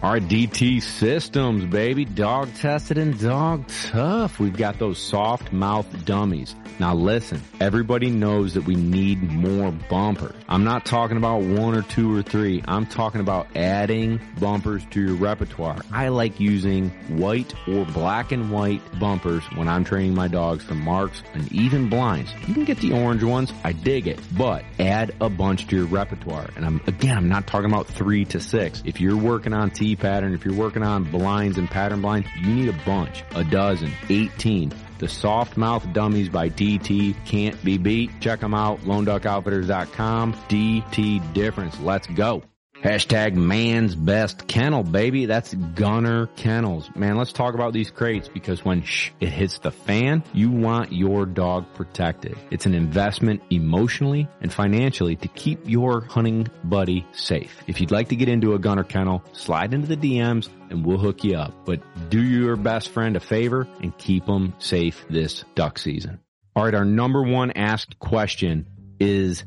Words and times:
All 0.00 0.12
right, 0.12 0.22
DT 0.22 0.80
Systems, 0.80 1.64
baby. 1.64 2.04
Dog 2.04 2.54
tested 2.54 2.98
and 2.98 3.18
dog 3.18 3.66
tough. 3.66 4.38
We've 4.38 4.56
got 4.56 4.78
those 4.78 4.96
soft 4.96 5.52
mouth 5.52 6.04
dummies. 6.04 6.54
Now 6.78 6.94
listen, 6.94 7.42
everybody 7.58 8.08
knows 8.08 8.54
that 8.54 8.64
we 8.64 8.76
need 8.76 9.20
more 9.20 9.72
bumpers. 9.72 10.36
I'm 10.48 10.62
not 10.62 10.84
talking 10.84 11.16
about 11.16 11.42
one 11.42 11.74
or 11.74 11.82
two 11.82 12.16
or 12.16 12.22
three. 12.22 12.62
I'm 12.68 12.86
talking 12.86 13.20
about 13.20 13.48
adding 13.56 14.20
bumpers 14.38 14.84
to 14.90 15.00
your 15.00 15.16
repertoire. 15.16 15.78
I 15.90 16.08
like 16.08 16.38
using 16.38 16.90
white 17.08 17.52
or 17.66 17.84
black 17.84 18.30
and 18.30 18.52
white 18.52 18.80
bumpers 19.00 19.42
when 19.56 19.66
I'm 19.66 19.82
training 19.82 20.14
my 20.14 20.28
dogs 20.28 20.62
for 20.62 20.74
marks 20.74 21.24
and 21.34 21.50
even 21.52 21.88
blinds. 21.88 22.32
You 22.46 22.54
can 22.54 22.64
get 22.64 22.78
the 22.78 22.92
orange 22.92 23.24
ones. 23.24 23.52
I 23.64 23.72
dig 23.72 24.06
it, 24.06 24.20
but 24.36 24.64
add 24.78 25.12
a 25.20 25.28
bunch 25.28 25.66
to 25.66 25.76
your 25.76 25.86
repertoire. 25.86 26.48
And 26.54 26.64
I'm, 26.64 26.80
again, 26.86 27.16
I'm 27.16 27.28
not 27.28 27.48
talking 27.48 27.70
about 27.72 27.88
three 27.88 28.24
to 28.26 28.38
six. 28.38 28.84
If 28.86 29.00
you're 29.00 29.16
working 29.16 29.52
on 29.52 29.70
Pattern, 29.96 30.34
if 30.34 30.44
you're 30.44 30.54
working 30.54 30.82
on 30.82 31.04
blinds 31.04 31.58
and 31.58 31.70
pattern 31.70 32.00
blinds, 32.00 32.28
you 32.40 32.54
need 32.54 32.68
a 32.68 32.78
bunch, 32.84 33.24
a 33.34 33.44
dozen, 33.44 33.92
18. 34.08 34.72
The 34.98 35.08
soft 35.08 35.56
mouth 35.56 35.86
dummies 35.92 36.28
by 36.28 36.50
DT 36.50 37.14
can't 37.24 37.62
be 37.64 37.78
beat. 37.78 38.10
Check 38.20 38.40
them 38.40 38.54
out, 38.54 38.80
loneduckoutfitters.com. 38.80 40.34
DT 40.48 41.32
difference. 41.32 41.78
Let's 41.80 42.06
go. 42.08 42.42
Hashtag 42.82 43.34
man's 43.34 43.96
best 43.96 44.46
kennel, 44.46 44.84
baby. 44.84 45.26
That's 45.26 45.52
Gunner 45.52 46.26
Kennels. 46.36 46.88
Man, 46.94 47.16
let's 47.16 47.32
talk 47.32 47.54
about 47.54 47.72
these 47.72 47.90
crates 47.90 48.28
because 48.28 48.64
when 48.64 48.82
shh, 48.82 49.10
it 49.18 49.30
hits 49.30 49.58
the 49.58 49.72
fan, 49.72 50.22
you 50.32 50.50
want 50.52 50.92
your 50.92 51.26
dog 51.26 51.66
protected. 51.74 52.38
It's 52.52 52.66
an 52.66 52.74
investment 52.74 53.42
emotionally 53.50 54.28
and 54.40 54.52
financially 54.52 55.16
to 55.16 55.26
keep 55.28 55.68
your 55.68 56.02
hunting 56.02 56.46
buddy 56.62 57.04
safe. 57.10 57.60
If 57.66 57.80
you'd 57.80 57.90
like 57.90 58.10
to 58.10 58.16
get 58.16 58.28
into 58.28 58.54
a 58.54 58.60
Gunner 58.60 58.84
Kennel, 58.84 59.24
slide 59.32 59.74
into 59.74 59.88
the 59.88 59.96
DMs 59.96 60.48
and 60.70 60.86
we'll 60.86 60.98
hook 60.98 61.24
you 61.24 61.36
up. 61.36 61.52
But 61.64 61.82
do 62.10 62.22
your 62.22 62.54
best 62.54 62.90
friend 62.90 63.16
a 63.16 63.20
favor 63.20 63.66
and 63.82 63.96
keep 63.98 64.24
them 64.26 64.54
safe 64.58 65.04
this 65.10 65.44
duck 65.56 65.78
season. 65.78 66.20
All 66.54 66.64
right. 66.64 66.74
Our 66.74 66.84
number 66.84 67.22
one 67.22 67.50
asked 67.52 67.98
question 67.98 68.68
is 69.00 69.42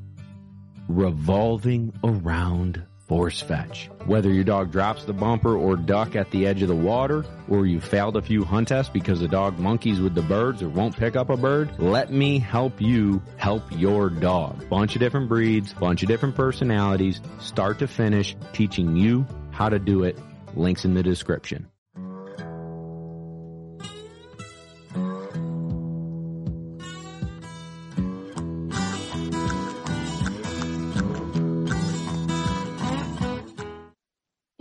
revolving 0.89 1.93
around 2.03 2.85
force 3.11 3.41
fetch. 3.41 3.89
Whether 4.05 4.31
your 4.31 4.45
dog 4.45 4.71
drops 4.71 5.03
the 5.03 5.11
bumper 5.11 5.57
or 5.57 5.75
duck 5.75 6.15
at 6.15 6.31
the 6.31 6.47
edge 6.47 6.61
of 6.61 6.69
the 6.69 6.75
water, 6.75 7.25
or 7.49 7.65
you 7.65 7.81
failed 7.81 8.15
a 8.15 8.21
few 8.21 8.45
hunt 8.45 8.69
tests 8.69 8.89
because 8.89 9.19
the 9.19 9.27
dog 9.27 9.59
monkeys 9.59 9.99
with 9.99 10.15
the 10.15 10.21
birds 10.21 10.63
or 10.63 10.69
won't 10.69 10.95
pick 10.95 11.17
up 11.17 11.29
a 11.29 11.35
bird, 11.35 11.77
let 11.77 12.09
me 12.09 12.39
help 12.39 12.79
you 12.79 13.21
help 13.35 13.63
your 13.77 14.09
dog. 14.09 14.69
Bunch 14.69 14.95
of 14.95 15.01
different 15.01 15.27
breeds, 15.27 15.73
bunch 15.73 16.03
of 16.03 16.07
different 16.07 16.35
personalities, 16.35 17.19
start 17.41 17.79
to 17.79 17.87
finish, 17.89 18.33
teaching 18.53 18.95
you 18.95 19.27
how 19.49 19.67
to 19.67 19.77
do 19.77 20.05
it. 20.05 20.17
Links 20.55 20.85
in 20.85 20.93
the 20.93 21.03
description. 21.03 21.67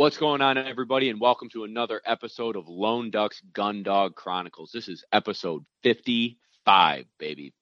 What's 0.00 0.16
going 0.16 0.40
on, 0.40 0.56
everybody, 0.56 1.10
and 1.10 1.20
welcome 1.20 1.50
to 1.50 1.64
another 1.64 2.00
episode 2.06 2.56
of 2.56 2.66
Lone 2.70 3.10
Ducks 3.10 3.42
Gun 3.52 3.82
Dog 3.82 4.14
Chronicles. 4.14 4.70
This 4.72 4.88
is 4.88 5.04
episode 5.12 5.66
55, 5.82 7.04
baby. 7.18 7.52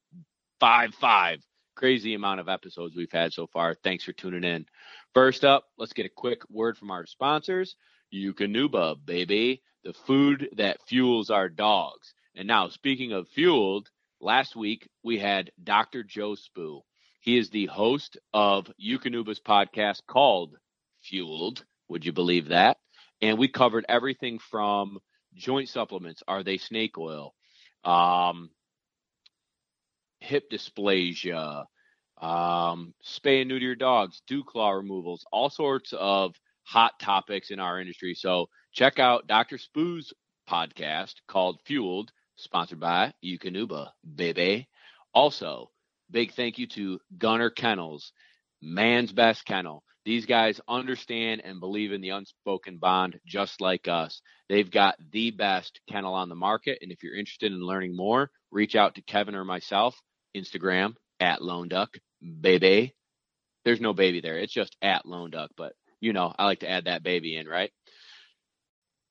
5 0.60 0.94
5. 0.94 1.40
Crazy 1.74 2.14
amount 2.14 2.38
of 2.38 2.48
episodes 2.48 2.94
we've 2.94 3.10
had 3.10 3.32
so 3.32 3.48
far. 3.48 3.74
Thanks 3.74 4.04
for 4.04 4.12
tuning 4.12 4.44
in. 4.44 4.66
First 5.14 5.44
up, 5.44 5.64
let's 5.78 5.92
get 5.92 6.06
a 6.06 6.10
quick 6.10 6.42
word 6.48 6.78
from 6.78 6.92
our 6.92 7.06
sponsors 7.06 7.74
Eukanuba, 8.14 9.04
baby, 9.04 9.60
the 9.82 9.92
food 9.92 10.48
that 10.58 10.86
fuels 10.86 11.30
our 11.30 11.48
dogs. 11.48 12.14
And 12.36 12.46
now, 12.46 12.68
speaking 12.68 13.10
of 13.10 13.26
fueled, 13.26 13.90
last 14.20 14.54
week 14.54 14.88
we 15.02 15.18
had 15.18 15.50
Dr. 15.64 16.04
Joe 16.04 16.36
Spoo. 16.36 16.82
He 17.18 17.36
is 17.36 17.50
the 17.50 17.66
host 17.66 18.16
of 18.32 18.70
Eukanuba's 18.80 19.40
podcast 19.40 20.02
called 20.06 20.56
Fueled 21.02 21.64
would 21.88 22.04
you 22.04 22.12
believe 22.12 22.48
that? 22.48 22.78
And 23.20 23.38
we 23.38 23.48
covered 23.48 23.84
everything 23.88 24.38
from 24.38 24.98
joint 25.34 25.68
supplements. 25.68 26.22
Are 26.28 26.42
they 26.42 26.58
snake 26.58 26.98
oil? 26.98 27.34
Um, 27.84 28.50
hip 30.20 30.50
dysplasia, 30.50 31.64
um, 32.20 32.94
spay 33.04 33.40
and 33.40 33.48
neuter 33.48 33.66
your 33.66 33.76
dogs, 33.76 34.22
dew 34.26 34.44
claw 34.44 34.70
removals, 34.70 35.24
all 35.32 35.50
sorts 35.50 35.92
of 35.96 36.34
hot 36.64 36.98
topics 37.00 37.50
in 37.50 37.60
our 37.60 37.80
industry. 37.80 38.14
So 38.14 38.48
check 38.72 38.98
out 38.98 39.26
Dr. 39.26 39.58
Spoo's 39.58 40.12
podcast 40.48 41.14
called 41.28 41.60
Fueled, 41.66 42.10
sponsored 42.36 42.80
by 42.80 43.12
Eukanuba, 43.24 43.90
baby. 44.16 44.68
Also, 45.14 45.70
big 46.10 46.32
thank 46.32 46.58
you 46.58 46.66
to 46.68 47.00
Gunner 47.16 47.50
Kennels, 47.50 48.12
man's 48.60 49.12
best 49.12 49.44
kennel. 49.44 49.82
These 50.08 50.24
guys 50.24 50.58
understand 50.66 51.42
and 51.44 51.60
believe 51.60 51.92
in 51.92 52.00
the 52.00 52.08
unspoken 52.08 52.78
bond 52.78 53.20
just 53.26 53.60
like 53.60 53.88
us. 53.88 54.22
They've 54.48 54.70
got 54.70 54.96
the 55.12 55.32
best 55.32 55.82
kennel 55.86 56.14
on 56.14 56.30
the 56.30 56.34
market. 56.34 56.78
And 56.80 56.90
if 56.90 57.02
you're 57.02 57.14
interested 57.14 57.52
in 57.52 57.60
learning 57.60 57.94
more, 57.94 58.30
reach 58.50 58.74
out 58.74 58.94
to 58.94 59.02
Kevin 59.02 59.34
or 59.34 59.44
myself, 59.44 60.00
Instagram 60.34 60.94
at 61.20 61.42
Lone 61.42 61.68
Duck, 61.68 61.98
baby. 62.40 62.94
There's 63.66 63.82
no 63.82 63.92
baby 63.92 64.22
there. 64.22 64.38
It's 64.38 64.54
just 64.54 64.78
at 64.80 65.04
Lone 65.04 65.30
Duck, 65.30 65.50
but 65.58 65.74
you 66.00 66.14
know, 66.14 66.32
I 66.38 66.46
like 66.46 66.60
to 66.60 66.70
add 66.70 66.86
that 66.86 67.02
baby 67.02 67.36
in, 67.36 67.46
right? 67.46 67.70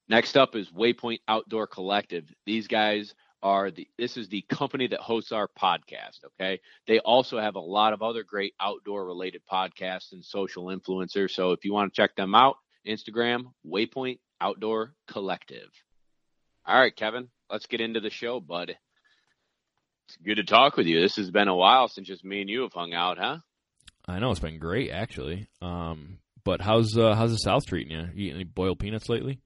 Next 0.09 0.35
up 0.35 0.56
is 0.56 0.68
Waypoint 0.72 1.19
Outdoor 1.28 1.68
Collective. 1.68 2.24
These 2.47 2.66
guys 2.66 3.14
are 3.44 3.72
the 3.72 3.88
this 3.98 4.18
is 4.18 4.30
the 4.30 4.44
company 4.50 4.88
that 4.88 5.00
hosts 5.00 5.31
our 5.31 5.48
podcast 5.48 6.20
okay? 6.25 6.59
They 6.88 7.00
also 7.00 7.40
have 7.40 7.56
a 7.56 7.59
lot 7.59 7.94
of 7.94 8.02
other 8.02 8.24
great 8.24 8.53
outdoor 8.59 9.06
related 9.06 9.42
podcasts 9.52 10.12
and 10.12 10.24
social 10.24 10.66
influencers. 10.66 11.31
So 11.31 11.52
if 11.52 11.64
you 11.64 11.74
want 11.74 11.94
to 11.94 12.02
check 12.02 12.16
them 12.16 12.36
out 12.36 12.58
instagram 12.88 13.52
waypoint 13.66 14.20
outdoor 14.40 14.94
collective. 15.08 15.70
All 16.66 16.80
right 16.80 16.96
kevin 16.96 17.30
let's 17.50 17.68
get 17.68 17.81
into 17.81 18.00
the 18.00 18.09
show 18.09 18.40
bud. 18.40 18.78
It's 20.08 20.18
good 20.24 20.36
to 20.36 20.44
talk 20.44 20.78
with 20.78 20.88
you. 20.88 21.02
This 21.02 21.18
has 21.18 21.30
been 21.30 21.50
a 21.50 21.56
while 21.56 21.90
since 21.90 22.08
just 22.08 22.24
me 22.24 22.42
and 22.42 22.50
you 22.50 22.62
have 22.62 22.74
hung 22.74 22.94
out 22.94 23.18
huh? 23.18 23.38
I 24.08 24.20
know 24.20 24.31
it's 24.31 24.40
been 24.40 24.59
great 24.59 24.92
actually. 24.92 25.47
Um 25.62 26.20
but 26.44 26.62
how's 26.62 26.97
uh, 26.97 27.14
how's 27.14 27.31
the 27.31 27.38
south 27.38 27.66
treating 27.66 27.92
you? 27.92 28.08
You 28.14 28.28
eating 28.28 28.36
any 28.36 28.44
boiled 28.46 28.80
peanuts 28.80 29.09
lately 29.09 29.40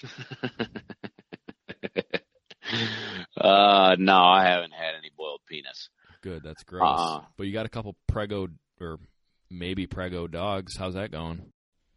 uh, 3.36 3.96
no, 3.98 4.16
I 4.16 4.44
haven't 4.44 4.72
had 4.72 4.94
any 4.98 5.10
boiled 5.16 5.40
penis. 5.46 5.88
Good, 6.22 6.42
that's 6.42 6.62
gross. 6.62 6.98
Uh, 6.98 7.20
but 7.36 7.46
you 7.46 7.52
got 7.52 7.66
a 7.66 7.70
couple 7.70 7.96
prego 8.06 8.48
or 8.80 8.98
maybe 9.50 9.86
prego 9.86 10.26
dogs. 10.26 10.76
How's 10.76 10.94
that 10.94 11.10
going? 11.10 11.52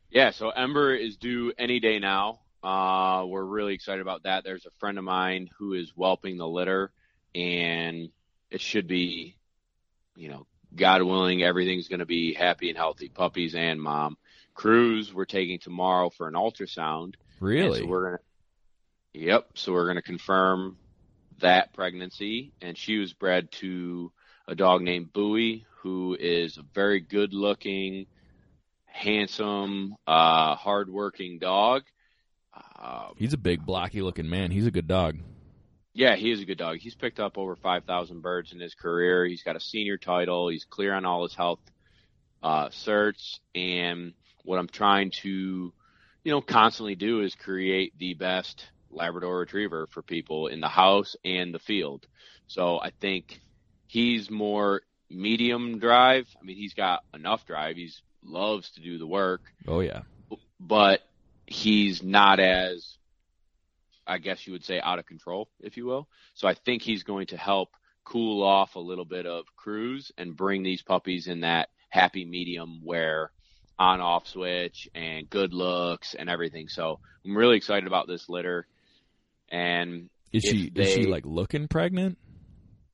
Yeah, 0.09 0.31
so 0.31 0.49
Ember 0.49 0.95
is 0.95 1.17
due 1.17 1.53
any 1.57 1.79
day 1.79 1.99
now. 1.99 2.39
Uh, 2.63 3.25
we're 3.27 3.43
really 3.43 3.73
excited 3.73 4.01
about 4.01 4.23
that. 4.23 4.43
There's 4.43 4.65
a 4.65 4.71
friend 4.79 4.97
of 4.97 5.03
mine 5.03 5.49
who 5.57 5.73
is 5.73 5.91
whelping 5.95 6.37
the 6.37 6.47
litter, 6.47 6.91
and 7.35 8.09
it 8.49 8.61
should 8.61 8.87
be, 8.87 9.37
you 10.15 10.29
know, 10.29 10.47
God 10.75 11.03
willing, 11.03 11.43
everything's 11.43 11.87
going 11.87 11.99
to 11.99 12.05
be 12.05 12.33
happy 12.33 12.69
and 12.69 12.77
healthy, 12.77 13.09
puppies 13.09 13.55
and 13.55 13.81
mom. 13.81 14.17
Cruz, 14.55 15.13
we're 15.13 15.25
taking 15.25 15.59
tomorrow 15.59 16.09
for 16.09 16.27
an 16.27 16.33
ultrasound. 16.33 17.15
Really? 17.39 17.81
So 17.81 17.85
we're 17.85 18.05
gonna 18.05 18.19
Yep. 19.15 19.51
So 19.53 19.71
we're 19.71 19.85
going 19.85 19.95
to 19.95 20.01
confirm 20.01 20.77
that 21.39 21.73
pregnancy, 21.73 22.51
and 22.61 22.77
she 22.77 22.97
was 22.97 23.13
bred 23.13 23.49
to 23.53 24.11
a 24.47 24.55
dog 24.55 24.81
named 24.81 25.13
Bowie, 25.13 25.65
who 25.77 26.17
is 26.19 26.57
a 26.57 26.63
very 26.73 26.99
good-looking, 26.99 28.07
handsome, 28.85 29.95
uh, 30.05 30.55
hard-working 30.55 31.39
dog. 31.39 31.83
Uh, 32.53 33.09
He's 33.15 33.33
a 33.33 33.37
big, 33.37 33.65
blocky-looking 33.65 34.29
man. 34.29 34.51
He's 34.51 34.67
a 34.67 34.71
good 34.71 34.87
dog. 34.87 35.17
Yeah, 35.93 36.17
he 36.17 36.31
is 36.31 36.41
a 36.41 36.45
good 36.45 36.57
dog. 36.57 36.79
He's 36.79 36.95
picked 36.95 37.21
up 37.21 37.37
over 37.37 37.55
5,000 37.55 38.21
birds 38.21 38.51
in 38.51 38.59
his 38.59 38.75
career. 38.75 39.25
He's 39.25 39.43
got 39.43 39.55
a 39.55 39.61
senior 39.61 39.97
title. 39.97 40.49
He's 40.49 40.65
clear 40.65 40.93
on 40.93 41.05
all 41.05 41.23
his 41.23 41.35
health 41.35 41.61
uh, 42.43 42.67
certs. 42.67 43.39
And 43.55 44.13
what 44.43 44.59
I'm 44.59 44.67
trying 44.67 45.11
to, 45.21 45.73
you 46.23 46.31
know, 46.31 46.41
constantly 46.41 46.95
do 46.95 47.21
is 47.21 47.33
create 47.33 47.93
the 47.97 48.13
best 48.13 48.65
Labrador 48.91 49.39
Retriever 49.39 49.87
for 49.87 50.01
people 50.01 50.47
in 50.47 50.59
the 50.59 50.69
house 50.69 51.15
and 51.23 51.53
the 51.53 51.59
field. 51.59 52.07
So 52.47 52.79
I 52.79 52.91
think 52.99 53.41
he's 53.87 54.29
more 54.29 54.81
medium 55.09 55.79
drive. 55.79 56.27
I 56.39 56.45
mean, 56.45 56.57
he's 56.57 56.73
got 56.73 57.03
enough 57.13 57.45
drive. 57.45 57.75
He's 57.75 58.01
loves 58.23 58.71
to 58.71 58.81
do 58.81 58.97
the 58.97 59.07
work. 59.07 59.41
Oh 59.67 59.79
yeah. 59.79 60.01
But 60.59 61.01
he's 61.45 62.01
not 62.01 62.39
as 62.39 62.97
I 64.07 64.17
guess 64.19 64.45
you 64.45 64.53
would 64.53 64.65
say 64.65 64.79
out 64.79 64.99
of 64.99 65.05
control, 65.05 65.49
if 65.59 65.77
you 65.77 65.85
will. 65.85 66.07
So 66.35 66.47
I 66.47 66.53
think 66.53 66.81
he's 66.81 67.03
going 67.03 67.27
to 67.27 67.37
help 67.37 67.69
cool 68.03 68.43
off 68.43 68.75
a 68.75 68.79
little 68.79 69.05
bit 69.05 69.25
of 69.25 69.45
Cruz 69.55 70.11
and 70.17 70.37
bring 70.37 70.61
these 70.63 70.83
puppies 70.83 71.27
in 71.27 71.41
that 71.41 71.69
happy 71.89 72.25
medium 72.25 72.81
where 72.83 73.31
on 73.77 74.01
off 74.01 74.27
switch 74.27 74.87
and 74.93 75.29
good 75.29 75.53
looks 75.53 76.13
and 76.13 76.29
everything. 76.29 76.67
So 76.67 76.99
I'm 77.25 77.35
really 77.35 77.57
excited 77.57 77.87
about 77.87 78.07
this 78.07 78.29
litter. 78.29 78.67
And 79.49 80.09
is 80.31 80.43
she 80.43 80.69
they, 80.69 80.83
is 80.83 80.93
she 80.93 81.03
like 81.05 81.25
looking 81.25 81.67
pregnant? 81.67 82.17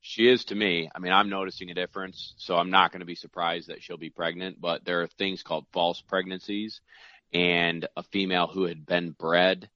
She 0.00 0.28
is 0.28 0.44
to 0.46 0.54
me. 0.54 0.90
I 0.94 0.98
mean, 0.98 1.12
I'm 1.12 1.28
noticing 1.28 1.70
a 1.70 1.74
difference, 1.74 2.34
so 2.36 2.56
I'm 2.56 2.70
not 2.70 2.90
going 2.90 3.00
to 3.00 3.06
be 3.06 3.14
surprised 3.14 3.68
that 3.68 3.82
she'll 3.82 3.96
be 3.96 4.10
pregnant. 4.10 4.60
But 4.60 4.84
there 4.84 5.02
are 5.02 5.06
things 5.06 5.42
called 5.42 5.66
false 5.72 6.00
pregnancies, 6.00 6.80
and 7.32 7.86
a 7.96 8.02
female 8.02 8.48
who 8.48 8.64
had 8.64 8.84
been 8.84 9.12
bred 9.12 9.68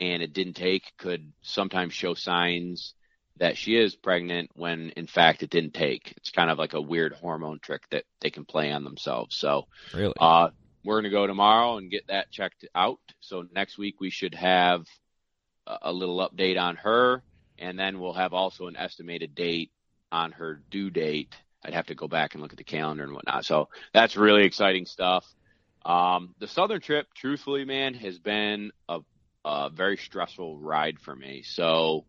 and 0.00 0.22
it 0.22 0.32
didn't 0.32 0.54
take 0.54 0.96
could 0.96 1.32
sometimes 1.42 1.92
show 1.92 2.14
signs 2.14 2.94
that 3.36 3.56
she 3.56 3.76
is 3.76 3.94
pregnant 3.94 4.50
when 4.54 4.90
in 4.90 5.06
fact 5.06 5.42
it 5.42 5.50
didn't 5.50 5.74
take. 5.74 6.14
It's 6.16 6.30
kind 6.30 6.50
of 6.50 6.58
like 6.58 6.72
a 6.72 6.80
weird 6.80 7.12
hormone 7.12 7.60
trick 7.60 7.82
that 7.90 8.04
they 8.20 8.30
can 8.30 8.44
play 8.44 8.72
on 8.72 8.82
themselves. 8.82 9.36
So, 9.36 9.66
really, 9.94 10.14
uh, 10.18 10.48
we're 10.84 10.96
going 10.96 11.10
to 11.10 11.16
go 11.16 11.26
tomorrow 11.26 11.76
and 11.76 11.90
get 11.90 12.08
that 12.08 12.30
checked 12.30 12.66
out. 12.74 13.00
So 13.20 13.44
next 13.54 13.78
week 13.78 14.00
we 14.00 14.10
should 14.10 14.34
have 14.34 14.86
a, 15.66 15.92
little 15.92 16.28
update 16.28 16.60
on 16.60 16.76
her, 16.76 17.22
and 17.58 17.78
then 17.78 18.00
we'll 18.00 18.12
have 18.12 18.32
also 18.32 18.66
an 18.66 18.76
estimated 18.76 19.34
date 19.34 19.70
on 20.12 20.32
her 20.32 20.62
due 20.70 20.90
date. 20.90 21.34
I'd 21.64 21.74
have 21.74 21.86
to 21.86 21.94
go 21.94 22.08
back 22.08 22.34
and 22.34 22.42
look 22.42 22.52
at 22.52 22.58
the 22.58 22.64
calendar 22.64 23.04
and 23.04 23.12
whatnot. 23.12 23.44
So 23.44 23.68
that's 23.92 24.16
really 24.16 24.44
exciting 24.44 24.86
stuff. 24.86 25.26
Um, 25.84 26.34
the 26.38 26.48
southern 26.48 26.80
trip, 26.80 27.06
truthfully, 27.14 27.64
man, 27.64 27.94
has 27.94 28.18
been 28.18 28.70
a, 28.88 29.00
a 29.44 29.70
very 29.70 29.96
stressful 29.96 30.58
ride 30.58 30.98
for 30.98 31.14
me. 31.14 31.42
So, 31.42 32.04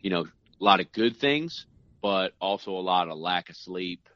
you 0.00 0.10
know, 0.10 0.22
a 0.22 0.64
lot 0.64 0.80
of 0.80 0.92
good 0.92 1.16
things, 1.16 1.66
but 2.02 2.32
also 2.40 2.72
a 2.72 2.80
lot 2.80 3.08
of 3.08 3.18
lack 3.18 3.50
of 3.50 3.56
sleep, 3.56 4.08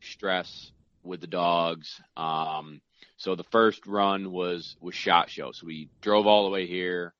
stress 0.00 0.72
with 1.02 1.20
the 1.20 1.26
dogs. 1.26 2.00
Um, 2.16 2.80
so 3.16 3.34
the 3.34 3.44
first 3.44 3.86
run 3.86 4.32
was 4.32 4.76
was 4.80 4.94
shot 4.94 5.30
show. 5.30 5.52
So 5.52 5.66
we 5.66 5.88
drove 6.00 6.26
all 6.26 6.44
the 6.44 6.50
way 6.50 6.66
here, 6.66 7.14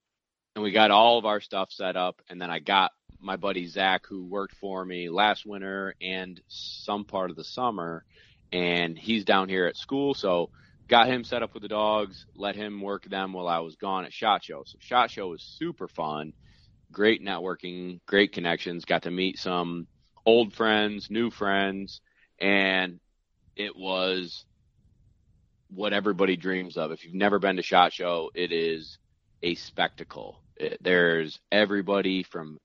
and 0.59 0.65
we 0.65 0.73
got 0.73 0.91
all 0.91 1.19
of 1.19 1.25
our 1.25 1.41
stuff 1.41 1.71
set 1.71 1.97
up, 1.97 2.21
and 2.29 2.43
then 2.43 2.51
I 2.51 2.59
got 2.59 2.91
my 3.21 3.37
buddy 3.37 3.69
Zach, 3.69 4.05
who 4.09 4.25
worked 4.25 4.57
for 4.57 4.85
me 4.85 5.09
last 5.09 5.47
winter 5.47 5.95
and 6.03 6.41
some 6.49 7.05
part 7.05 7.31
of 7.31 7.37
the 7.37 7.45
summer, 7.45 8.05
and 8.51 8.99
he's 8.99 9.25
down 9.25 9.49
here 9.49 9.67
at 9.67 9.77
school, 9.77 10.15
so 10.15 10.51
got 10.89 11.07
him 11.07 11.23
set 11.23 11.45
up 11.45 11.55
with 11.55 11.63
the 11.63 11.69
dogs, 11.69 12.27
let 12.35 12.57
him 12.57 12.81
work 12.81 13.05
them 13.09 13.35
while 13.35 13.47
I 13.47 13.61
was 13.61 13.77
gone 13.77 14.05
at 14.05 14.13
Shot 14.13 14.43
Show. 14.43 14.65
So 14.67 14.79
Shot 14.81 15.13
Show 15.13 15.29
was 15.29 15.45
super 15.45 15.87
fun, 15.87 16.33
great 16.91 17.25
networking, 17.25 18.01
great 18.07 18.33
connections, 18.33 18.85
got 18.85 19.05
to 19.05 19.13
meet 19.13 19.39
some 19.39 19.87
old 20.27 20.53
friends, 20.55 21.09
new 21.09 21.31
friends, 21.31 22.01
and 22.41 22.99
it 23.55 23.77
was 23.77 24.45
what 25.71 25.93
everybody 25.93 26.37
dreams 26.37 26.77
of. 26.77 26.91
If 26.91 27.05
you've 27.05 27.15
never 27.15 27.39
been 27.39 27.55
to 27.59 27.63
Shot 27.63 27.93
Show, 27.93 28.33
it 28.35 28.51
is 28.51 28.99
a 29.41 29.55
spectacle. 29.55 30.43
It, 30.59 30.79
there's 30.81 31.39
everybody 31.51 32.23
from 32.23 32.59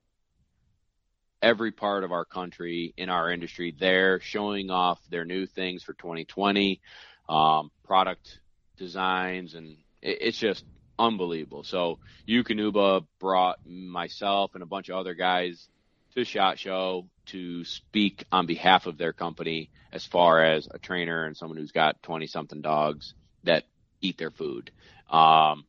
every 1.42 1.72
part 1.72 2.04
of 2.04 2.12
our 2.12 2.24
country 2.24 2.94
in 2.96 3.10
our 3.10 3.30
industry 3.30 3.74
there 3.78 4.18
showing 4.20 4.70
off 4.70 4.98
their 5.10 5.24
new 5.24 5.46
things 5.46 5.82
for 5.82 5.92
2020, 5.92 6.80
um, 7.28 7.70
product 7.84 8.40
designs, 8.78 9.54
and 9.54 9.76
it, 10.02 10.18
it's 10.22 10.38
just 10.38 10.64
unbelievable. 10.98 11.62
So 11.62 11.98
Eukanuba 12.28 13.06
brought 13.20 13.58
myself 13.66 14.54
and 14.54 14.62
a 14.62 14.66
bunch 14.66 14.88
of 14.88 14.96
other 14.96 15.14
guys 15.14 15.68
to 16.14 16.24
Shot 16.24 16.58
Show 16.58 17.06
to 17.26 17.64
speak 17.64 18.24
on 18.30 18.46
behalf 18.46 18.86
of 18.86 18.96
their 18.96 19.12
company 19.12 19.70
as 19.92 20.06
far 20.06 20.42
as 20.42 20.68
a 20.70 20.78
trainer 20.78 21.26
and 21.26 21.36
someone 21.36 21.58
who's 21.58 21.72
got 21.72 22.02
20 22.02 22.26
something 22.26 22.62
dogs 22.62 23.14
that 23.44 23.64
eat 24.00 24.18
their 24.18 24.30
food. 24.30 24.70
Um, 25.10 25.66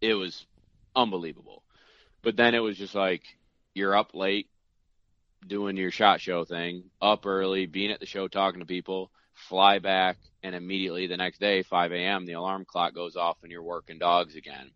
it 0.00 0.14
was 0.14 0.46
unbelievable. 0.94 1.59
But 2.22 2.36
then 2.36 2.54
it 2.54 2.60
was 2.60 2.76
just 2.76 2.94
like, 2.94 3.22
you're 3.74 3.96
up 3.96 4.14
late 4.14 4.48
doing 5.46 5.76
your 5.76 5.90
shot 5.90 6.20
show 6.20 6.44
thing, 6.44 6.84
up 7.00 7.24
early, 7.24 7.66
being 7.66 7.90
at 7.90 8.00
the 8.00 8.06
show, 8.06 8.28
talking 8.28 8.60
to 8.60 8.66
people, 8.66 9.10
fly 9.32 9.78
back, 9.78 10.18
and 10.42 10.54
immediately 10.54 11.06
the 11.06 11.16
next 11.16 11.40
day, 11.40 11.62
5 11.62 11.92
a.m., 11.92 12.26
the 12.26 12.34
alarm 12.34 12.64
clock 12.64 12.94
goes 12.94 13.16
off 13.16 13.38
and 13.42 13.50
you're 13.50 13.62
working 13.62 13.98
dogs 13.98 14.36
again. 14.36 14.70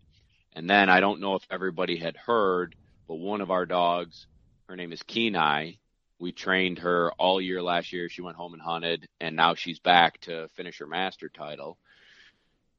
And 0.55 0.69
then 0.69 0.89
I 0.89 1.01
don't 1.01 1.21
know 1.21 1.35
if 1.35 1.47
everybody 1.51 1.97
had 1.97 2.17
heard, 2.17 2.75
but 3.09 3.17
one 3.17 3.41
of 3.41 3.51
our 3.51 3.67
dogs, 3.67 4.27
her 4.69 4.77
name 4.77 4.93
is 4.93 5.03
Kenai. 5.03 5.73
We 6.19 6.33
trained 6.33 6.79
her 6.79 7.13
all 7.19 7.41
year 7.41 7.63
last 7.63 7.93
year. 7.93 8.09
She 8.09 8.23
went 8.23 8.37
home 8.37 8.55
and 8.55 8.63
hunted, 8.63 9.07
and 9.21 9.37
now 9.37 9.55
she's 9.55 9.81
back 9.81 10.21
to 10.23 10.49
finish 10.57 10.79
her 10.79 10.87
master 10.87 11.29
title. 11.29 11.77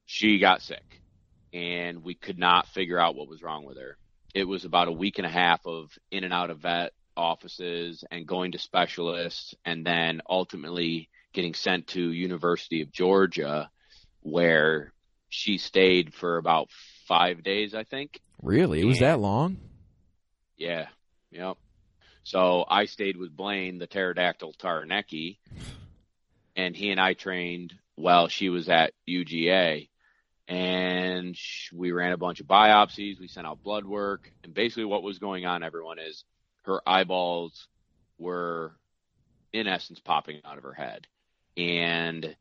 She 0.06 0.38
got 0.38 0.62
sick, 0.62 1.02
and 1.52 2.02
we 2.02 2.14
could 2.14 2.38
not 2.38 2.66
figure 2.68 2.98
out 2.98 3.14
what 3.14 3.28
was 3.28 3.42
wrong 3.42 3.64
with 3.64 3.76
her. 3.78 3.98
It 4.36 4.46
was 4.46 4.66
about 4.66 4.88
a 4.88 4.92
week 4.92 5.16
and 5.16 5.26
a 5.26 5.30
half 5.30 5.64
of 5.64 5.90
in 6.10 6.22
and 6.22 6.30
out 6.30 6.50
of 6.50 6.58
vet 6.58 6.92
offices 7.16 8.04
and 8.10 8.26
going 8.26 8.52
to 8.52 8.58
specialists, 8.58 9.54
and 9.64 9.82
then 9.86 10.20
ultimately 10.28 11.08
getting 11.32 11.54
sent 11.54 11.86
to 11.88 12.12
University 12.12 12.82
of 12.82 12.92
Georgia, 12.92 13.70
where 14.20 14.92
she 15.30 15.56
stayed 15.56 16.12
for 16.12 16.36
about 16.36 16.68
five 17.08 17.42
days, 17.42 17.74
I 17.74 17.84
think. 17.84 18.20
Really, 18.42 18.82
it 18.82 18.84
was 18.84 18.98
And- 19.00 19.06
that 19.06 19.20
long? 19.20 19.56
Yeah, 20.58 20.88
yep. 21.30 21.56
So 22.22 22.66
I 22.68 22.84
stayed 22.84 23.16
with 23.16 23.34
Blaine, 23.34 23.78
the 23.78 23.86
pterodactyl 23.86 24.52
Taraneki, 24.58 25.38
and 26.56 26.76
he 26.76 26.90
and 26.90 27.00
I 27.00 27.14
trained 27.14 27.72
while 27.94 28.28
she 28.28 28.50
was 28.50 28.68
at 28.68 28.92
UGA. 29.08 29.88
And 30.48 31.36
we 31.72 31.92
ran 31.92 32.12
a 32.12 32.16
bunch 32.16 32.40
of 32.40 32.46
biopsies. 32.46 33.18
We 33.18 33.28
sent 33.28 33.46
out 33.46 33.62
blood 33.62 33.84
work. 33.84 34.30
And 34.44 34.54
basically, 34.54 34.84
what 34.84 35.02
was 35.02 35.18
going 35.18 35.44
on, 35.44 35.62
everyone, 35.62 35.98
is 35.98 36.24
her 36.62 36.80
eyeballs 36.86 37.68
were, 38.18 38.76
in 39.52 39.66
essence, 39.66 40.00
popping 40.00 40.40
out 40.44 40.58
of 40.58 40.64
her 40.64 40.72
head. 40.72 41.06
And 41.56 42.36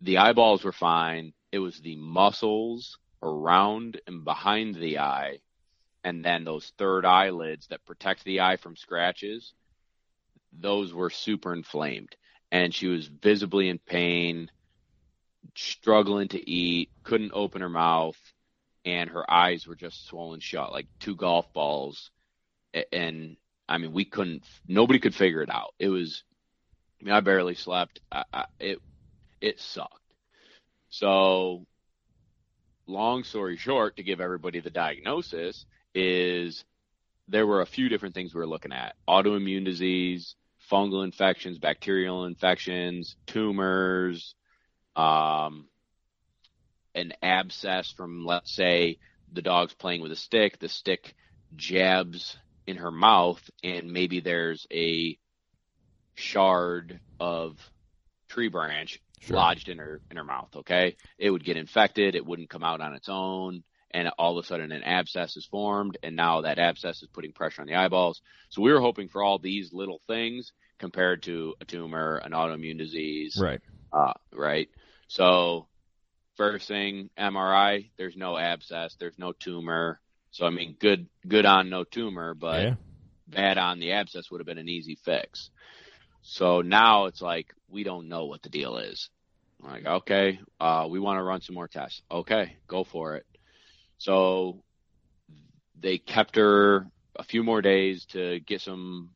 the 0.00 0.18
eyeballs 0.18 0.64
were 0.64 0.72
fine. 0.72 1.32
It 1.50 1.58
was 1.58 1.80
the 1.80 1.96
muscles 1.96 2.98
around 3.22 4.00
and 4.06 4.24
behind 4.24 4.76
the 4.76 4.98
eye 4.98 5.40
and 6.04 6.24
then 6.24 6.44
those 6.44 6.72
third 6.78 7.04
eyelids 7.04 7.66
that 7.68 7.84
protect 7.84 8.24
the 8.24 8.40
eye 8.40 8.56
from 8.56 8.76
scratches, 8.76 9.52
those 10.52 10.94
were 10.94 11.10
super 11.10 11.52
inflamed. 11.52 12.16
And 12.50 12.74
she 12.74 12.88
was 12.88 13.06
visibly 13.06 13.68
in 13.68 13.78
pain, 13.78 14.50
struggling 15.56 16.28
to 16.28 16.50
eat, 16.50 16.90
couldn't 17.02 17.32
open 17.34 17.60
her 17.60 17.68
mouth, 17.68 18.18
and 18.84 19.10
her 19.10 19.30
eyes 19.30 19.66
were 19.66 19.74
just 19.74 20.06
swollen 20.06 20.40
shut 20.40 20.72
like 20.72 20.86
two 20.98 21.16
golf 21.16 21.52
balls. 21.52 22.10
And 22.92 23.36
I 23.68 23.78
mean, 23.78 23.92
we 23.92 24.04
couldn't, 24.04 24.44
nobody 24.66 24.98
could 24.98 25.14
figure 25.14 25.42
it 25.42 25.50
out. 25.50 25.74
It 25.78 25.88
was, 25.88 26.24
I 27.00 27.04
mean, 27.04 27.14
I 27.14 27.20
barely 27.20 27.54
slept. 27.54 28.00
I, 28.10 28.24
I, 28.32 28.44
it, 28.58 28.78
it 29.40 29.60
sucked. 29.60 29.94
So, 30.88 31.66
long 32.86 33.22
story 33.22 33.56
short, 33.56 33.96
to 33.96 34.02
give 34.02 34.20
everybody 34.20 34.60
the 34.60 34.70
diagnosis, 34.70 35.66
is 35.94 36.64
there 37.28 37.46
were 37.46 37.60
a 37.60 37.66
few 37.66 37.88
different 37.88 38.14
things 38.14 38.34
we 38.34 38.40
were 38.40 38.46
looking 38.46 38.72
at 38.72 38.96
autoimmune 39.08 39.64
disease, 39.64 40.34
fungal 40.70 41.04
infections, 41.04 41.58
bacterial 41.58 42.24
infections, 42.24 43.16
tumors, 43.26 44.34
um, 44.96 45.68
an 46.94 47.12
abscess 47.22 47.90
from, 47.96 48.24
let's 48.24 48.54
say, 48.54 48.98
the 49.32 49.42
dog's 49.42 49.74
playing 49.74 50.00
with 50.02 50.12
a 50.12 50.16
stick, 50.16 50.58
the 50.58 50.68
stick 50.68 51.14
jabs 51.56 52.36
in 52.66 52.76
her 52.76 52.90
mouth, 52.90 53.42
and 53.62 53.92
maybe 53.92 54.20
there's 54.20 54.66
a 54.72 55.18
shard 56.14 57.00
of 57.18 57.58
tree 58.28 58.48
branch 58.48 59.00
Sure. 59.20 59.36
lodged 59.36 59.68
in 59.68 59.76
her 59.76 60.00
in 60.10 60.16
her 60.16 60.24
mouth 60.24 60.48
okay 60.56 60.96
it 61.18 61.28
would 61.30 61.44
get 61.44 61.58
infected 61.58 62.14
it 62.14 62.24
wouldn't 62.24 62.48
come 62.48 62.64
out 62.64 62.80
on 62.80 62.94
its 62.94 63.08
own 63.10 63.62
and 63.90 64.08
all 64.18 64.38
of 64.38 64.42
a 64.42 64.46
sudden 64.46 64.72
an 64.72 64.82
abscess 64.82 65.36
is 65.36 65.44
formed 65.44 65.98
and 66.02 66.16
now 66.16 66.40
that 66.40 66.58
abscess 66.58 67.02
is 67.02 67.08
putting 67.12 67.32
pressure 67.32 67.60
on 67.60 67.68
the 67.68 67.74
eyeballs 67.74 68.22
so 68.48 68.62
we 68.62 68.72
were 68.72 68.80
hoping 68.80 69.08
for 69.08 69.22
all 69.22 69.38
these 69.38 69.74
little 69.74 70.00
things 70.06 70.52
compared 70.78 71.22
to 71.24 71.54
a 71.60 71.66
tumor 71.66 72.16
an 72.24 72.32
autoimmune 72.32 72.78
disease 72.78 73.36
Right. 73.38 73.60
Uh, 73.92 74.12
right 74.32 74.68
so 75.08 75.66
first 76.36 76.68
thing 76.68 77.10
mri 77.18 77.90
there's 77.98 78.16
no 78.16 78.36
abscess 78.38 78.96
there's 78.98 79.18
no 79.18 79.32
tumor 79.32 80.00
so 80.30 80.46
i 80.46 80.50
mean 80.50 80.76
good 80.78 81.06
good 81.26 81.46
on 81.46 81.68
no 81.68 81.84
tumor 81.84 82.34
but 82.34 82.62
yeah. 82.62 82.74
bad 83.30 83.58
on 83.58 83.78
the 83.78 83.92
abscess 83.92 84.30
would 84.30 84.40
have 84.40 84.46
been 84.46 84.58
an 84.58 84.68
easy 84.68 84.96
fix. 85.04 85.50
So 86.22 86.60
now 86.60 87.06
it's 87.06 87.22
like 87.22 87.54
we 87.68 87.84
don't 87.84 88.08
know 88.08 88.26
what 88.26 88.42
the 88.42 88.48
deal 88.48 88.76
is. 88.76 89.08
I'm 89.62 89.70
like, 89.70 89.86
okay, 89.86 90.40
uh, 90.58 90.86
we 90.88 91.00
want 91.00 91.18
to 91.18 91.22
run 91.22 91.40
some 91.40 91.54
more 91.54 91.68
tests. 91.68 92.02
Okay, 92.10 92.56
go 92.66 92.84
for 92.84 93.16
it. 93.16 93.26
So 93.98 94.62
they 95.78 95.98
kept 95.98 96.36
her 96.36 96.86
a 97.16 97.24
few 97.24 97.42
more 97.42 97.62
days 97.62 98.04
to 98.06 98.40
get 98.40 98.60
some 98.60 99.10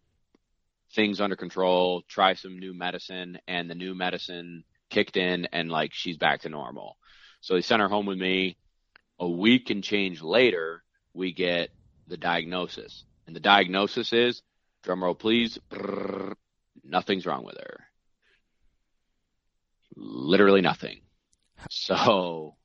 things 0.94 1.20
under 1.20 1.36
control, 1.36 2.02
try 2.08 2.34
some 2.34 2.58
new 2.58 2.72
medicine, 2.72 3.38
and 3.46 3.68
the 3.68 3.74
new 3.74 3.94
medicine 3.94 4.64
kicked 4.90 5.16
in, 5.16 5.46
and 5.52 5.70
like 5.70 5.92
she's 5.92 6.16
back 6.16 6.42
to 6.42 6.48
normal. 6.48 6.96
So 7.40 7.54
they 7.54 7.62
sent 7.62 7.82
her 7.82 7.88
home 7.88 8.06
with 8.06 8.18
me. 8.18 8.56
A 9.20 9.28
week 9.28 9.70
and 9.70 9.84
change 9.84 10.22
later, 10.22 10.82
we 11.12 11.32
get 11.32 11.70
the 12.08 12.16
diagnosis. 12.16 13.04
And 13.26 13.34
the 13.34 13.40
diagnosis 13.40 14.12
is, 14.12 14.42
drumroll 14.84 15.18
please, 15.18 15.58
brrr, 15.70 16.34
nothing's 16.82 17.24
wrong 17.24 17.44
with 17.44 17.56
her. 17.56 17.84
Literally 19.96 20.60
nothing. 20.60 21.00
So 21.70 22.56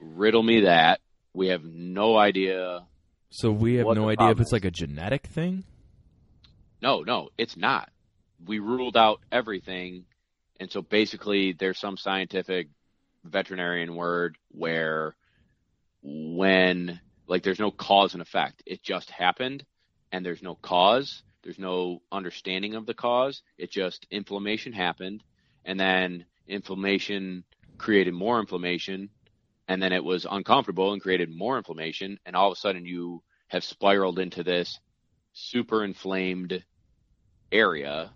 riddle 0.00 0.42
me 0.42 0.62
that. 0.62 1.00
We 1.32 1.48
have 1.48 1.64
no 1.64 2.18
idea. 2.18 2.86
So 3.30 3.50
we 3.52 3.74
have 3.74 3.86
no 3.86 4.08
idea 4.08 4.30
if 4.30 4.40
it's 4.40 4.52
like 4.52 4.64
a 4.64 4.70
genetic 4.70 5.26
thing. 5.26 5.64
No, 6.82 7.02
no, 7.02 7.28
it's 7.38 7.56
not. 7.56 7.88
We 8.44 8.58
ruled 8.58 8.96
out 8.96 9.20
everything. 9.30 10.04
And 10.58 10.70
so 10.70 10.82
basically, 10.82 11.52
there's 11.52 11.78
some 11.78 11.96
scientific 11.96 12.68
veterinarian 13.24 13.94
word 13.94 14.36
where 14.50 15.14
when, 16.02 17.00
like, 17.28 17.44
there's 17.44 17.60
no 17.60 17.70
cause 17.70 18.14
and 18.14 18.22
effect, 18.22 18.64
it 18.66 18.82
just 18.82 19.10
happened 19.10 19.64
and 20.10 20.26
there's 20.26 20.42
no 20.42 20.56
cause, 20.56 21.22
there's 21.44 21.58
no 21.58 22.02
understanding 22.10 22.74
of 22.74 22.84
the 22.84 22.94
cause. 22.94 23.42
It 23.58 23.70
just 23.70 24.06
inflammation 24.10 24.72
happened 24.72 25.22
and 25.64 25.78
then 25.78 26.26
inflammation 26.48 27.44
created 27.78 28.12
more 28.12 28.40
inflammation 28.40 29.08
and 29.68 29.80
then 29.80 29.92
it 29.92 30.02
was 30.02 30.26
uncomfortable 30.28 30.92
and 30.92 31.00
created 31.00 31.30
more 31.30 31.56
inflammation. 31.56 32.18
And 32.26 32.34
all 32.34 32.50
of 32.50 32.56
a 32.56 32.60
sudden, 32.60 32.84
you 32.84 33.22
have 33.48 33.62
spiraled 33.62 34.18
into 34.18 34.42
this 34.42 34.80
super 35.32 35.84
inflamed 35.84 36.64
area 37.52 38.12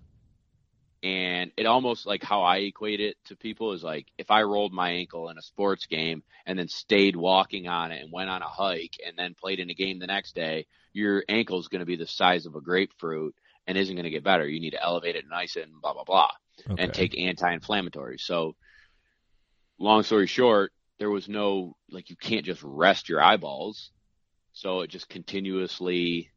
and 1.03 1.53
it 1.57 1.67
almost 1.67 2.07
like 2.07 2.23
how 2.25 2.43
I 2.43 2.59
equate 2.59 3.01
it 3.01 3.17
to 3.27 3.37
people 3.37 3.73
is 3.73 3.85
like 3.85 4.07
if 4.19 4.31
I 4.31 4.43
rolled 4.43 4.73
my 4.73 4.91
ankle 4.91 5.29
in 5.29 5.39
a 5.39 5.43
sports 5.43 5.87
game 5.87 6.23
and 6.47 6.59
then 6.59 6.69
stayed 6.69 7.15
walking 7.15 7.69
on 7.69 7.93
it 7.93 8.03
and 8.03 8.13
went 8.13 8.31
on 8.31 8.43
a 8.43 8.49
hike 8.49 8.97
and 9.07 9.17
then 9.17 9.35
played 9.35 9.61
in 9.61 9.71
a 9.71 9.75
game 9.75 9.99
the 9.99 10.07
next 10.07 10.35
day, 10.35 10.67
your 10.93 11.23
ankle 11.29 11.61
is 11.61 11.69
going 11.69 11.81
to 11.81 11.87
be 11.87 11.97
the 11.97 12.07
size 12.07 12.47
of 12.47 12.57
a 12.57 12.61
grapefruit 12.61 13.35
and 13.67 13.79
isn't 13.79 13.95
going 13.95 14.05
to 14.05 14.11
get 14.11 14.25
better. 14.25 14.49
You 14.49 14.61
need 14.61 14.73
to 14.73 14.83
elevate 14.83 15.17
it 15.17 15.25
and 15.25 15.35
ice 15.35 15.57
it 15.57 15.69
and 15.69 15.81
blah 15.81 15.93
blah 15.93 16.05
blah 16.05 16.31
Okay. 16.71 16.83
and 16.83 16.93
take 16.93 17.19
anti-inflammatories. 17.19 18.23
So 18.23 18.57
long 19.79 20.03
story 20.03 20.27
short, 20.27 20.73
there 20.99 21.11
was 21.11 21.29
no 21.29 21.77
like 21.91 22.11
you 22.11 22.17
can't 22.17 22.45
just 22.47 22.63
rest 22.65 23.09
your 23.09 23.23
eyeballs. 23.23 23.91
So 24.53 24.81
it 24.81 24.91
just 24.91 25.09
continuously 25.09 26.31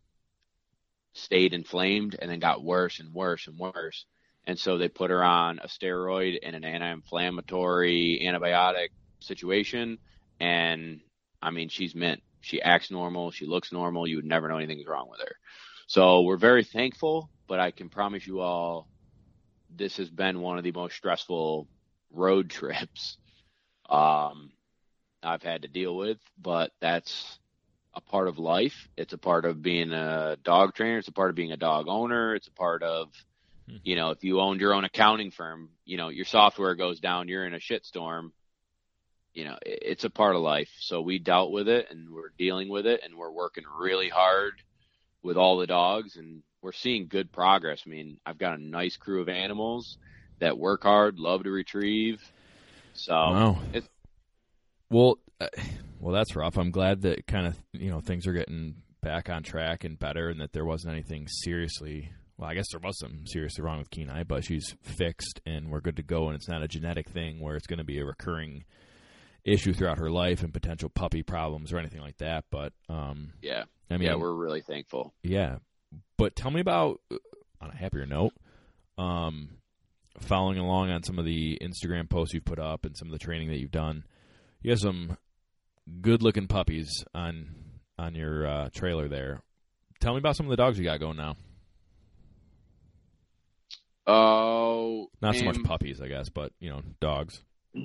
stayed 1.13 1.53
inflamed 1.53 2.15
and 2.19 2.29
then 2.29 2.39
got 2.39 2.63
worse 2.63 2.99
and 2.99 3.13
worse 3.13 3.47
and 3.47 3.57
worse. 3.57 4.05
And 4.45 4.57
so 4.57 4.77
they 4.77 4.87
put 4.87 5.11
her 5.11 5.23
on 5.23 5.59
a 5.59 5.67
steroid 5.67 6.39
and 6.43 6.55
an 6.55 6.63
anti-inflammatory 6.63 8.21
antibiotic 8.23 8.89
situation. 9.19 9.97
And 10.39 11.01
I 11.41 11.51
mean, 11.51 11.69
she's 11.69 11.95
mint. 11.95 12.21
She 12.41 12.61
acts 12.61 12.89
normal. 12.89 13.31
She 13.31 13.45
looks 13.45 13.71
normal. 13.71 14.07
You 14.07 14.17
would 14.17 14.25
never 14.25 14.47
know 14.47 14.57
anything's 14.57 14.87
wrong 14.87 15.09
with 15.09 15.19
her. 15.19 15.35
So 15.87 16.21
we're 16.21 16.37
very 16.37 16.63
thankful, 16.63 17.29
but 17.47 17.59
I 17.59 17.71
can 17.71 17.89
promise 17.89 18.25
you 18.25 18.39
all 18.39 18.87
this 19.75 19.97
has 19.97 20.09
been 20.09 20.41
one 20.41 20.57
of 20.57 20.63
the 20.63 20.71
most 20.71 20.95
stressful 20.95 21.67
road 22.11 22.49
trips 22.49 23.17
um, 23.89 24.51
I've 25.23 25.43
had 25.43 25.63
to 25.63 25.67
deal 25.67 25.95
with, 25.95 26.19
but 26.41 26.71
that's 26.79 27.38
a 27.99 28.11
part 28.11 28.27
of 28.27 28.39
life. 28.39 28.87
It's 28.97 29.13
a 29.13 29.17
part 29.17 29.45
of 29.45 29.61
being 29.61 29.91
a 29.91 30.37
dog 30.43 30.73
trainer. 30.73 30.97
It's 30.97 31.07
a 31.07 31.13
part 31.13 31.29
of 31.29 31.35
being 31.35 31.51
a 31.51 31.57
dog 31.57 31.87
owner. 31.87 32.35
It's 32.35 32.47
a 32.47 32.51
part 32.53 32.83
of, 32.83 33.09
Hmm. 33.69 33.77
you 33.83 33.95
know, 33.95 34.11
if 34.11 34.23
you 34.23 34.39
owned 34.39 34.61
your 34.61 34.73
own 34.73 34.85
accounting 34.85 35.31
firm, 35.31 35.69
you 35.85 35.97
know, 35.97 36.09
your 36.09 36.25
software 36.25 36.75
goes 36.75 36.99
down, 36.99 37.27
you're 37.27 37.45
in 37.45 37.53
a 37.53 37.59
shitstorm. 37.59 38.31
You 39.33 39.45
know, 39.45 39.57
it- 39.65 39.79
it's 39.83 40.03
a 40.03 40.09
part 40.09 40.35
of 40.35 40.41
life. 40.41 40.71
So 40.79 41.01
we 41.01 41.19
dealt 41.19 41.51
with 41.51 41.67
it 41.67 41.91
and 41.91 42.09
we're 42.11 42.33
dealing 42.37 42.69
with 42.69 42.85
it 42.87 43.01
and 43.03 43.15
we're 43.15 43.31
working 43.31 43.65
really 43.79 44.09
hard 44.09 44.53
with 45.21 45.37
all 45.37 45.57
the 45.57 45.67
dogs 45.67 46.15
and 46.15 46.43
we're 46.61 46.71
seeing 46.73 47.07
good 47.07 47.31
progress. 47.31 47.83
I 47.85 47.89
mean, 47.89 48.19
I've 48.25 48.37
got 48.37 48.57
a 48.57 48.63
nice 48.63 48.97
crew 48.97 49.21
of 49.21 49.29
animals 49.29 49.97
that 50.39 50.57
work 50.57 50.83
hard, 50.83 51.19
love 51.19 51.43
to 51.43 51.51
retrieve. 51.51 52.21
So 52.93 53.13
wow. 53.13 53.57
well, 54.89 55.19
uh, 55.39 55.47
well, 55.99 56.13
that's 56.13 56.35
rough. 56.35 56.57
I'm 56.57 56.71
glad 56.71 57.01
that 57.01 57.27
kind 57.27 57.47
of 57.47 57.57
you 57.73 57.89
know 57.89 57.99
things 57.99 58.27
are 58.27 58.33
getting 58.33 58.75
back 59.01 59.29
on 59.29 59.43
track 59.43 59.83
and 59.83 59.99
better, 59.99 60.29
and 60.29 60.39
that 60.41 60.53
there 60.53 60.65
wasn't 60.65 60.93
anything 60.93 61.27
seriously. 61.27 62.11
Well, 62.37 62.49
I 62.49 62.53
guess 62.53 62.67
there 62.71 62.79
was 62.79 62.97
some 62.97 63.25
seriously 63.25 63.63
wrong 63.63 63.79
with 63.79 63.89
Kenai, 63.89 64.23
but 64.23 64.45
she's 64.45 64.73
fixed 64.81 65.41
and 65.45 65.69
we're 65.69 65.81
good 65.81 65.97
to 65.97 66.03
go. 66.03 66.27
And 66.27 66.35
it's 66.37 66.47
not 66.47 66.63
a 66.63 66.69
genetic 66.69 67.09
thing 67.09 67.41
where 67.41 67.57
it's 67.57 67.67
going 67.67 67.79
to 67.79 67.83
be 67.83 67.99
a 67.99 68.05
recurring 68.05 68.63
issue 69.43 69.73
throughout 69.73 69.97
her 69.97 70.09
life 70.09 70.41
and 70.41 70.53
potential 70.53 70.87
puppy 70.87 71.21
problems 71.21 71.73
or 71.73 71.79
anything 71.79 71.99
like 71.99 72.17
that. 72.19 72.45
But 72.49 72.71
um, 72.87 73.33
yeah, 73.41 73.63
I 73.91 73.97
mean, 73.97 74.07
yeah, 74.07 74.15
we're 74.15 74.33
really 74.33 74.61
thankful. 74.61 75.13
Yeah, 75.21 75.57
but 76.17 76.35
tell 76.37 76.51
me 76.51 76.61
about 76.61 77.01
on 77.59 77.71
a 77.71 77.75
happier 77.75 78.05
note. 78.05 78.33
Um, 78.97 79.49
following 80.19 80.59
along 80.59 80.91
on 80.91 81.03
some 81.03 81.19
of 81.19 81.25
the 81.25 81.57
Instagram 81.61 82.09
posts 82.09 82.33
you've 82.33 82.45
put 82.45 82.59
up 82.59 82.85
and 82.85 82.95
some 82.97 83.07
of 83.07 83.11
the 83.11 83.19
training 83.19 83.49
that 83.49 83.59
you've 83.59 83.71
done, 83.71 84.03
you 84.61 84.71
have 84.71 84.79
some 84.79 85.17
good-looking 86.01 86.47
puppies 86.47 87.03
on 87.13 87.49
on 87.97 88.15
your 88.15 88.47
uh, 88.47 88.69
trailer 88.73 89.07
there. 89.07 89.41
Tell 89.99 90.13
me 90.13 90.19
about 90.19 90.35
some 90.37 90.45
of 90.45 90.49
the 90.51 90.55
dogs 90.57 90.77
you 90.79 90.85
got 90.85 90.99
going 90.99 91.17
now. 91.17 91.35
Oh, 94.07 95.07
Not 95.21 95.35
so 95.35 95.45
much 95.45 95.61
puppies, 95.63 96.01
I 96.01 96.07
guess, 96.07 96.29
but 96.29 96.51
you 96.59 96.69
know, 96.69 96.81
dogs. 96.99 97.41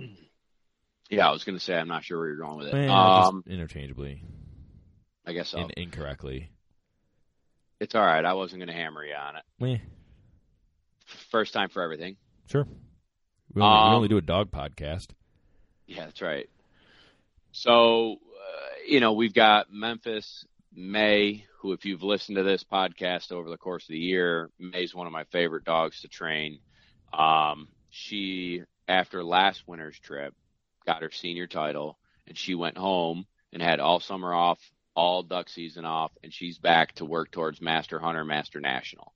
Yeah, 1.11 1.29
I 1.29 1.33
was 1.33 1.45
going 1.45 1.57
to 1.57 1.63
say 1.63 1.77
I'm 1.77 1.87
not 1.87 2.03
sure 2.03 2.19
where 2.19 2.29
you're 2.29 2.39
going 2.39 2.57
with 2.57 2.69
it. 2.69 2.75
Eh, 2.75 2.89
um, 2.89 3.45
interchangeably, 3.47 4.23
I 5.27 5.35
guess 5.35 5.51
so. 5.51 5.59
in, 5.59 5.71
incorrectly. 5.77 6.51
It's 7.79 7.95
all 7.95 8.05
right. 8.05 8.25
I 8.25 8.33
wasn't 8.33 8.61
going 8.61 8.69
to 8.69 8.75
hammer 8.75 9.05
you 9.05 9.15
on 9.15 9.37
it. 9.37 9.43
Eh, 9.63 9.85
First 11.31 11.53
time 11.53 11.69
for 11.69 11.83
everything. 11.83 12.17
sure. 12.51 12.67
We 13.53 13.61
only, 13.63 13.75
we 13.75 13.87
Um, 13.89 13.95
only 13.97 14.09
do 14.09 14.17
a 14.17 14.23
dog 14.23 14.51
podcast. 14.51 15.09
Yeah, 15.87 16.07
that's 16.07 16.23
right. 16.23 16.49
So, 17.57 18.15
uh, 18.15 18.75
you 18.89 18.99
know, 18.99 19.13
we've 19.13 19.33
got 19.33 19.73
Memphis 19.73 20.45
May, 20.75 21.47
who, 21.61 21.71
if 21.73 21.85
you've 21.85 22.03
listened 22.03 22.37
to 22.37 22.43
this 22.43 22.65
podcast 22.65 23.31
over 23.31 23.49
the 23.49 23.57
course 23.57 23.85
of 23.85 23.93
the 23.93 23.99
year, 23.99 24.51
May's 24.59 24.93
one 24.93 25.07
of 25.07 25.13
my 25.13 25.23
favorite 25.31 25.65
dogs 25.65 26.01
to 26.01 26.09
train. 26.09 26.59
Um, 27.13 27.69
she, 27.91 28.63
after 28.89 29.23
last 29.23 29.69
winter's 29.69 29.97
trip, 30.01 30.35
got 30.85 31.03
her 31.03 31.13
senior 31.13 31.47
title, 31.47 31.97
and 32.27 32.37
she 32.37 32.57
went 32.57 32.77
home 32.77 33.25
and 33.53 33.63
had 33.63 33.79
all 33.79 34.01
summer 34.01 34.35
off, 34.35 34.59
all 34.97 35.23
duck 35.23 35.49
season 35.49 35.85
off, 35.85 36.11
and 36.25 36.33
she's 36.35 36.59
back 36.59 36.97
to 36.97 37.05
work 37.05 37.31
towards 37.31 37.61
Master 37.63 38.01
Hunter, 38.01 38.25
Master 38.25 38.61
National. 38.61 39.13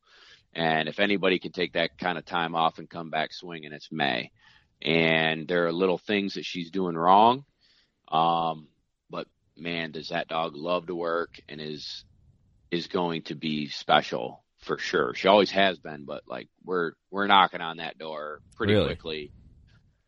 And 0.55 0.89
if 0.89 1.01
anybody 1.01 1.41
can 1.41 1.51
take 1.51 1.73
that 1.73 1.99
kind 1.99 2.17
of 2.17 2.25
time 2.25 2.55
off 2.55 2.79
and 2.79 2.89
come 2.89 3.11
back 3.11 3.33
swinging, 3.33 3.73
it's 3.73 3.91
May. 3.91 4.31
And 4.81 5.49
there 5.49 5.67
are 5.67 5.73
little 5.73 5.99
things 5.99 6.35
that 6.35 6.45
she's 6.45 6.71
doing 6.71 6.95
wrong. 6.95 7.45
Um, 8.11 8.69
but 9.11 9.27
man, 9.57 9.91
does 9.93 10.09
that 10.09 10.29
dog 10.29 10.57
love 10.57 10.87
to 10.87 10.95
work 10.95 11.41
and 11.49 11.61
is 11.61 12.05
is 12.71 12.87
going 12.87 13.23
to 13.23 13.35
be 13.35 13.69
special 13.69 14.45
for 14.59 14.79
sure. 14.79 15.15
She 15.15 15.29
always 15.29 15.51
has 15.53 15.79
been, 15.79 16.05
but 16.05 16.23
like 16.27 16.49
we're 16.65 16.93
we're 17.11 17.27
knocking 17.27 17.61
on 17.61 17.79
that 17.79 17.99
door 17.99 18.41
pretty 18.57 18.75
Really? 18.75 18.87
quickly. 18.87 19.33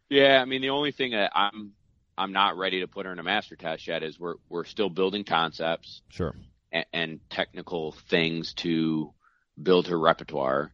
Yeah, 0.09 0.41
I 0.41 0.45
mean 0.45 0.61
the 0.61 0.71
only 0.71 0.93
thing 0.93 1.13
that 1.13 1.33
I'm 1.35 1.73
I'm 2.19 2.33
not 2.33 2.59
ready 2.59 2.81
to 2.81 2.89
put 2.89 3.07
her 3.07 3.13
in 3.13 3.19
a 3.19 3.23
master 3.23 3.57
test 3.57 3.87
yet 3.87 4.03
is 4.03 4.19
we're 4.19 4.35
we're 4.49 4.65
still 4.65 4.91
building 4.91 5.25
concepts 5.25 6.03
Sure. 6.11 6.35
and, 6.73 6.87
and 6.93 7.21
technical 7.31 7.93
things 8.09 8.53
to 8.55 9.13
build 9.61 9.89
her 9.89 9.99
repertoire. 9.99 10.73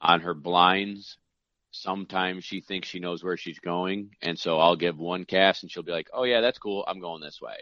On 0.00 0.20
her 0.20 0.32
blinds, 0.34 1.18
sometimes 1.82 2.44
she 2.44 2.60
thinks 2.60 2.88
she 2.88 3.00
knows 3.00 3.22
where 3.24 3.36
she's 3.36 3.58
going, 3.60 4.10
and 4.22 4.38
so 4.38 4.58
I'll 4.58 4.76
give 4.76 4.98
one 4.98 5.24
cast, 5.24 5.62
and 5.62 5.70
she'll 5.72 5.82
be 5.82 5.92
like, 5.92 6.08
"Oh 6.12 6.24
yeah, 6.24 6.40
that's 6.40 6.58
cool. 6.58 6.84
I'm 6.86 7.00
going 7.00 7.20
this 7.22 7.40
way." 7.40 7.56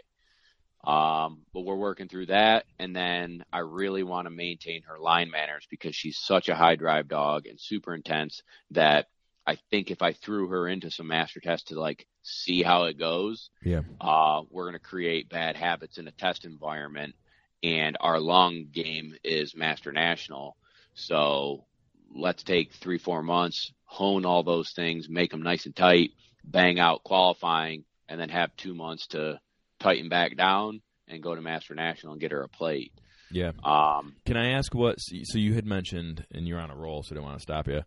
Um, 0.85 1.41
but 1.53 1.61
we're 1.61 1.75
working 1.75 2.07
through 2.07 2.27
that, 2.27 2.65
and 2.79 2.95
then 2.95 3.43
I 3.51 3.59
really 3.59 4.03
want 4.03 4.25
to 4.27 4.31
maintain 4.31 4.83
her 4.83 4.99
line 4.99 5.29
manners 5.29 5.67
because 5.69 5.95
she's 5.95 6.17
such 6.17 6.49
a 6.49 6.55
high 6.55 6.75
drive 6.75 7.09
dog 7.09 7.47
and 7.47 7.59
super 7.59 7.93
intense 7.93 8.41
that 8.71 9.07
I 9.45 9.57
think 9.69 9.91
if 9.91 10.01
I 10.01 10.13
threw 10.13 10.47
her 10.49 10.67
into 10.67 10.91
some 10.91 11.07
master 11.07 11.41
tests 11.41 11.69
to 11.69 11.79
like 11.79 12.07
see 12.21 12.63
how 12.63 12.85
it 12.85 12.97
goes, 12.97 13.49
Yeah. 13.63 13.81
uh, 14.01 14.43
we're 14.49 14.65
going 14.65 14.73
to 14.73 14.79
create 14.79 15.29
bad 15.29 15.55
habits 15.57 15.97
in 15.97 16.07
a 16.07 16.11
test 16.13 16.45
environment. 16.45 17.15
And 17.63 17.97
our 17.99 18.19
long 18.19 18.67
game 18.71 19.15
is 19.23 19.55
Master 19.55 19.91
National. 19.91 20.57
So 20.93 21.66
let's 22.13 22.43
take 22.43 22.73
three, 22.73 22.97
four 22.97 23.21
months, 23.23 23.71
hone 23.85 24.25
all 24.25 24.43
those 24.43 24.71
things, 24.75 25.07
make 25.09 25.31
them 25.31 25.41
nice 25.43 25.65
and 25.65 25.75
tight, 25.75 26.11
bang 26.43 26.79
out 26.79 27.03
qualifying, 27.03 27.83
and 28.09 28.19
then 28.19 28.29
have 28.29 28.55
two 28.55 28.73
months 28.73 29.07
to 29.07 29.39
tighten 29.79 30.09
back 30.09 30.35
down 30.37 30.81
and 31.07 31.23
go 31.23 31.35
to 31.35 31.41
Master 31.41 31.75
National 31.75 32.13
and 32.13 32.21
get 32.21 32.31
her 32.31 32.41
a 32.43 32.49
plate. 32.49 32.91
Yeah. 33.31 33.51
Um, 33.63 34.15
Can 34.25 34.37
I 34.37 34.51
ask 34.51 34.73
what? 34.73 34.95
So 34.99 35.37
you 35.37 35.53
had 35.53 35.65
mentioned, 35.65 36.25
and 36.31 36.47
you're 36.47 36.59
on 36.59 36.71
a 36.71 36.75
roll, 36.75 37.03
so 37.03 37.09
I 37.11 37.15
didn't 37.15 37.25
want 37.25 37.37
to 37.37 37.41
stop 37.41 37.67
you. 37.67 37.81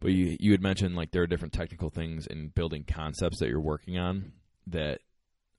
But 0.00 0.12
you 0.12 0.36
you 0.40 0.52
had 0.52 0.62
mentioned 0.62 0.96
like 0.96 1.10
there 1.10 1.22
are 1.22 1.26
different 1.26 1.52
technical 1.52 1.90
things 1.90 2.26
in 2.26 2.48
building 2.48 2.84
concepts 2.86 3.40
that 3.40 3.48
you're 3.48 3.60
working 3.60 3.98
on. 3.98 4.32
that 4.68 5.00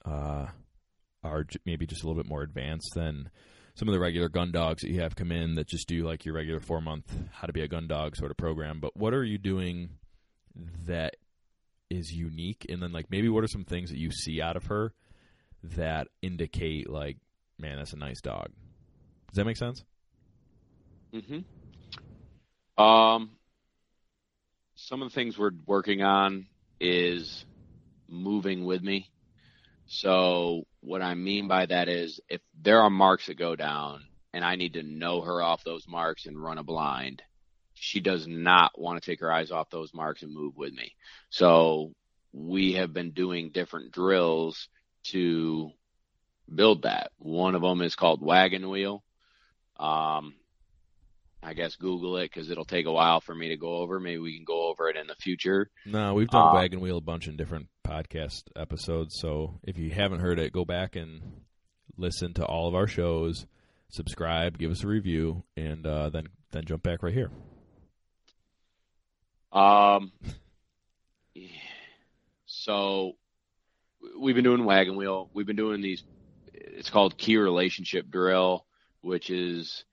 uh, 0.05 0.47
are 1.23 1.45
maybe 1.65 1.85
just 1.85 2.03
a 2.03 2.07
little 2.07 2.21
bit 2.21 2.29
more 2.29 2.41
advanced 2.41 2.91
than 2.95 3.29
some 3.79 3.87
of 3.87 3.93
the 3.93 3.99
regular 3.99 4.27
gun 4.27 4.51
dogs 4.51 4.81
that 4.81 4.91
you 4.91 4.99
have 4.99 5.15
come 5.15 5.31
in 5.31 5.55
that 5.55 5.65
just 5.65 5.87
do 5.87 6.05
like 6.05 6.25
your 6.25 6.35
regular 6.35 6.59
four 6.59 6.81
month 6.81 7.09
how 7.31 7.47
to 7.47 7.53
be 7.53 7.61
a 7.61 7.67
gun 7.67 7.87
dog 7.87 8.13
sort 8.17 8.29
of 8.29 8.35
program. 8.35 8.81
But 8.81 8.97
what 8.97 9.13
are 9.13 9.23
you 9.23 9.37
doing 9.37 9.91
that 10.85 11.15
is 11.89 12.11
unique? 12.11 12.65
And 12.67 12.83
then 12.83 12.91
like 12.91 13.09
maybe 13.09 13.29
what 13.29 13.41
are 13.45 13.47
some 13.47 13.63
things 13.63 13.89
that 13.91 13.97
you 13.97 14.11
see 14.11 14.41
out 14.41 14.57
of 14.57 14.65
her 14.65 14.91
that 15.63 16.07
indicate 16.21 16.89
like, 16.89 17.19
man, 17.57 17.77
that's 17.77 17.93
a 17.93 17.97
nice 17.97 18.19
dog. 18.19 18.47
Does 19.29 19.37
that 19.37 19.45
make 19.45 19.55
sense? 19.55 19.85
Mm-hmm. 21.13 22.83
Um, 22.83 23.29
some 24.75 25.01
of 25.01 25.07
the 25.07 25.15
things 25.15 25.37
we're 25.37 25.51
working 25.65 26.01
on 26.01 26.47
is 26.81 27.45
moving 28.09 28.65
with 28.65 28.83
me. 28.83 29.09
So 29.87 30.65
what 30.81 31.01
I 31.01 31.13
mean 31.13 31.47
by 31.47 31.65
that 31.65 31.89
is 31.89 32.19
if 32.29 32.41
there 32.61 32.81
are 32.81 32.89
marks 32.89 33.27
that 33.27 33.37
go 33.37 33.55
down 33.55 34.03
and 34.33 34.45
I 34.45 34.55
need 34.55 34.73
to 34.73 34.83
know 34.83 35.21
her 35.21 35.41
off 35.41 35.63
those 35.63 35.87
marks 35.87 36.25
and 36.25 36.41
run 36.41 36.57
a 36.57 36.63
blind, 36.63 37.21
she 37.73 37.99
does 37.99 38.27
not 38.27 38.79
want 38.79 39.01
to 39.01 39.09
take 39.09 39.19
her 39.21 39.31
eyes 39.31 39.51
off 39.51 39.69
those 39.69 39.93
marks 39.93 40.21
and 40.23 40.33
move 40.33 40.55
with 40.57 40.73
me. 40.73 40.93
So 41.29 41.93
we 42.31 42.73
have 42.73 42.93
been 42.93 43.11
doing 43.11 43.51
different 43.51 43.91
drills 43.91 44.67
to 45.05 45.71
build 46.53 46.83
that. 46.83 47.11
One 47.17 47.55
of 47.55 47.61
them 47.61 47.81
is 47.81 47.95
called 47.95 48.21
wagon 48.21 48.69
wheel. 48.69 49.03
Um, 49.77 50.35
I 51.41 51.53
guess 51.53 51.75
Google 51.75 52.17
it 52.17 52.29
because 52.33 52.49
it'll 52.49 52.65
take 52.65 52.85
a 52.85 52.91
while 52.91 53.21
for 53.21 53.33
me 53.33 53.49
to 53.49 53.57
go 53.57 53.77
over. 53.77 53.99
Maybe 53.99 54.17
we 54.19 54.35
can 54.35 54.43
go 54.43 54.67
over 54.67 54.89
it 54.89 54.97
in 54.97 55.07
the 55.07 55.15
future. 55.15 55.69
No, 55.85 56.13
we've 56.13 56.27
done 56.29 56.49
Uh, 56.49 56.53
wagon 56.53 56.81
wheel 56.81 56.97
a 56.97 57.01
bunch 57.01 57.27
in 57.27 57.37
different 57.37 57.67
podcast 57.85 58.43
episodes. 58.57 59.15
So 59.19 59.59
if 59.63 59.77
you 59.77 59.89
haven't 59.89 60.19
heard 60.19 60.37
it, 60.39 60.51
go 60.51 60.65
back 60.65 60.95
and 60.97 61.21
listen 61.97 62.33
to 62.35 62.45
all 62.45 62.67
of 62.67 62.75
our 62.75 62.87
shows. 62.87 63.45
Subscribe, 63.89 64.57
give 64.57 64.69
us 64.69 64.83
a 64.83 64.87
review, 64.87 65.43
and 65.55 65.85
uh, 65.87 66.09
then 66.09 66.27
then 66.51 66.65
jump 66.65 66.83
back 66.83 67.01
right 67.03 67.13
here. 67.13 67.31
Um, 69.51 70.11
so 72.45 73.13
we've 74.19 74.35
been 74.35 74.43
doing 74.43 74.65
wagon 74.65 74.95
wheel. 74.95 75.29
We've 75.33 75.45
been 75.47 75.55
doing 75.55 75.81
these. 75.81 76.03
It's 76.53 76.89
called 76.89 77.17
key 77.17 77.37
relationship 77.37 78.09
drill, 78.09 78.65
which 79.01 79.29
is, 79.29 79.85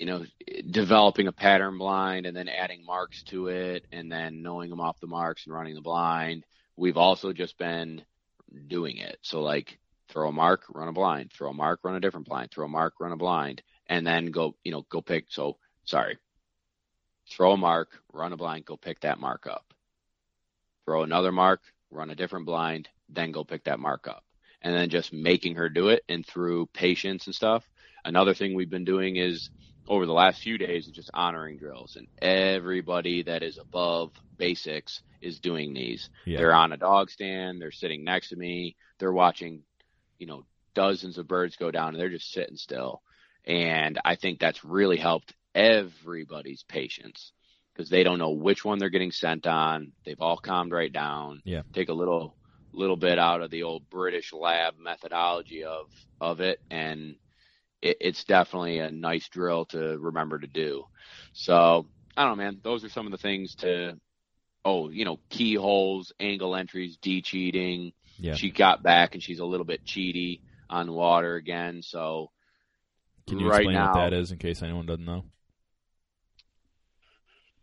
you 0.00 0.06
know, 0.06 0.24
developing 0.70 1.26
a 1.26 1.32
pattern 1.32 1.76
blind 1.76 2.24
and 2.24 2.34
then 2.34 2.48
adding 2.48 2.86
marks 2.86 3.22
to 3.24 3.48
it, 3.48 3.84
and 3.92 4.10
then 4.10 4.40
knowing 4.40 4.70
them 4.70 4.80
off 4.80 4.98
the 4.98 5.06
marks 5.06 5.44
and 5.44 5.54
running 5.54 5.74
the 5.74 5.82
blind. 5.82 6.46
We've 6.74 6.96
also 6.96 7.34
just 7.34 7.58
been 7.58 8.02
doing 8.66 8.96
it. 8.96 9.18
So 9.20 9.42
like, 9.42 9.78
throw 10.08 10.30
a 10.30 10.32
mark, 10.32 10.62
run 10.72 10.88
a 10.88 10.92
blind. 10.92 11.32
Throw 11.32 11.50
a 11.50 11.54
mark, 11.54 11.80
run 11.84 11.96
a 11.96 12.00
different 12.00 12.26
blind. 12.26 12.50
Throw 12.50 12.64
a 12.64 12.68
mark, 12.68 12.94
run 12.98 13.12
a 13.12 13.16
blind, 13.18 13.60
and 13.88 14.06
then 14.06 14.30
go, 14.30 14.56
you 14.64 14.72
know, 14.72 14.86
go 14.88 15.02
pick. 15.02 15.26
So 15.28 15.58
sorry, 15.84 16.16
throw 17.30 17.52
a 17.52 17.58
mark, 17.58 17.90
run 18.10 18.32
a 18.32 18.38
blind, 18.38 18.64
go 18.64 18.78
pick 18.78 19.00
that 19.00 19.20
mark 19.20 19.46
up. 19.46 19.66
Throw 20.86 21.02
another 21.02 21.30
mark, 21.30 21.60
run 21.90 22.08
a 22.08 22.14
different 22.14 22.46
blind, 22.46 22.88
then 23.10 23.32
go 23.32 23.44
pick 23.44 23.64
that 23.64 23.78
mark 23.78 24.08
up. 24.08 24.24
And 24.62 24.74
then 24.74 24.88
just 24.88 25.12
making 25.12 25.56
her 25.56 25.68
do 25.68 25.88
it 25.88 26.04
and 26.08 26.26
through 26.26 26.70
patience 26.72 27.26
and 27.26 27.34
stuff. 27.34 27.68
Another 28.02 28.32
thing 28.32 28.54
we've 28.54 28.70
been 28.70 28.86
doing 28.86 29.16
is 29.16 29.50
over 29.88 30.06
the 30.06 30.12
last 30.12 30.42
few 30.42 30.58
days 30.58 30.86
is 30.86 30.92
just 30.92 31.10
honoring 31.14 31.56
drills 31.56 31.96
and 31.96 32.06
everybody 32.20 33.22
that 33.22 33.42
is 33.42 33.58
above 33.58 34.12
basics 34.36 35.02
is 35.20 35.40
doing 35.40 35.74
these. 35.74 36.08
Yeah. 36.24 36.38
They're 36.38 36.54
on 36.54 36.72
a 36.72 36.76
dog 36.76 37.10
stand, 37.10 37.60
they're 37.60 37.72
sitting 37.72 38.04
next 38.04 38.30
to 38.30 38.36
me, 38.36 38.76
they're 38.98 39.12
watching, 39.12 39.62
you 40.18 40.26
know, 40.26 40.44
dozens 40.74 41.18
of 41.18 41.28
birds 41.28 41.56
go 41.56 41.70
down 41.70 41.90
and 41.90 42.00
they're 42.00 42.08
just 42.08 42.32
sitting 42.32 42.56
still. 42.56 43.02
And 43.44 43.98
I 44.04 44.16
think 44.16 44.38
that's 44.38 44.64
really 44.64 44.96
helped 44.96 45.34
everybody's 45.54 46.62
patience 46.62 47.32
because 47.72 47.90
they 47.90 48.02
don't 48.02 48.18
know 48.18 48.30
which 48.30 48.64
one 48.64 48.78
they're 48.78 48.90
getting 48.90 49.12
sent 49.12 49.46
on. 49.46 49.92
They've 50.04 50.20
all 50.20 50.36
calmed 50.36 50.72
right 50.72 50.92
down. 50.92 51.40
Yeah. 51.44 51.62
Take 51.72 51.88
a 51.88 51.94
little 51.94 52.36
little 52.72 52.96
bit 52.96 53.18
out 53.18 53.42
of 53.42 53.50
the 53.50 53.64
old 53.64 53.88
British 53.90 54.32
lab 54.32 54.74
methodology 54.78 55.64
of 55.64 55.90
of 56.20 56.40
it 56.40 56.60
and 56.70 57.16
it, 57.82 57.98
it's 58.00 58.24
definitely 58.24 58.78
a 58.78 58.90
nice 58.90 59.28
drill 59.28 59.66
to 59.66 59.98
remember 59.98 60.38
to 60.38 60.46
do. 60.46 60.84
So 61.32 61.86
I 62.16 62.24
don't 62.24 62.36
know, 62.36 62.44
man. 62.44 62.60
Those 62.62 62.84
are 62.84 62.88
some 62.88 63.06
of 63.06 63.12
the 63.12 63.18
things 63.18 63.54
to 63.56 63.98
oh, 64.64 64.90
you 64.90 65.04
know, 65.04 65.18
keyholes, 65.30 66.12
angle 66.20 66.54
entries, 66.54 66.98
de 66.98 67.22
cheating. 67.22 67.92
Yeah. 68.18 68.34
She 68.34 68.50
got 68.50 68.82
back 68.82 69.14
and 69.14 69.22
she's 69.22 69.38
a 69.38 69.44
little 69.44 69.64
bit 69.64 69.84
cheaty 69.86 70.40
on 70.68 70.92
water 70.92 71.36
again. 71.36 71.82
So 71.82 72.30
Can 73.26 73.38
you 73.38 73.48
right 73.48 73.60
explain 73.60 73.76
now, 73.76 73.94
what 73.94 73.94
that 73.94 74.12
is 74.12 74.32
in 74.32 74.38
case 74.38 74.62
anyone 74.62 74.84
doesn't 74.84 75.04
know? 75.04 75.24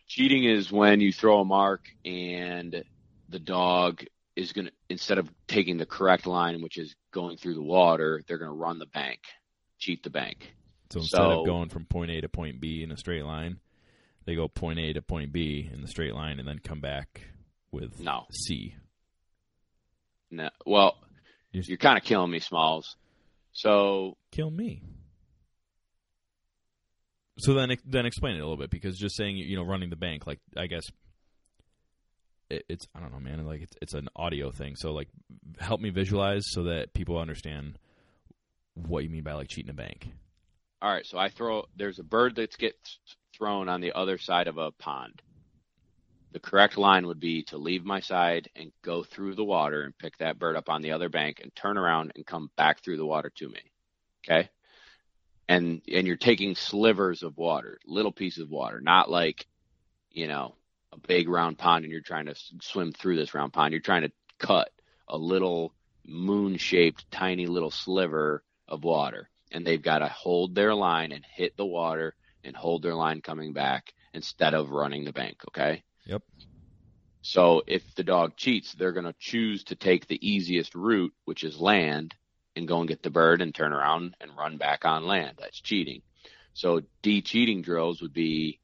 cheating 0.08 0.46
is 0.46 0.72
when 0.72 1.02
you 1.02 1.12
throw 1.12 1.42
a 1.42 1.46
mark 1.46 1.86
and 2.06 2.84
the 3.30 3.40
dog 3.40 4.04
is 4.36 4.54
going 4.54 4.66
to 4.66 4.72
instead 4.90 5.18
of 5.18 5.30
taking 5.48 5.78
the 5.78 5.86
correct 5.86 6.26
line 6.26 6.62
which 6.62 6.78
is 6.78 6.96
going 7.12 7.38
through 7.38 7.54
the 7.54 7.62
water 7.62 8.24
they're 8.28 8.38
going 8.38 8.50
to 8.50 8.56
run 8.56 8.80
the 8.80 8.86
bank 8.86 9.20
cheat 9.78 10.04
the 10.04 10.10
bank 10.10 10.54
So 10.92 11.00
instead 11.00 11.18
So- 11.18 11.40
of 11.42 11.46
going 11.46 11.70
from 11.70 11.86
point 11.86 12.12
A 12.12 12.22
to 12.22 12.30
point 12.30 12.60
B 12.60 12.82
in 12.84 12.92
a 12.92 12.98
straight 12.98 13.24
line, 13.24 13.60
they 14.26 14.36
go 14.36 14.48
point 14.48 14.80
A 14.80 14.94
to 14.94 15.02
point 15.02 15.32
B 15.32 15.70
in 15.72 15.82
the 15.82 15.88
straight 15.88 16.14
line 16.14 16.40
and 16.40 16.48
then 16.48 16.60
come 16.60 16.80
back 16.82 17.28
with 17.72 18.00
no 18.00 18.26
C. 18.32 18.76
no 20.32 20.50
well 20.66 20.98
You- 21.52 21.64
you're 21.66 21.78
kind 21.78 21.98
of 21.98 22.04
killing 22.04 22.32
me 22.32 22.40
smalls 22.40 22.96
so 23.54 24.18
Kill 24.32 24.52
me. 24.52 24.84
So 27.40 27.54
then, 27.54 27.76
then 27.86 28.06
explain 28.06 28.36
it 28.36 28.40
a 28.40 28.44
little 28.44 28.58
bit 28.58 28.70
because 28.72 28.98
just 28.98 29.16
saying 29.16 29.38
you 29.38 29.56
know 29.56 29.64
running 29.64 29.90
the 29.90 29.96
bank, 29.96 30.26
like 30.26 30.40
I 30.56 30.66
guess 30.68 30.84
it, 32.50 32.66
it's 32.68 32.88
I 32.96 33.00
don't 33.00 33.12
know, 33.12 33.20
man. 33.20 33.46
Like 33.46 33.62
it's 33.62 33.74
it's 33.82 33.94
an 33.94 34.10
audio 34.16 34.52
thing, 34.52 34.76
so 34.76 34.92
like 34.92 35.08
help 35.60 35.80
me 35.80 35.90
visualize 35.92 36.44
so 36.48 36.64
that 36.64 36.94
people 36.94 37.18
understand 37.20 37.78
what 38.88 39.04
you 39.04 39.10
mean 39.10 39.24
by 39.24 39.34
like 39.34 39.48
cheating 39.48 39.72
a 39.72 39.74
bank. 39.74 40.08
all 40.82 40.92
right 40.92 41.06
so 41.06 41.18
i 41.18 41.30
throw 41.30 41.66
there's 41.76 42.00
a 42.00 42.04
bird 42.04 42.36
that 42.36 42.58
gets 42.58 43.00
thrown 43.36 43.70
on 43.70 43.82
the 43.82 43.94
other 43.94 44.18
side 44.18 44.48
of 44.48 44.58
a 44.58 44.72
pond 44.72 45.22
the 46.38 46.40
correct 46.40 46.78
line 46.78 47.08
would 47.08 47.20
be 47.20 47.44
to 47.44 47.58
leave 47.58 47.86
my 47.86 48.00
side 48.00 48.50
and 48.56 48.72
go 48.84 49.04
through 49.04 49.36
the 49.36 49.44
water 49.44 49.84
and 49.84 49.98
pick 49.98 50.18
that 50.18 50.38
bird 50.38 50.56
up 50.56 50.70
on 50.70 50.82
the 50.82 50.92
other 50.92 51.10
bank 51.10 51.40
and 51.42 51.56
turn 51.56 51.78
around 51.78 52.12
and 52.16 52.26
come 52.26 52.52
back 52.56 52.84
through 52.84 52.98
the 52.98 53.06
water 53.06 53.32
to 53.38 53.50
me. 53.50 53.60
Okay? 54.24 54.50
And 55.48 55.82
and 55.92 56.06
you're 56.06 56.18
taking 56.18 56.56
slivers 56.56 57.24
of 57.24 57.38
water, 57.38 57.80
little 57.86 58.12
pieces 58.12 58.44
of 58.44 58.50
water, 58.50 58.82
not 58.82 59.10
like, 59.10 59.48
you 60.12 60.28
know, 60.28 60.56
a 60.92 61.00
big 61.00 61.30
round 61.30 61.58
pond 61.58 61.86
and 61.86 61.92
you're 61.92 62.02
trying 62.02 62.26
to 62.26 62.36
swim 62.62 62.92
through 62.92 63.16
this 63.16 63.34
round 63.34 63.54
pond. 63.54 63.72
You're 63.72 63.82
trying 63.82 64.04
to 64.04 64.12
cut 64.38 64.70
a 65.08 65.18
little 65.18 65.74
moon-shaped 66.06 67.10
tiny 67.10 67.48
little 67.48 67.72
sliver 67.72 68.44
of 68.68 68.84
water. 68.84 69.30
And 69.52 69.66
they've 69.66 69.82
got 69.82 70.00
to 70.00 70.08
hold 70.08 70.56
their 70.56 70.76
line 70.76 71.12
and 71.12 71.26
hit 71.26 71.56
the 71.56 71.66
water 71.66 72.16
and 72.44 72.56
hold 72.56 72.84
their 72.84 72.96
line 72.96 73.22
coming 73.22 73.54
back 73.54 73.94
instead 74.14 74.54
of 74.54 74.72
running 74.72 75.06
the 75.06 75.14
bank, 75.14 75.38
okay? 75.50 75.84
Yep. 76.06 76.24
So 77.22 77.64
if 77.68 77.84
the 77.96 78.04
dog 78.04 78.38
cheats, 78.38 78.74
they're 78.74 78.92
going 78.92 79.06
to 79.06 79.16
choose 79.20 79.64
to 79.66 79.76
take 79.76 80.08
the 80.08 80.28
easiest 80.28 80.76
route, 80.76 81.14
which 81.26 81.44
is 81.44 81.60
land, 81.60 82.14
and 82.56 82.68
go 82.68 82.80
and 82.80 82.88
get 82.88 83.04
the 83.04 83.10
bird 83.10 83.42
and 83.42 83.54
turn 83.54 83.74
around 83.74 84.16
and 84.20 84.36
run 84.38 84.58
back 84.58 84.86
on 84.86 85.06
land. 85.06 85.38
That's 85.40 85.62
cheating. 85.62 86.02
So 86.54 86.82
de-cheating 87.02 87.62
drills 87.62 88.02
would 88.02 88.14
be, 88.14 88.60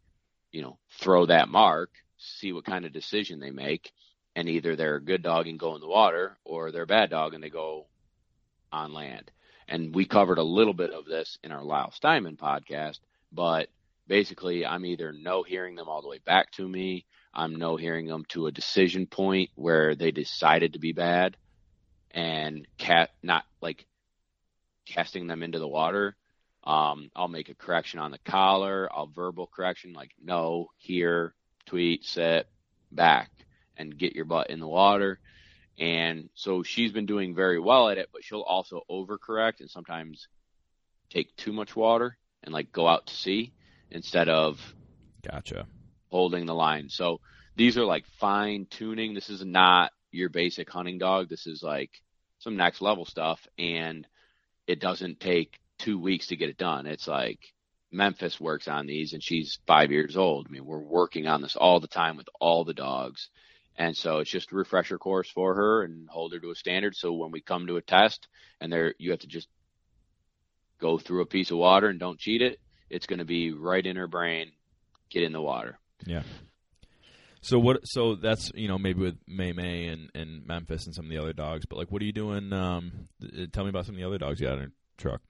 you 0.51 0.61
know, 0.61 0.79
throw 0.99 1.27
that 1.27 1.49
mark, 1.49 1.91
see 2.17 2.51
what 2.53 2.65
kind 2.65 2.85
of 2.85 2.93
decision 2.93 3.39
they 3.39 3.51
make, 3.51 3.91
and 4.35 4.49
either 4.49 4.75
they're 4.75 4.95
a 4.95 5.03
good 5.03 5.21
dog 5.21 5.47
and 5.47 5.59
go 5.59 5.75
in 5.75 5.81
the 5.81 5.87
water, 5.87 6.37
or 6.43 6.71
they're 6.71 6.83
a 6.83 6.87
bad 6.87 7.09
dog 7.09 7.33
and 7.33 7.43
they 7.43 7.49
go 7.49 7.85
on 8.71 8.93
land. 8.93 9.31
And 9.67 9.93
we 9.93 10.05
covered 10.05 10.37
a 10.37 10.43
little 10.43 10.73
bit 10.73 10.91
of 10.91 11.05
this 11.05 11.37
in 11.43 11.51
our 11.51 11.63
Lyle 11.63 11.91
Steinman 11.91 12.37
podcast, 12.37 12.99
but 13.31 13.69
basically 14.07 14.65
I'm 14.65 14.85
either 14.85 15.11
no 15.13 15.43
hearing 15.43 15.75
them 15.75 15.87
all 15.87 16.01
the 16.01 16.09
way 16.09 16.19
back 16.25 16.51
to 16.53 16.67
me, 16.67 17.05
I'm 17.33 17.55
no 17.55 17.77
hearing 17.77 18.05
them 18.05 18.25
to 18.29 18.47
a 18.47 18.51
decision 18.51 19.07
point 19.07 19.49
where 19.55 19.95
they 19.95 20.11
decided 20.11 20.73
to 20.73 20.79
be 20.79 20.91
bad 20.91 21.35
and 22.11 22.67
cat 22.77 23.09
not 23.23 23.43
like 23.59 23.87
casting 24.85 25.27
them 25.27 25.41
into 25.41 25.59
the 25.59 25.67
water. 25.67 26.15
Um, 26.63 27.09
I'll 27.15 27.27
make 27.27 27.49
a 27.49 27.55
correction 27.55 27.99
on 27.99 28.11
the 28.11 28.19
collar. 28.19 28.87
I'll 28.91 29.07
verbal 29.07 29.47
correction 29.47 29.93
like 29.93 30.11
no, 30.23 30.67
here, 30.77 31.33
tweet, 31.65 32.05
sit, 32.05 32.47
back, 32.91 33.31
and 33.75 33.97
get 33.97 34.15
your 34.15 34.25
butt 34.25 34.49
in 34.49 34.59
the 34.59 34.67
water. 34.67 35.19
And 35.79 36.29
so 36.35 36.63
she's 36.63 36.91
been 36.91 37.05
doing 37.05 37.33
very 37.35 37.59
well 37.59 37.89
at 37.89 37.97
it, 37.97 38.09
but 38.13 38.23
she'll 38.23 38.41
also 38.41 38.81
overcorrect 38.89 39.59
and 39.59 39.69
sometimes 39.69 40.27
take 41.09 41.35
too 41.35 41.53
much 41.53 41.75
water 41.75 42.17
and 42.43 42.53
like 42.53 42.71
go 42.71 42.87
out 42.87 43.07
to 43.07 43.13
sea 43.13 43.53
instead 43.89 44.29
of 44.29 44.59
Gotcha. 45.23 45.65
holding 46.09 46.45
the 46.45 46.53
line. 46.53 46.89
So 46.89 47.19
these 47.55 47.77
are 47.77 47.85
like 47.85 48.05
fine 48.19 48.67
tuning. 48.69 49.13
This 49.13 49.29
is 49.29 49.43
not 49.43 49.91
your 50.11 50.29
basic 50.29 50.69
hunting 50.69 50.97
dog. 50.99 51.29
This 51.29 51.47
is 51.47 51.63
like 51.63 51.91
some 52.39 52.55
next 52.55 52.81
level 52.81 53.05
stuff, 53.05 53.47
and 53.57 54.05
it 54.67 54.79
doesn't 54.79 55.19
take 55.19 55.59
two 55.79 55.99
weeks 55.99 56.27
to 56.27 56.35
get 56.35 56.49
it 56.49 56.57
done. 56.57 56.85
It's 56.85 57.07
like 57.07 57.39
Memphis 57.91 58.39
works 58.39 58.67
on 58.67 58.85
these, 58.85 59.13
and 59.13 59.23
she's 59.23 59.59
five 59.65 59.91
years 59.91 60.17
old. 60.17 60.47
I 60.47 60.51
mean, 60.51 60.65
we're 60.65 60.79
working 60.79 61.27
on 61.27 61.41
this 61.41 61.55
all 61.55 61.79
the 61.79 61.87
time 61.87 62.17
with 62.17 62.27
all 62.39 62.63
the 62.63 62.73
dogs. 62.73 63.29
And 63.75 63.97
so 63.97 64.19
it's 64.19 64.29
just 64.29 64.51
a 64.51 64.55
refresher 64.55 64.97
course 64.97 65.29
for 65.29 65.55
her 65.55 65.83
and 65.83 66.07
hold 66.07 66.33
her 66.33 66.39
to 66.39 66.51
a 66.51 66.55
standard. 66.55 66.95
So 66.95 67.13
when 67.13 67.31
we 67.31 67.41
come 67.41 67.67
to 67.67 67.77
a 67.77 67.81
test 67.81 68.27
and 68.61 68.71
there, 68.71 68.93
you 68.97 69.11
have 69.11 69.21
to 69.21 69.27
just 69.27 69.47
go 70.79 70.97
through 70.97 71.21
a 71.21 71.25
piece 71.25 71.49
of 71.49 71.57
water 71.57 71.87
and 71.87 71.99
don't 71.99 72.19
cheat 72.19 72.41
it. 72.41 72.59
It's 72.89 73.07
going 73.07 73.19
to 73.19 73.25
be 73.25 73.51
right 73.51 73.85
in 73.85 73.95
her 73.95 74.07
brain. 74.07 74.51
Get 75.09 75.23
in 75.23 75.33
the 75.33 75.41
water. 75.41 75.79
Yeah. 76.05 76.23
So 77.41 77.59
what? 77.59 77.85
So 77.85 78.15
that's 78.15 78.51
you 78.55 78.67
know 78.67 78.77
maybe 78.77 79.01
with 79.01 79.17
May 79.27 79.51
May 79.51 79.87
and, 79.87 80.09
and 80.15 80.45
Memphis 80.47 80.85
and 80.85 80.95
some 80.95 81.05
of 81.05 81.11
the 81.11 81.17
other 81.17 81.33
dogs, 81.33 81.65
but 81.65 81.77
like 81.77 81.91
what 81.91 82.01
are 82.01 82.05
you 82.05 82.13
doing? 82.13 82.53
Um, 82.53 83.09
tell 83.51 83.65
me 83.65 83.69
about 83.69 83.85
some 83.85 83.95
of 83.95 83.99
the 83.99 84.07
other 84.07 84.17
dogs 84.17 84.39
you 84.39 84.47
got 84.47 84.53
in 84.53 84.59
your 84.59 84.71
truck. 84.97 85.21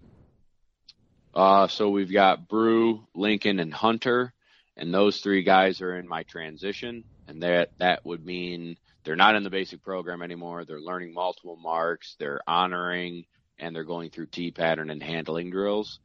Uh, 1.33 1.67
so 1.67 1.89
we've 1.89 2.13
got 2.13 2.47
Brew, 2.47 3.07
Lincoln, 3.15 3.59
and 3.59 3.73
Hunter, 3.73 4.31
and 4.77 4.93
those 4.93 5.21
three 5.21 5.41
guys 5.41 5.81
are 5.81 5.97
in 5.97 6.07
my 6.07 6.21
transition, 6.23 7.03
and 7.27 7.43
that 7.43 7.71
that 7.79 8.05
would 8.05 8.25
mean 8.25 8.77
they're 9.03 9.15
not 9.15 9.35
in 9.35 9.43
the 9.43 9.49
basic 9.49 9.83
program 9.83 10.21
anymore. 10.21 10.65
They're 10.65 10.79
learning 10.79 11.13
multiple 11.13 11.55
marks, 11.55 12.15
they're 12.19 12.41
honoring, 12.47 13.25
and 13.59 13.75
they're 13.75 13.83
going 13.83 14.09
through 14.09 14.27
T 14.27 14.51
pattern 14.51 14.89
and 14.89 15.01
handling 15.01 15.49
drills. 15.49 15.99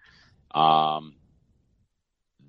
Um, 0.51 1.15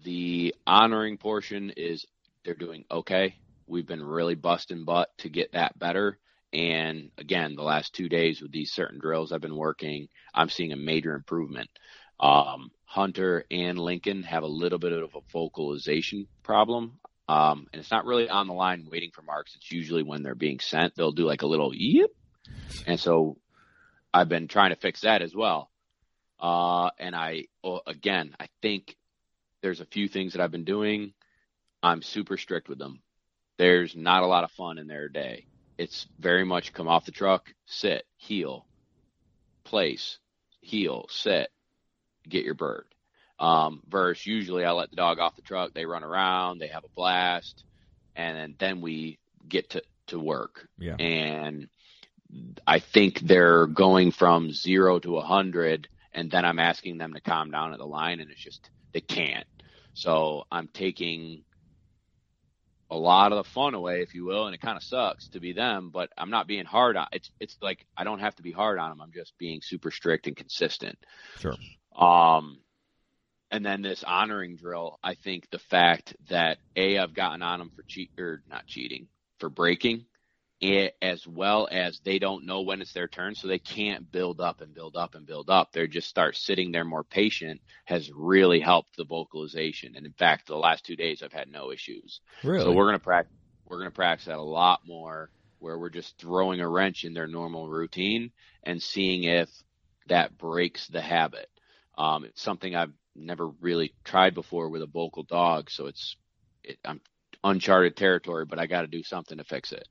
the 0.04 0.56
honoring 0.66 1.18
portion 1.18 1.72
is 1.76 2.06
they're 2.44 2.54
doing 2.54 2.86
okay. 2.90 3.36
We've 3.68 3.86
been 3.86 4.04
really 4.04 4.36
busting 4.36 4.86
butt 4.86 5.10
to 5.20 5.30
get 5.30 5.52
that 5.54 5.78
better. 5.78 6.18
And 6.52 7.12
again, 7.18 7.56
the 7.56 7.64
last 7.64 7.94
two 7.94 8.10
days 8.10 8.42
with 8.42 8.52
these 8.52 8.72
certain 8.72 9.00
drills 9.00 9.32
I've 9.32 9.42
been 9.42 9.56
working, 9.56 10.08
I'm 10.34 10.50
seeing 10.50 10.72
a 10.72 10.78
major 10.78 11.14
improvement. 11.14 11.70
Um, 12.20 12.72
Hunter 12.86 13.46
and 13.52 13.78
Lincoln 13.78 14.24
have 14.24 14.42
a 14.42 14.48
little 14.48 14.80
bit 14.80 14.94
of 14.94 15.14
a 15.16 15.22
vocalization 15.32 16.28
problem. 16.42 17.00
Um, 17.30 17.68
and 17.72 17.80
it's 17.80 17.92
not 17.92 18.06
really 18.06 18.28
on 18.30 18.48
the 18.48 18.54
line 18.54 18.88
waiting 18.92 19.12
for 19.12 19.22
marks. 19.22 19.56
It's 19.56 19.72
usually 19.72 20.04
when 20.04 20.24
they're 20.24 20.36
being 20.36 20.60
sent, 20.60 20.96
they'll 20.96 21.12
do 21.12 21.26
like 21.26 21.44
a 21.44 21.48
little 21.48 21.74
yip. 21.74 22.16
And 22.88 23.00
so 23.00 23.38
I've 24.14 24.30
been 24.30 24.48
trying 24.48 24.72
to 24.72 24.76
fix 24.76 25.02
that 25.02 25.22
as 25.22 25.36
well. 25.36 25.70
Uh, 26.40 26.90
and 26.98 27.16
I, 27.16 27.46
again, 27.86 28.36
I 28.40 28.48
think 28.62 28.96
there's 29.62 29.82
a 29.82 29.86
few 29.86 30.08
things 30.08 30.34
that 30.34 30.42
I've 30.42 30.52
been 30.52 30.64
doing. 30.64 31.14
I'm 31.84 32.02
super 32.02 32.38
strict 32.38 32.68
with 32.68 32.80
them 32.80 33.02
there's 33.60 33.94
not 33.94 34.24
a 34.24 34.28
lot 34.28 34.46
of 34.46 34.52
fun 34.52 34.80
in 34.80 34.88
their 34.88 35.10
day. 35.10 35.46
It's 35.78 36.08
very 36.18 36.46
much 36.46 36.74
come 36.74 36.88
off 36.88 37.06
the 37.06 37.12
truck, 37.12 37.54
sit, 37.66 38.06
heel, 38.16 38.66
place, 39.66 40.18
heel, 40.62 41.06
sit, 41.10 41.50
get 42.28 42.46
your 42.46 42.54
bird. 42.54 42.86
Um, 43.40 43.82
versus 43.88 44.26
usually 44.26 44.66
I 44.66 44.72
let 44.72 44.90
the 44.90 44.98
dog 44.98 45.20
off 45.20 45.38
the 45.38 45.42
truck, 45.42 45.74
they 45.74 45.86
run 45.86 46.04
around, 46.04 46.60
they 46.60 46.68
have 46.68 46.84
a 46.84 46.90
blast, 46.96 47.64
and 48.16 48.38
then, 48.38 48.56
then 48.60 48.82
we 48.82 49.18
get 49.48 49.70
to, 49.72 49.84
to 50.08 50.20
work. 50.20 50.68
Yeah. 50.78 50.96
And 50.96 51.70
I 52.68 52.80
think 52.80 53.22
they're 53.22 53.66
going 53.66 54.12
from 54.12 54.52
zero 54.52 55.00
to 55.00 55.18
a 55.18 55.22
hundred, 55.22 55.88
and 56.14 56.30
then 56.30 56.46
I'm 56.46 56.60
asking 56.60 56.98
them 56.98 57.14
to 57.14 57.22
calm 57.22 57.52
down 57.52 57.72
at 57.72 57.80
the 57.80 57.86
line, 57.86 58.20
and 58.20 58.30
it's 58.30 58.42
just 58.42 58.70
they 58.94 59.02
can't. 59.02 59.48
So 59.94 60.44
I'm 60.52 60.68
taking 60.68 61.44
a 62.92 62.98
lot 62.98 63.32
of 63.32 63.38
the 63.38 63.50
fun 63.50 63.74
away, 63.74 64.02
if 64.02 64.14
you 64.14 64.26
will, 64.26 64.46
and 64.46 64.56
it 64.56 64.62
kind 64.62 64.78
of 64.78 64.84
sucks 64.84 65.30
to 65.30 65.40
be 65.40 65.54
them. 65.54 65.92
But 65.92 66.10
I'm 66.18 66.30
not 66.30 66.48
being 66.48 66.66
hard 66.66 66.98
on. 66.98 67.08
It's 67.12 67.32
it's 67.40 67.58
like 67.62 67.86
I 67.96 68.04
don't 68.04 68.20
have 68.20 68.36
to 68.36 68.44
be 68.44 68.52
hard 68.52 68.80
on 68.80 68.90
them. 68.90 69.02
I'm 69.02 69.12
just 69.12 69.38
being 69.38 69.62
super 69.62 69.92
strict 69.92 70.28
and 70.28 70.36
consistent. 70.36 70.98
Sure. 71.40 71.56
Um, 71.96 72.60
and 73.52 73.66
then 73.66 73.82
this 73.82 74.04
honoring 74.04 74.56
drill. 74.56 75.00
I 75.04 75.16
think 75.16 75.50
the 75.50 75.60
fact 75.60 76.16
that 76.30 76.60
a 76.76 76.98
I've 76.98 77.14
gotten 77.14 77.42
on 77.42 77.60
them 77.60 77.72
for 77.76 77.84
cheat 77.84 78.12
or 78.20 78.44
not 78.50 78.68
cheating 78.68 79.08
for 79.40 79.50
breaking, 79.50 80.06
it, 80.62 80.96
as 81.02 81.26
well 81.26 81.68
as 81.72 82.02
they 82.04 82.20
don't 82.20 82.46
know 82.46 82.62
when 82.62 82.82
it's 82.82 82.94
their 82.94 83.08
turn, 83.08 83.34
so 83.34 83.48
they 83.48 83.60
can't 83.60 84.12
build 84.12 84.42
up 84.42 84.62
and 84.62 84.74
build 84.74 84.98
up 84.98 85.16
and 85.16 85.26
build 85.26 85.50
up. 85.50 85.72
They 85.72 85.88
just 85.88 86.10
start 86.10 86.36
sitting 86.36 86.72
there 86.72 86.84
more 86.84 87.04
patient 87.04 87.62
has 87.86 88.12
really 88.14 88.60
helped 88.60 88.98
the 88.98 89.06
vocalization. 89.06 89.96
And 89.96 90.06
in 90.06 90.14
fact, 90.14 90.48
the 90.48 90.58
last 90.58 90.86
two 90.86 90.96
days 90.96 91.24
I've 91.24 91.34
had 91.34 91.50
no 91.50 91.72
issues. 91.72 92.20
Really? 92.44 92.64
So 92.64 92.72
we're 92.72 92.88
gonna 92.88 93.00
practice. 93.00 93.36
We're 93.68 93.80
gonna 93.80 93.92
practice 93.92 94.26
that 94.26 94.38
a 94.38 94.42
lot 94.42 94.82
more, 94.86 95.30
where 95.60 95.78
we're 95.78 95.90
just 95.90 96.18
throwing 96.18 96.60
a 96.60 96.68
wrench 96.68 97.04
in 97.04 97.14
their 97.14 97.28
normal 97.28 97.70
routine 97.70 98.32
and 98.64 98.82
seeing 98.82 99.24
if 99.24 99.50
that 100.08 100.38
breaks 100.38 100.88
the 100.88 101.02
habit. 101.02 101.50
Um, 101.98 102.26
it's 102.26 102.42
something 102.42 102.76
I've 102.76 102.94
never 103.20 103.48
really 103.48 103.94
tried 104.04 104.34
before 104.34 104.70
with 104.70 104.82
a 104.82 104.88
vocal 104.88 105.24
dog, 105.24 105.70
so 105.70 105.88
it's 105.88 106.16
it, 106.64 106.78
I'm 106.86 107.02
uncharted 107.44 107.96
territory, 107.96 108.46
but 108.46 108.60
I 108.60 108.68
got 108.68 108.82
to 108.82 108.88
do 108.88 109.04
something 109.04 109.38
to 109.38 109.44
fix 109.44 109.72
it. 109.72 109.88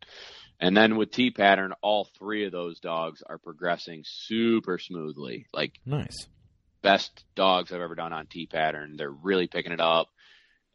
And 0.60 0.76
then 0.76 0.96
with 0.96 1.12
T 1.12 1.30
pattern, 1.30 1.72
all 1.82 2.08
three 2.18 2.44
of 2.44 2.52
those 2.52 2.80
dogs 2.80 3.22
are 3.24 3.38
progressing 3.38 4.02
super 4.04 4.78
smoothly. 4.78 5.46
Like 5.52 5.74
nice. 5.86 6.26
Best 6.82 7.24
dogs 7.34 7.72
I've 7.72 7.80
ever 7.80 7.94
done 7.94 8.12
on 8.12 8.26
T 8.26 8.46
pattern. 8.46 8.96
They're 8.96 9.10
really 9.10 9.46
picking 9.46 9.72
it 9.72 9.80
up. 9.80 10.08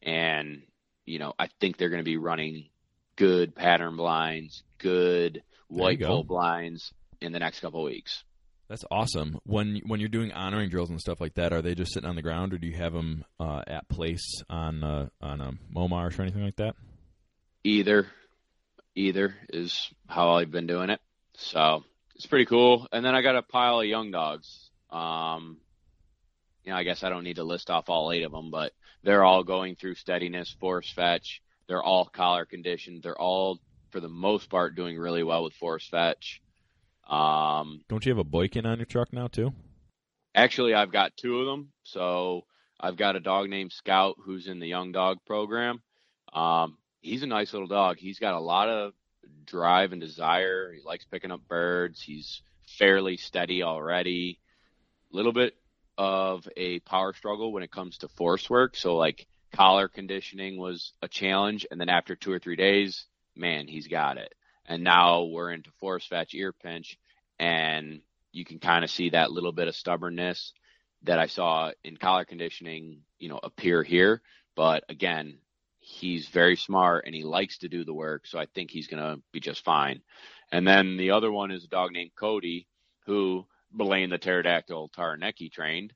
And, 0.01 0.63
you 1.05 1.19
know, 1.19 1.33
I 1.37 1.47
think 1.59 1.77
they're 1.77 1.89
going 1.89 2.01
to 2.01 2.03
be 2.03 2.17
running 2.17 2.69
good 3.15 3.55
pattern 3.55 3.95
blinds, 3.95 4.63
good 4.77 5.43
white 5.67 6.01
pole 6.01 6.23
blinds 6.23 6.91
in 7.21 7.31
the 7.31 7.39
next 7.39 7.61
couple 7.61 7.81
of 7.81 7.85
weeks. 7.85 8.23
That's 8.69 8.85
awesome. 8.89 9.39
When 9.43 9.81
when 9.85 9.99
you're 9.99 10.09
doing 10.09 10.31
honoring 10.31 10.69
drills 10.69 10.89
and 10.89 10.99
stuff 10.99 11.19
like 11.21 11.35
that, 11.35 11.53
are 11.53 11.61
they 11.61 11.75
just 11.75 11.93
sitting 11.93 12.09
on 12.09 12.15
the 12.15 12.21
ground, 12.21 12.53
or 12.53 12.57
do 12.57 12.67
you 12.67 12.75
have 12.77 12.93
them 12.93 13.23
uh, 13.39 13.61
at 13.67 13.87
place 13.89 14.41
on 14.49 14.83
uh, 14.83 15.09
on 15.21 15.41
a 15.41 15.51
Momarsh 15.75 16.17
or 16.17 16.23
anything 16.23 16.43
like 16.43 16.55
that? 16.55 16.75
Either 17.63 18.07
either 18.95 19.35
is 19.49 19.89
how 20.07 20.31
I've 20.35 20.51
been 20.51 20.67
doing 20.67 20.89
it. 20.89 21.01
So 21.35 21.83
it's 22.15 22.25
pretty 22.25 22.45
cool. 22.45 22.87
And 22.91 23.03
then 23.03 23.15
I 23.15 23.21
got 23.21 23.35
a 23.35 23.41
pile 23.41 23.79
of 23.79 23.85
young 23.85 24.11
dogs. 24.11 24.69
Um, 24.89 25.57
you 26.63 26.71
know, 26.71 26.77
I 26.77 26.83
guess 26.83 27.03
I 27.03 27.09
don't 27.09 27.23
need 27.23 27.37
to 27.37 27.43
list 27.43 27.69
off 27.69 27.89
all 27.89 28.11
eight 28.11 28.23
of 28.23 28.31
them, 28.31 28.51
but 28.51 28.71
they're 29.03 29.23
all 29.23 29.43
going 29.43 29.75
through 29.75 29.95
steadiness, 29.95 30.55
force 30.59 30.91
fetch. 30.91 31.41
They're 31.67 31.83
all 31.83 32.05
collar 32.05 32.45
conditioned. 32.45 33.03
They're 33.03 33.19
all, 33.19 33.59
for 33.91 33.99
the 33.99 34.09
most 34.09 34.49
part, 34.49 34.75
doing 34.75 34.97
really 34.97 35.23
well 35.23 35.43
with 35.43 35.53
force 35.53 35.87
fetch. 35.89 36.41
Um, 37.07 37.81
don't 37.89 38.05
you 38.05 38.11
have 38.11 38.19
a 38.19 38.23
Boykin 38.23 38.65
on 38.65 38.77
your 38.77 38.85
truck 38.85 39.11
now 39.11 39.27
too? 39.27 39.53
Actually, 40.35 40.73
I've 40.73 40.91
got 40.91 41.15
two 41.17 41.39
of 41.39 41.45
them. 41.45 41.71
So 41.83 42.45
I've 42.79 42.97
got 42.97 43.15
a 43.15 43.19
dog 43.19 43.49
named 43.49 43.71
Scout 43.71 44.15
who's 44.23 44.47
in 44.47 44.59
the 44.59 44.67
young 44.67 44.91
dog 44.91 45.19
program. 45.25 45.81
Um, 46.33 46.77
he's 47.01 47.23
a 47.23 47.27
nice 47.27 47.53
little 47.53 47.67
dog. 47.67 47.97
He's 47.97 48.19
got 48.19 48.33
a 48.33 48.39
lot 48.39 48.69
of 48.69 48.93
drive 49.45 49.91
and 49.91 50.01
desire. 50.01 50.71
He 50.73 50.81
likes 50.83 51.05
picking 51.05 51.31
up 51.31 51.47
birds. 51.47 52.01
He's 52.01 52.41
fairly 52.77 53.17
steady 53.17 53.63
already. 53.63 54.39
A 55.11 55.15
little 55.15 55.33
bit 55.33 55.55
of 55.97 56.47
a 56.57 56.79
power 56.79 57.13
struggle 57.13 57.51
when 57.51 57.63
it 57.63 57.71
comes 57.71 57.99
to 57.99 58.07
force 58.07 58.49
work. 58.49 58.75
So 58.75 58.95
like 58.95 59.27
collar 59.53 59.87
conditioning 59.87 60.57
was 60.57 60.93
a 61.01 61.07
challenge, 61.07 61.67
and 61.69 61.79
then 61.79 61.89
after 61.89 62.15
two 62.15 62.31
or 62.31 62.39
three 62.39 62.55
days, 62.55 63.05
man, 63.35 63.67
he's 63.67 63.87
got 63.87 64.17
it. 64.17 64.33
And 64.65 64.83
now 64.83 65.23
we're 65.23 65.51
into 65.51 65.71
force 65.79 66.05
fetch 66.05 66.33
ear 66.33 66.53
pinch, 66.53 66.97
and 67.37 68.01
you 68.31 68.45
can 68.45 68.59
kind 68.59 68.83
of 68.83 68.89
see 68.89 69.09
that 69.09 69.31
little 69.31 69.51
bit 69.51 69.67
of 69.67 69.75
stubbornness 69.75 70.53
that 71.03 71.19
I 71.19 71.27
saw 71.27 71.71
in 71.83 71.97
collar 71.97 72.25
conditioning, 72.25 73.01
you 73.19 73.29
know, 73.29 73.39
appear 73.41 73.83
here. 73.83 74.21
But 74.55 74.85
again, 74.89 75.39
he's 75.79 76.27
very 76.29 76.55
smart 76.55 77.05
and 77.05 77.13
he 77.13 77.23
likes 77.23 77.59
to 77.59 77.67
do 77.67 77.83
the 77.83 77.93
work. 77.93 78.25
So 78.25 78.39
I 78.39 78.45
think 78.45 78.71
he's 78.71 78.87
going 78.87 79.03
to 79.03 79.21
be 79.31 79.39
just 79.39 79.65
fine. 79.65 80.01
And 80.51 80.65
then 80.65 80.97
the 80.97 81.11
other 81.11 81.31
one 81.31 81.51
is 81.51 81.65
a 81.65 81.67
dog 81.67 81.91
named 81.91 82.11
Cody, 82.15 82.67
who 83.05 83.45
Blaine 83.71 84.09
the 84.09 84.17
pterodactyl 84.17 84.89
Taranaki 84.89 85.49
trained. 85.49 85.93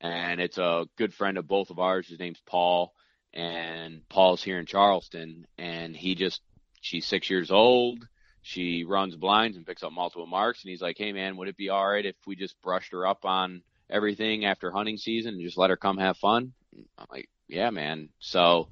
And 0.00 0.40
it's 0.40 0.58
a 0.58 0.86
good 0.96 1.14
friend 1.14 1.38
of 1.38 1.46
both 1.46 1.70
of 1.70 1.78
ours. 1.78 2.08
His 2.08 2.18
name's 2.18 2.42
Paul. 2.46 2.92
And 3.32 4.06
Paul's 4.08 4.42
here 4.42 4.58
in 4.58 4.66
Charleston. 4.66 5.46
And 5.56 5.96
he 5.96 6.16
just, 6.16 6.40
she's 6.82 7.06
six 7.06 7.30
years 7.30 7.50
old. 7.50 8.06
She 8.42 8.84
runs 8.84 9.16
blinds 9.16 9.56
and 9.56 9.64
picks 9.64 9.84
up 9.84 9.92
multiple 9.92 10.26
marks. 10.26 10.62
And 10.62 10.70
he's 10.70 10.82
like, 10.82 10.98
hey, 10.98 11.12
man, 11.12 11.36
would 11.36 11.48
it 11.48 11.56
be 11.56 11.70
all 11.70 11.88
right 11.88 12.04
if 12.04 12.16
we 12.26 12.36
just 12.36 12.60
brushed 12.60 12.92
her 12.92 13.06
up 13.06 13.24
on 13.24 13.62
everything 13.88 14.44
after 14.44 14.70
hunting 14.70 14.98
season 14.98 15.34
and 15.34 15.42
just 15.42 15.56
let 15.56 15.70
her 15.70 15.76
come 15.76 15.96
have 15.96 16.18
fun? 16.18 16.52
I'm 16.98 17.06
like, 17.10 17.30
yeah, 17.48 17.70
man. 17.70 18.08
So 18.18 18.68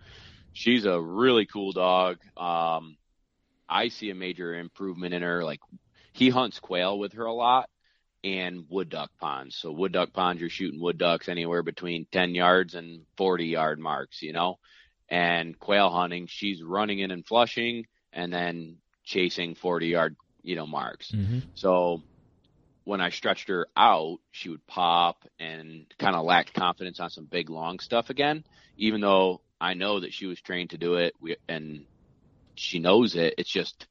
she's 0.52 0.84
a 0.84 1.00
really 1.00 1.46
cool 1.46 1.72
dog. 1.72 2.18
Um, 2.36 2.96
I 3.68 3.88
see 3.88 4.10
a 4.10 4.14
major 4.14 4.54
improvement 4.54 5.14
in 5.14 5.22
her. 5.22 5.44
Like 5.44 5.60
he 6.12 6.30
hunts 6.30 6.58
quail 6.58 6.98
with 6.98 7.12
her 7.12 7.24
a 7.24 7.32
lot 7.32 7.70
and 8.24 8.64
wood 8.68 8.88
duck 8.88 9.12
ponds. 9.20 9.56
So 9.56 9.70
wood 9.70 9.92
duck 9.92 10.12
ponds, 10.12 10.40
you're 10.40 10.50
shooting 10.50 10.80
wood 10.80 10.98
ducks 10.98 11.28
anywhere 11.28 11.62
between 11.62 12.06
10 12.10 12.34
yards 12.34 12.74
and 12.74 13.02
40 13.16 13.46
yard 13.46 13.78
marks, 13.78 14.20
you 14.20 14.32
know, 14.32 14.58
and 15.08 15.56
quail 15.58 15.90
hunting, 15.90 16.26
she's 16.28 16.60
running 16.60 16.98
in 16.98 17.12
and 17.12 17.24
flushing 17.24 17.84
and 18.12 18.32
then 18.32 18.76
chasing 19.04 19.54
40 19.54 19.86
yard, 19.86 20.16
you 20.42 20.56
know, 20.56 20.66
marks. 20.66 21.10
Mm-hmm. 21.10 21.40
So 21.54 22.02
when 22.84 23.00
I 23.00 23.10
stretched 23.10 23.48
her 23.48 23.68
out, 23.76 24.18
she 24.30 24.48
would 24.48 24.66
pop 24.66 25.24
and 25.38 25.86
kind 25.98 26.16
of 26.16 26.24
lacked 26.24 26.54
confidence 26.54 27.00
on 27.00 27.10
some 27.10 27.26
big 27.26 27.50
long 27.50 27.78
stuff 27.78 28.10
again. 28.10 28.44
Even 28.76 29.00
though 29.00 29.40
I 29.60 29.74
know 29.74 30.00
that 30.00 30.12
she 30.12 30.26
was 30.26 30.40
trained 30.40 30.70
to 30.70 30.78
do 30.78 30.94
it, 30.94 31.14
we, 31.20 31.36
and 31.48 31.84
she 32.54 32.78
knows 32.78 33.16
it. 33.16 33.34
It's 33.38 33.50
just 33.50 33.86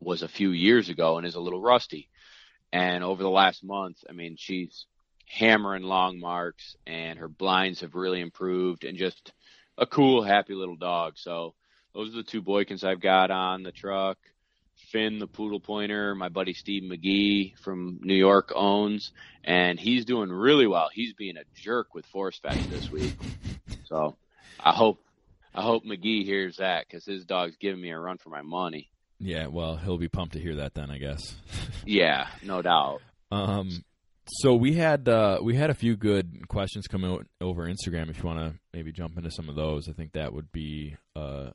was 0.00 0.22
a 0.22 0.28
few 0.28 0.50
years 0.50 0.88
ago 0.88 1.18
and 1.18 1.26
is 1.26 1.34
a 1.34 1.40
little 1.40 1.60
rusty. 1.60 2.08
And 2.72 3.04
over 3.04 3.22
the 3.22 3.30
last 3.30 3.64
month, 3.64 3.98
I 4.08 4.12
mean, 4.12 4.36
she's 4.38 4.86
hammering 5.28 5.82
long 5.82 6.20
marks, 6.20 6.76
and 6.86 7.18
her 7.18 7.28
blinds 7.28 7.80
have 7.80 7.94
really 7.94 8.20
improved, 8.20 8.84
and 8.84 8.96
just 8.98 9.32
a 9.78 9.86
cool, 9.86 10.22
happy 10.22 10.54
little 10.54 10.76
dog. 10.76 11.14
So 11.16 11.54
those 11.96 12.12
are 12.12 12.18
the 12.18 12.22
two 12.22 12.42
Boykins 12.42 12.84
I've 12.84 13.00
got 13.00 13.30
on 13.30 13.62
the 13.62 13.72
truck. 13.72 14.18
Finn, 14.92 15.18
the 15.18 15.26
poodle 15.26 15.58
pointer, 15.58 16.14
my 16.14 16.28
buddy 16.28 16.52
Steve 16.52 16.82
McGee 16.82 17.56
from 17.58 17.98
New 18.02 18.14
York 18.14 18.52
owns, 18.54 19.12
and 19.42 19.80
he's 19.80 20.04
doing 20.04 20.28
really 20.28 20.66
well. 20.66 20.90
He's 20.92 21.14
being 21.14 21.38
a 21.38 21.44
jerk 21.54 21.94
with 21.94 22.04
force 22.06 22.38
fetch 22.38 22.62
this 22.68 22.90
week. 22.90 23.14
So 23.86 24.16
I 24.60 24.72
hope 24.72 25.02
I 25.54 25.62
hope 25.62 25.84
McGee 25.84 26.24
hears 26.24 26.58
that 26.58 26.86
because 26.86 27.06
his 27.06 27.24
dog's 27.24 27.56
giving 27.56 27.80
me 27.80 27.90
a 27.90 27.98
run 27.98 28.18
for 28.18 28.28
my 28.28 28.42
money. 28.42 28.90
Yeah, 29.18 29.46
well, 29.46 29.76
he'll 29.76 29.96
be 29.96 30.08
pumped 30.08 30.34
to 30.34 30.40
hear 30.40 30.56
that 30.56 30.74
then, 30.74 30.90
I 30.90 30.98
guess. 30.98 31.34
yeah, 31.86 32.28
no 32.42 32.60
doubt. 32.60 33.00
Um, 33.32 33.82
so 34.28 34.54
we 34.54 34.74
had 34.74 35.08
uh, 35.08 35.38
we 35.42 35.56
had 35.56 35.70
a 35.70 35.74
few 35.74 35.96
good 35.96 36.46
questions 36.48 36.86
come 36.86 37.04
out 37.04 37.26
over 37.40 37.66
Instagram. 37.66 38.10
If 38.10 38.18
you 38.18 38.24
want 38.24 38.40
to 38.40 38.58
maybe 38.74 38.92
jump 38.92 39.16
into 39.16 39.30
some 39.30 39.48
of 39.48 39.54
those, 39.54 39.88
I 39.88 39.92
think 39.92 40.12
that 40.12 40.34
would 40.34 40.52
be 40.52 40.96
a 41.14 41.52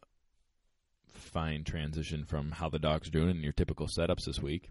fine 1.32 1.64
transition 1.64 2.26
from 2.26 2.52
how 2.52 2.70
the 2.70 2.80
dog's 2.80 3.10
doing 3.10 3.32
in 3.32 3.44
your 3.44 3.54
typical 3.54 3.88
setups 3.88 4.26
this 4.26 4.40
week. 4.40 4.70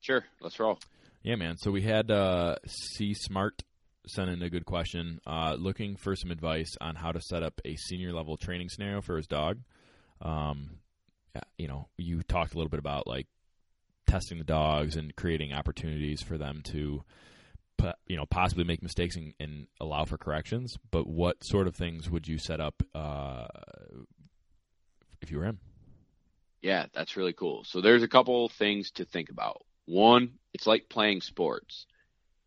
Sure, 0.00 0.24
let's 0.40 0.58
roll. 0.58 0.78
Yeah, 1.22 1.36
man. 1.36 1.56
So 1.58 1.70
we 1.70 1.82
had 1.82 2.10
uh, 2.10 2.56
C 2.66 3.14
Smart 3.14 3.62
sent 4.06 4.30
in 4.30 4.42
a 4.42 4.50
good 4.50 4.64
question, 4.64 5.20
uh, 5.26 5.54
looking 5.58 5.96
for 5.96 6.16
some 6.16 6.30
advice 6.30 6.76
on 6.80 6.94
how 6.96 7.12
to 7.12 7.20
set 7.20 7.42
up 7.42 7.60
a 7.64 7.76
senior 7.76 8.12
level 8.12 8.36
training 8.36 8.68
scenario 8.68 9.02
for 9.02 9.16
his 9.16 9.26
dog. 9.26 9.58
Um, 10.22 10.78
you 11.58 11.68
know, 11.68 11.88
you 11.96 12.22
talked 12.22 12.54
a 12.54 12.56
little 12.56 12.70
bit 12.70 12.80
about 12.80 13.06
like 13.06 13.26
testing 14.06 14.38
the 14.38 14.44
dogs 14.44 14.96
and 14.96 15.14
creating 15.14 15.52
opportunities 15.52 16.20
for 16.22 16.36
them 16.36 16.62
to 16.64 17.04
you 18.06 18.16
know 18.16 18.26
possibly 18.26 18.64
make 18.64 18.82
mistakes 18.82 19.16
and, 19.16 19.32
and, 19.40 19.66
allow 19.80 20.04
for 20.04 20.18
corrections 20.18 20.76
but 20.90 21.06
what 21.06 21.42
sort 21.42 21.66
of 21.66 21.74
things 21.74 22.10
would 22.10 22.28
you 22.28 22.36
set 22.36 22.60
up 22.60 22.82
uh, 22.94 23.46
if 25.22 25.30
you 25.30 25.38
were 25.38 25.44
him 25.44 25.58
yeah 26.62 26.86
that's 26.92 27.16
really 27.16 27.32
cool 27.32 27.64
so 27.64 27.80
there's 27.80 28.02
a 28.02 28.08
couple 28.08 28.48
things 28.48 28.90
to 28.90 29.04
think 29.04 29.30
about 29.30 29.62
one 29.86 30.32
it's 30.52 30.66
like 30.66 30.88
playing 30.88 31.20
sports 31.20 31.86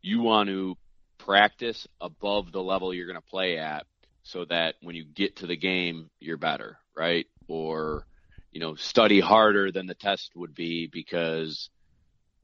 you 0.01 0.21
want 0.21 0.49
to 0.49 0.75
practice 1.17 1.87
above 2.01 2.51
the 2.51 2.61
level 2.61 2.93
you're 2.93 3.07
going 3.07 3.19
to 3.19 3.29
play 3.29 3.57
at 3.57 3.85
so 4.23 4.45
that 4.45 4.75
when 4.81 4.95
you 4.95 5.05
get 5.05 5.37
to 5.37 5.47
the 5.47 5.55
game 5.55 6.09
you're 6.19 6.37
better 6.37 6.77
right 6.95 7.27
or 7.47 8.05
you 8.53 8.59
know, 8.59 8.75
study 8.75 9.19
harder 9.19 9.71
than 9.71 9.87
the 9.87 9.95
test 9.95 10.31
would 10.35 10.53
be 10.53 10.87
because 10.87 11.69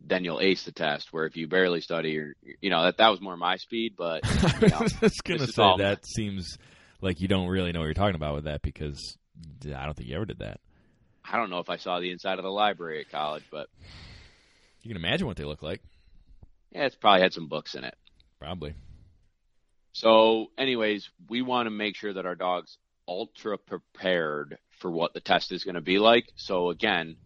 then 0.02 0.26
you'll 0.26 0.42
ace 0.42 0.64
the 0.64 0.72
test. 0.72 1.14
Where 1.14 1.26
if 1.26 1.38
you 1.38 1.48
barely 1.48 1.82
study, 1.82 2.18
or 2.18 2.36
you 2.62 2.70
know, 2.70 2.84
that 2.84 2.98
that 2.98 3.10
was 3.10 3.22
more 3.22 3.38
my 3.38 3.58
speed. 3.58 3.94
But 3.96 4.26
you 4.62 4.68
know, 4.70 4.78
I 4.80 4.90
was 5.02 5.22
gonna 5.24 5.48
say 5.48 5.62
all... 5.62 5.78
that 5.78 6.06
seems 6.06 6.58
like 7.02 7.22
you 7.22 7.28
don't 7.28 7.48
really 7.48 7.72
know 7.72 7.80
what 7.80 7.86
you're 7.86 7.94
talking 7.94 8.16
about 8.16 8.36
with 8.36 8.46
that 8.46 8.62
because 8.62 9.18
I 9.64 9.86
don't 9.86 9.96
think 9.96 10.10
you 10.10 10.16
ever 10.16 10.26
did 10.26 10.40
that. 10.40 10.60
I 11.32 11.38
don't 11.38 11.50
know 11.50 11.60
if 11.60 11.70
I 11.70 11.78
saw 11.78 12.00
the 12.00 12.12
inside 12.12 12.40
of 12.40 12.44
the 12.44 12.52
library 12.52 13.02
at 13.02 13.12
college, 13.12 13.44
but 13.52 13.68
you 14.82 14.90
can 14.90 14.98
imagine 14.98 15.28
what 15.28 15.38
they 15.38 15.44
look 15.44 15.62
like. 15.62 15.82
Yeah, 16.72 16.86
it's 16.86 16.96
probably 16.96 17.22
had 17.22 17.34
some 17.34 17.48
books 17.48 17.76
in 17.76 17.84
it. 17.84 17.96
Probably. 18.40 18.74
So, 19.94 20.48
anyways, 20.58 21.10
we 21.30 21.42
want 21.42 21.68
to 21.68 21.72
make 21.72 21.96
sure 21.96 22.14
that 22.14 22.26
our 22.26 22.36
dog's 22.36 22.78
ultra 23.08 23.58
prepared 23.58 24.58
for 24.80 24.90
what 24.90 25.14
the 25.14 25.20
test 25.20 25.52
is 25.52 25.64
going 25.64 25.76
to 25.76 25.82
be 25.82 26.00
like. 26.00 26.32
So 26.36 26.70
again, 26.70 27.18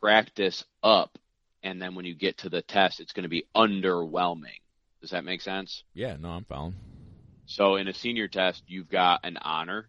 practice 0.00 0.64
up, 0.82 1.18
and 1.62 1.80
then 1.80 1.94
when 1.94 2.04
you 2.04 2.14
get 2.14 2.38
to 2.38 2.48
the 2.48 2.62
test, 2.62 3.00
it's 3.00 3.12
going 3.12 3.24
to 3.24 3.28
be 3.28 3.46
underwhelming. 3.54 4.60
Does 5.00 5.10
that 5.10 5.24
make 5.24 5.40
sense? 5.40 5.84
Yeah, 5.94 6.16
no, 6.18 6.30
I'm 6.30 6.44
following. 6.44 6.74
So 7.46 7.76
in 7.76 7.88
a 7.88 7.92
senior 7.94 8.28
test, 8.28 8.62
you've 8.66 8.88
got 8.88 9.20
an 9.24 9.36
honor, 9.36 9.88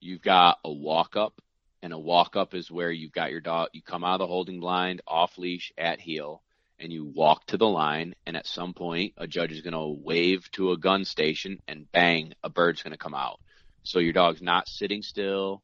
you've 0.00 0.22
got 0.22 0.58
a 0.64 0.72
walk 0.72 1.16
up, 1.16 1.40
and 1.84 1.92
a 1.92 1.98
walk 1.98 2.34
up 2.34 2.54
is 2.54 2.70
where 2.70 2.90
you've 2.90 3.12
got 3.12 3.30
your 3.30 3.42
dog. 3.42 3.68
You 3.74 3.82
come 3.82 4.04
out 4.04 4.14
of 4.14 4.20
the 4.20 4.26
holding 4.26 4.58
blind, 4.58 5.02
off 5.06 5.36
leash, 5.36 5.70
at 5.76 6.00
heel, 6.00 6.42
and 6.78 6.90
you 6.90 7.04
walk 7.04 7.44
to 7.48 7.58
the 7.58 7.68
line. 7.68 8.14
And 8.24 8.38
at 8.38 8.46
some 8.46 8.72
point, 8.72 9.12
a 9.18 9.26
judge 9.26 9.52
is 9.52 9.60
going 9.60 9.74
to 9.74 10.02
wave 10.02 10.50
to 10.52 10.72
a 10.72 10.78
gun 10.78 11.04
station, 11.04 11.58
and 11.68 11.92
bang, 11.92 12.32
a 12.42 12.48
bird's 12.48 12.82
going 12.82 12.92
to 12.92 12.98
come 12.98 13.12
out. 13.12 13.38
So 13.82 13.98
your 13.98 14.14
dog's 14.14 14.40
not 14.40 14.66
sitting 14.66 15.02
still 15.02 15.62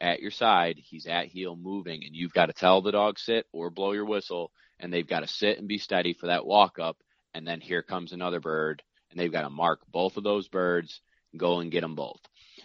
at 0.00 0.20
your 0.20 0.30
side. 0.30 0.76
He's 0.78 1.06
at 1.06 1.26
heel 1.26 1.56
moving, 1.56 2.04
and 2.06 2.16
you've 2.16 2.32
got 2.32 2.46
to 2.46 2.54
tell 2.54 2.80
the 2.80 2.92
dog 2.92 3.18
sit 3.18 3.44
or 3.52 3.68
blow 3.68 3.92
your 3.92 4.06
whistle, 4.06 4.50
and 4.80 4.90
they've 4.90 5.06
got 5.06 5.20
to 5.20 5.28
sit 5.28 5.58
and 5.58 5.68
be 5.68 5.76
steady 5.76 6.14
for 6.14 6.28
that 6.28 6.46
walk 6.46 6.78
up. 6.78 6.96
And 7.34 7.46
then 7.46 7.60
here 7.60 7.82
comes 7.82 8.12
another 8.12 8.40
bird, 8.40 8.82
and 9.10 9.20
they've 9.20 9.30
got 9.30 9.42
to 9.42 9.50
mark 9.50 9.80
both 9.92 10.16
of 10.16 10.24
those 10.24 10.48
birds, 10.48 11.02
and 11.32 11.38
go 11.38 11.58
and 11.58 11.70
get 11.70 11.82
them 11.82 11.96
both. 11.96 12.22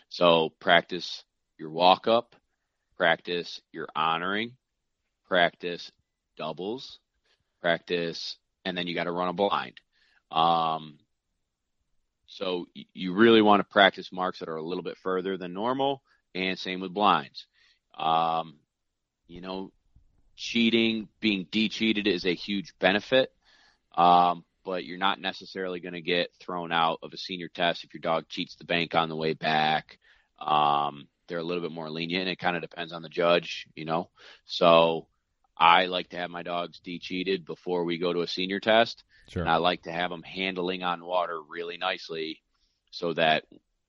So 0.07 0.53
practice 0.61 1.25
your 1.57 1.71
walk 1.71 2.07
up, 2.07 2.37
practice 2.99 3.61
your 3.71 3.87
honoring, 3.95 4.51
practice 5.25 5.89
doubles, 6.37 6.99
practice, 7.61 8.35
and 8.65 8.77
then 8.77 8.87
you 8.87 8.93
got 8.93 9.05
to 9.05 9.11
run 9.11 9.29
a 9.29 9.33
blind. 9.33 9.79
Um, 10.31 10.99
so 12.27 12.67
you 12.93 13.13
really 13.13 13.41
want 13.41 13.61
to 13.61 13.63
practice 13.63 14.11
marks 14.11 14.39
that 14.39 14.49
are 14.49 14.57
a 14.57 14.63
little 14.63 14.83
bit 14.83 14.97
further 15.01 15.37
than 15.37 15.53
normal, 15.53 16.03
and 16.35 16.59
same 16.59 16.81
with 16.81 16.93
blinds. 16.93 17.47
Um, 17.97 18.55
you 19.27 19.39
know, 19.41 19.71
cheating, 20.35 21.07
being 21.21 21.47
de-cheated 21.51 22.05
is 22.05 22.25
a 22.25 22.35
huge 22.35 22.73
benefit, 22.79 23.31
um, 23.95 24.43
but 24.65 24.83
you're 24.83 24.97
not 24.97 25.21
necessarily 25.21 25.79
going 25.79 25.93
to 25.93 26.01
get 26.01 26.31
thrown 26.39 26.71
out 26.73 26.99
of 27.01 27.13
a 27.13 27.17
senior 27.17 27.47
test 27.47 27.85
if 27.85 27.93
your 27.93 28.01
dog 28.01 28.25
cheats 28.27 28.55
the 28.55 28.65
bank 28.65 28.93
on 28.93 29.07
the 29.07 29.15
way 29.15 29.33
back. 29.33 29.97
Um, 30.37 31.07
they're 31.29 31.39
a 31.39 31.43
little 31.43 31.63
bit 31.63 31.71
more 31.71 31.89
lenient. 31.89 32.27
It 32.27 32.39
kind 32.39 32.57
of 32.57 32.61
depends 32.61 32.91
on 32.91 33.01
the 33.01 33.09
judge, 33.09 33.67
you 33.75 33.85
know. 33.85 34.09
So 34.45 35.07
I 35.57 35.85
like 35.85 36.09
to 36.09 36.17
have 36.17 36.29
my 36.29 36.43
dogs 36.43 36.79
de-cheated 36.81 37.45
before 37.45 37.85
we 37.85 37.97
go 37.97 38.11
to 38.11 38.21
a 38.21 38.27
senior 38.27 38.59
test. 38.59 39.03
Sure. 39.29 39.43
And 39.43 39.49
I 39.49 39.57
like 39.57 39.83
to 39.83 39.91
have 39.91 40.09
them 40.09 40.23
handling 40.23 40.83
on 40.83 41.05
water 41.05 41.39
really 41.41 41.77
nicely 41.77 42.41
so 42.91 43.13
that, 43.13 43.43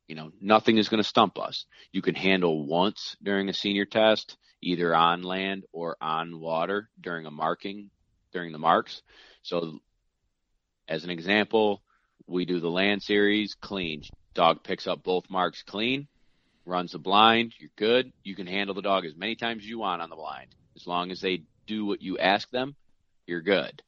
you 0.07 0.14
know, 0.14 0.31
nothing 0.40 0.76
is 0.76 0.88
going 0.88 1.03
to 1.03 1.09
stump 1.09 1.38
us. 1.38 1.64
You 1.90 2.03
can 2.03 2.14
handle 2.14 2.66
once 2.66 3.16
during 3.22 3.48
a 3.48 3.55
senior 3.55 3.87
test, 3.87 4.37
either 4.61 4.94
on 4.94 5.22
land 5.22 5.64
or 5.72 5.96
on 6.00 6.38
water 6.38 6.90
during 7.00 7.24
a 7.24 7.31
marking, 7.31 7.90
during 8.33 8.53
the 8.53 8.59
marks. 8.59 9.03
So 9.42 9.79
as 10.87 11.05
an 11.05 11.11
example, 11.11 11.83
we 12.26 12.44
do 12.44 12.61
the 12.61 12.70
land 12.70 13.03
series 13.03 13.55
clean. 13.55 14.03
Dog 14.35 14.62
picks 14.62 14.87
up 14.87 15.03
both 15.03 15.31
marks 15.31 15.62
clean, 15.62 16.07
runs 16.64 16.92
the 16.92 16.99
blind. 16.99 17.55
You're 17.59 17.70
good. 17.77 18.12
You 18.23 18.35
can 18.35 18.46
handle 18.46 18.75
the 18.75 18.83
dog 18.83 19.05
as 19.05 19.16
many 19.16 19.37
times 19.37 19.62
as 19.62 19.68
you 19.68 19.79
want 19.79 20.03
on 20.03 20.11
the 20.11 20.16
blind. 20.16 20.49
As 20.77 20.87
long 20.87 21.11
as 21.11 21.20
they 21.20 21.42
do 21.66 21.85
what 21.87 22.03
you 22.03 22.18
ask 22.18 22.49
them, 22.51 22.75
you're 23.27 23.42
good. 23.42 23.83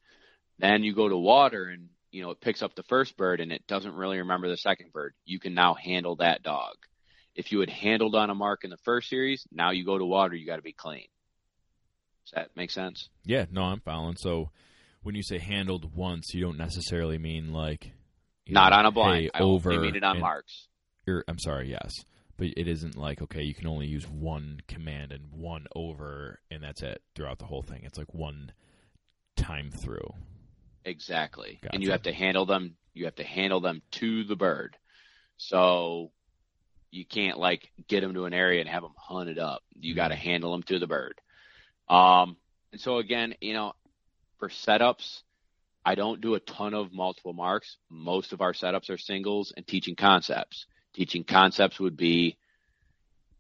Then 0.59 0.83
you 0.83 0.95
go 0.95 1.09
to 1.09 1.17
water 1.17 1.67
and 1.67 1.89
you 2.11 2.23
know 2.23 2.31
it 2.31 2.41
picks 2.41 2.63
up 2.63 2.75
the 2.75 2.83
first 2.85 3.17
bird 3.17 3.41
and 3.41 3.53
it 3.53 3.67
doesn't 3.67 3.95
really 3.95 4.19
remember 4.19 4.49
the 4.49 4.57
second 4.57 4.93
bird. 4.93 5.15
You 5.25 5.41
can 5.41 5.55
now 5.55 5.75
handle 5.75 6.17
that 6.17 6.43
dog. 6.43 6.75
If 7.35 7.51
you 7.51 7.61
had 7.61 7.71
handled 7.71 8.15
on 8.15 8.31
a 8.31 8.35
mark 8.35 8.65
in 8.65 8.71
the 8.71 8.77
first 8.79 9.09
series, 9.09 9.47
now 9.51 9.71
you 9.71 9.85
go 9.85 9.97
to 9.97 10.05
water, 10.05 10.35
you 10.35 10.47
got 10.47 10.57
to 10.57 10.63
be 10.63 10.75
clean. 10.75 11.07
Does 12.27 12.33
that 12.35 12.51
make 12.57 12.71
sense? 12.71 13.09
Yeah, 13.25 13.47
no, 13.51 13.63
I'm 13.63 13.81
following. 13.81 14.17
So 14.17 14.51
when 15.03 15.15
you 15.15 15.23
say 15.23 15.39
handled 15.39 15.95
once, 15.95 16.35
you 16.35 16.43
don't 16.43 16.59
necessarily 16.59 17.19
mean 17.19 17.53
like 17.53 17.91
not 18.49 18.73
know, 18.73 18.79
on 18.79 18.87
a 18.87 18.91
blind. 18.91 19.23
Hey, 19.25 19.31
I 19.35 19.41
over. 19.41 19.71
mean 19.71 19.97
it 19.97 20.05
on 20.05 20.17
and, 20.17 20.21
marks. 20.21 20.69
I'm 21.07 21.39
sorry. 21.39 21.71
Yes, 21.71 21.93
but 22.43 22.53
it 22.57 22.67
isn't 22.67 22.97
like 22.97 23.23
okay, 23.23 23.43
you 23.43 23.55
can 23.55 23.69
only 23.69 23.87
use 23.87 24.09
one 24.09 24.61
command 24.67 25.13
and 25.13 25.31
one 25.31 25.67
over, 25.77 26.41
and 26.51 26.61
that's 26.61 26.83
it 26.83 27.01
throughout 27.15 27.39
the 27.39 27.45
whole 27.45 27.63
thing. 27.63 27.83
It's 27.85 27.97
like 27.97 28.13
one 28.13 28.51
time 29.37 29.71
through. 29.71 30.13
Exactly. 30.85 31.61
Gotcha. 31.63 31.75
And 31.75 31.85
you 31.85 31.93
have 31.93 32.03
to 32.03 32.13
handle 32.13 32.45
them. 32.45 32.75
You 32.95 33.05
have 33.05 33.15
to 33.17 33.25
handle 33.25 33.61
them 33.61 33.81
to 33.93 34.25
the 34.25 34.35
bird. 34.35 34.77
So 35.37 36.11
you 36.91 37.05
can't 37.07 37.39
like 37.39 37.71
get 37.87 38.01
them 38.01 38.15
to 38.15 38.25
an 38.25 38.35
area 38.35 38.61
and 38.61 38.69
have 38.69 38.83
them 38.83 38.95
hunted 38.97 39.39
up. 39.39 39.63
You 39.79 39.95
got 39.95 40.09
to 40.09 40.17
mm-hmm. 40.17 40.25
handle 40.25 40.51
them 40.51 40.65
to 40.65 40.81
the 40.81 40.89
bird. 40.89 41.21
Um, 41.89 42.37
and 42.73 42.81
so 42.81 42.99
again, 42.99 43.37
you 43.41 43.55
know, 43.55 43.75
for 44.41 44.49
setups, 44.49 45.23
I 45.85 45.95
don't 45.95 46.21
do 46.21 46.35
a 46.35 46.41
ton 46.41 46.75
of 46.75 46.93
multiple 46.93 47.35
marks. 47.35 47.77
Most 47.89 48.33
of 48.33 48.41
our 48.41 48.53
setups 48.53 48.91
are 48.91 48.99
singles 48.99 49.53
and 49.57 49.65
teaching 49.65 49.95
concepts. 49.95 50.67
Teaching 50.95 51.25
concepts 51.25 51.81
would 51.81 51.97
be 51.97 52.37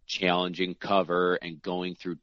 challenging 0.06 0.74
cover 0.74 1.34
and 1.34 1.60
going 1.60 1.94
through 1.94 2.16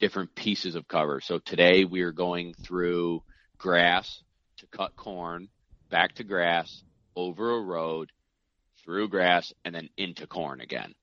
different 0.00 0.34
pieces 0.34 0.74
of 0.74 0.86
cover. 0.86 1.20
So 1.20 1.38
today 1.38 1.84
we 1.84 2.02
are 2.02 2.12
going 2.12 2.54
through 2.54 3.22
grass 3.58 4.22
to 4.58 4.66
cut 4.66 4.96
corn, 4.96 5.48
back 5.90 6.16
to 6.16 6.24
grass, 6.24 6.82
over 7.16 7.56
a 7.56 7.60
road, 7.60 8.10
through 8.84 9.08
grass, 9.08 9.52
and 9.64 9.74
then 9.74 9.88
into 9.96 10.26
corn 10.26 10.60
again. 10.60 10.94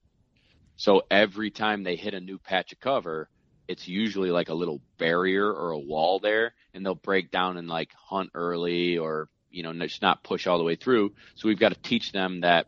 So 0.75 1.03
every 1.09 1.51
time 1.51 1.83
they 1.83 1.95
hit 1.95 2.13
a 2.13 2.19
new 2.19 2.37
patch 2.37 2.73
of 2.73 2.79
cover, 2.79 3.29
it's 3.67 3.87
usually 3.87 4.29
like 4.29 4.49
a 4.49 4.53
little 4.53 4.81
barrier 4.97 5.51
or 5.51 5.71
a 5.71 5.79
wall 5.79 6.19
there, 6.19 6.53
and 6.73 6.85
they'll 6.85 6.95
break 6.95 7.31
down 7.31 7.57
and 7.57 7.67
like 7.67 7.91
hunt 7.93 8.31
early 8.33 8.97
or, 8.97 9.29
you 9.49 9.63
know, 9.63 9.73
just 9.73 10.01
not 10.01 10.23
push 10.23 10.45
all 10.45 10.57
the 10.57 10.63
way 10.63 10.75
through. 10.75 11.13
So 11.35 11.47
we've 11.47 11.59
got 11.59 11.73
to 11.73 11.81
teach 11.81 12.11
them 12.11 12.41
that 12.41 12.67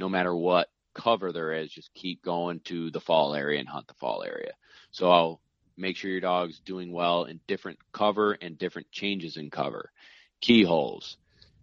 no 0.00 0.08
matter 0.08 0.34
what 0.34 0.68
cover 0.94 1.30
there 1.30 1.52
is, 1.52 1.70
just 1.70 1.92
keep 1.94 2.24
going 2.24 2.60
to 2.64 2.90
the 2.90 3.00
fall 3.00 3.34
area 3.34 3.60
and 3.60 3.68
hunt 3.68 3.86
the 3.86 3.94
fall 3.94 4.24
area. 4.24 4.52
So 4.90 5.10
I'll 5.10 5.40
make 5.76 5.96
sure 5.96 6.10
your 6.10 6.20
dog's 6.20 6.58
doing 6.60 6.90
well 6.90 7.24
in 7.24 7.38
different 7.46 7.78
cover 7.92 8.32
and 8.32 8.58
different 8.58 8.90
changes 8.90 9.36
in 9.36 9.50
cover. 9.50 9.92
Keyholes. 10.40 11.18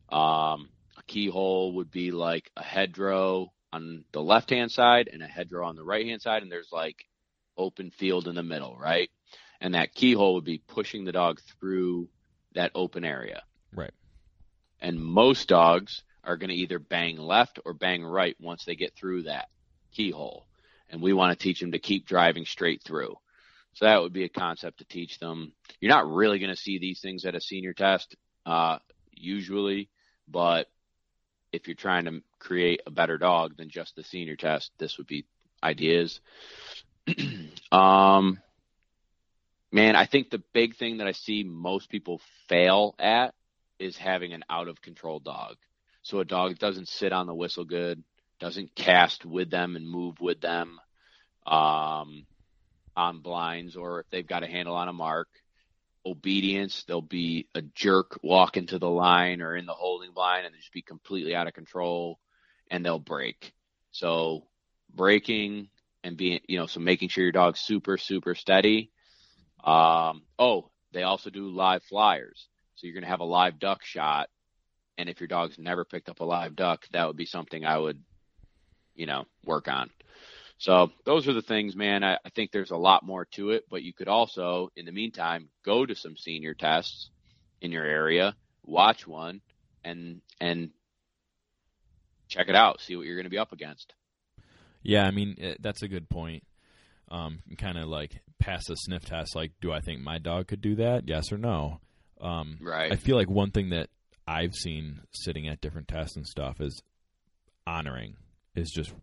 Um, 0.10 0.69
a 0.97 1.04
keyhole 1.08 1.73
would 1.73 1.91
be 1.91 2.12
like 2.12 2.50
a 2.56 2.63
hedgerow 2.63 3.52
on 3.73 4.06
the 4.13 4.21
left 4.21 4.52
hand 4.52 4.71
side 4.71 5.10
and 5.12 5.21
a 5.21 5.28
hedgerow 5.28 5.67
on 5.67 5.76
the 5.76 5.84
right 5.84 6.06
hand 6.06 6.21
side, 6.21 6.43
and 6.43 6.52
there's 6.52 6.71
like 6.71 7.04
open 7.58 7.89
field 7.89 8.28
in 8.28 8.36
the 8.36 8.43
middle, 8.43 8.78
right? 8.78 9.10
And 9.60 9.73
that 9.73 9.95
keyhole 9.95 10.36
would 10.36 10.45
be 10.45 10.60
pushing 10.60 11.04
the 11.04 11.12
dog 11.12 11.41
through 11.41 12.08
that 12.54 12.71
open 12.76 13.04
area. 13.04 13.41
Right. 13.73 13.93
And 14.80 15.00
most 15.00 15.47
dogs 15.47 16.04
are 16.28 16.38
going 16.38 16.50
to 16.50 16.56
either 16.56 16.78
bang 16.78 17.18
left 17.18 17.60
or 17.66 17.74
bang 17.74 18.06
right 18.06 18.36
once 18.40 18.66
they 18.66 18.76
get 18.76 18.94
through 18.94 19.24
that 19.24 19.48
keyhole. 19.92 20.46
And 20.90 21.02
we 21.02 21.13
want 21.13 21.38
to 21.38 21.44
teach 21.44 21.60
them 21.60 21.72
to 21.72 21.80
keep 21.80 22.06
driving 22.06 22.46
straight 22.46 22.84
through. 22.84 23.16
So 23.74 23.86
that 23.86 24.02
would 24.02 24.13
be 24.13 24.24
a 24.24 24.30
concept 24.30 24.80
to 24.80 24.86
teach 24.86 25.20
them. 25.20 25.54
You're 25.80 25.92
not 25.92 26.12
really 26.12 26.40
going 26.40 26.54
to 26.54 26.62
see 26.62 26.80
these 26.80 27.00
things 27.00 27.26
at 27.26 27.36
a 27.36 27.42
senior 27.42 27.74
test, 27.74 28.16
uh, 28.46 28.80
usually, 29.12 29.90
but 30.28 30.68
if 31.52 31.68
you're 31.68 31.76
trying 31.76 32.06
to 32.06 32.22
create 32.40 32.82
a 32.86 32.92
better 32.92 33.18
dog 33.18 33.56
than 33.56 33.70
just 33.70 33.96
the 33.96 34.04
senior 34.04 34.36
test, 34.36 34.72
this 34.78 34.98
would 34.98 35.08
be 35.08 35.26
ideas. 35.63 36.20
um, 37.72 38.40
man, 39.72 39.96
I 39.96 40.06
think 40.06 40.30
the 40.30 40.44
big 40.54 40.76
thing 40.76 40.98
that 40.98 41.08
I 41.08 41.13
see 41.13 41.44
most 41.44 41.90
people 41.90 42.22
fail 42.50 42.96
at 43.00 43.34
is 43.80 43.98
having 43.98 44.34
an 44.34 44.44
out 44.50 44.68
of 44.68 44.82
control 44.82 45.20
dog. 45.20 45.56
So 46.08 46.22
a 46.22 46.26
dog 46.26 46.58
doesn't 46.58 46.88
sit 46.88 47.12
on 47.12 47.28
the 47.28 47.36
whistle 47.36 47.65
good, 47.65 48.02
doesn't 48.39 48.74
cast 48.76 49.26
with 49.26 49.50
them 49.50 49.76
and 49.76 49.86
move 49.86 50.22
with 50.22 50.39
them 50.39 50.80
um, 51.46 52.26
on 52.96 53.20
blinds, 53.20 53.76
or 53.76 54.00
if 54.00 54.10
they've 54.10 54.26
got 54.26 54.41
a 54.41 54.48
handle 54.48 54.76
on 54.76 54.88
a 54.88 54.93
mark. 54.93 55.28
Obedience, 56.06 56.86
they'll 56.88 57.02
be 57.02 57.50
a 57.54 57.62
jerk 57.62 58.17
walk 58.24 58.56
into 58.56 58.80
the 58.80 58.89
line 58.89 59.41
or 59.41 59.58
in 59.58 59.65
the 59.65 59.74
holding 59.74 60.13
blind 60.13 60.46
and 60.46 60.56
just 60.56 60.72
be 60.72 60.82
completely 60.82 61.36
out 61.36 61.48
of 61.48 61.54
control 61.54 62.20
and 62.72 62.86
they'll 62.86 63.00
break. 63.00 63.52
So 63.91 64.48
breaking 64.96 65.67
and 66.06 66.15
being, 66.15 66.39
you 66.48 66.58
know, 66.58 66.67
so 66.67 66.80
making 66.80 67.10
sure 67.10 67.26
your 67.26 67.34
dog's 67.34 67.60
super, 67.60 67.98
super 67.98 68.34
steady. 68.34 68.91
Um, 69.62 70.22
oh, 70.39 70.70
they 70.93 71.04
also 71.04 71.30
do 71.30 71.50
live 71.50 71.84
flyers. 71.84 72.48
So 72.76 72.88
you're 72.88 72.93
going 72.93 73.04
to 73.04 73.10
have 73.10 73.20
a 73.20 73.26
live 73.26 73.60
duck 73.60 73.84
shot. 73.84 74.30
And 74.97 75.10
if 75.10 75.19
your 75.19 75.27
dog's 75.27 75.60
never 75.60 75.86
picked 75.86 76.10
up 76.10 76.19
a 76.19 76.25
live 76.25 76.55
duck, 76.55 76.88
that 76.91 77.07
would 77.07 77.17
be 77.17 77.25
something 77.25 77.65
I 77.65 77.77
would, 77.77 78.01
you 78.95 79.05
know, 79.05 79.25
work 79.45 79.67
on. 79.67 79.89
So 80.60 80.91
those 81.05 81.27
are 81.27 81.33
the 81.33 81.41
things, 81.41 81.75
man. 81.75 82.03
I, 82.03 82.15
I 82.25 82.29
think 82.33 82.51
there's 82.51 82.71
a 82.71 82.77
lot 82.77 83.05
more 83.05 83.25
to 83.33 83.51
it, 83.51 83.65
but 83.69 83.83
you 83.83 83.93
could 83.93 84.07
also, 84.07 84.69
in 84.75 84.86
the 84.86 84.91
meantime, 84.91 85.49
go 85.63 85.86
to 85.86 85.95
some 85.95 86.17
senior 86.17 86.55
tests 86.55 87.12
in 87.62 87.71
your 87.71 87.86
area, 87.86 88.36
watch 88.63 89.07
one, 89.07 89.41
and 89.83 90.21
and 90.41 90.71
check 92.27 92.49
it 92.49 92.55
out, 92.55 92.81
see 92.81 92.95
what 92.95 93.05
you're 93.05 93.15
going 93.15 93.25
to 93.25 93.29
be 93.29 93.38
up 93.38 93.53
against. 93.53 93.93
Yeah, 94.81 95.03
I 95.05 95.12
mean 95.12 95.36
eh, 95.39 95.55
that's 95.60 95.83
a 95.83 95.88
good 95.88 96.10
point. 96.10 96.43
Um, 97.10 97.39
kind 97.57 97.77
of 97.77 97.88
like 97.88 98.19
pass 98.39 98.69
a 98.69 98.75
sniff 98.75 99.05
test. 99.05 99.36
Like, 99.36 99.51
do 99.62 99.71
I 99.71 99.79
think 99.79 100.01
my 100.01 100.17
dog 100.17 100.47
could 100.47 100.62
do 100.62 100.75
that? 100.75 101.07
Yes 101.07 101.31
or 101.31 101.38
no? 101.38 101.79
Um, 102.19 102.57
right. 102.62 102.91
I 102.91 102.95
feel 102.95 103.15
like 103.15 103.29
one 103.29 103.51
thing 103.51 103.69
that 103.69 103.89
I've 104.28 104.54
seen 104.54 105.02
sitting 105.12 105.48
at 105.48 105.62
different 105.62 105.88
tests 105.88 106.16
and 106.16 106.28
stuff 106.28 106.60
is 106.60 106.82
honoring 107.66 108.16
is 108.56 108.70
just 108.70 108.94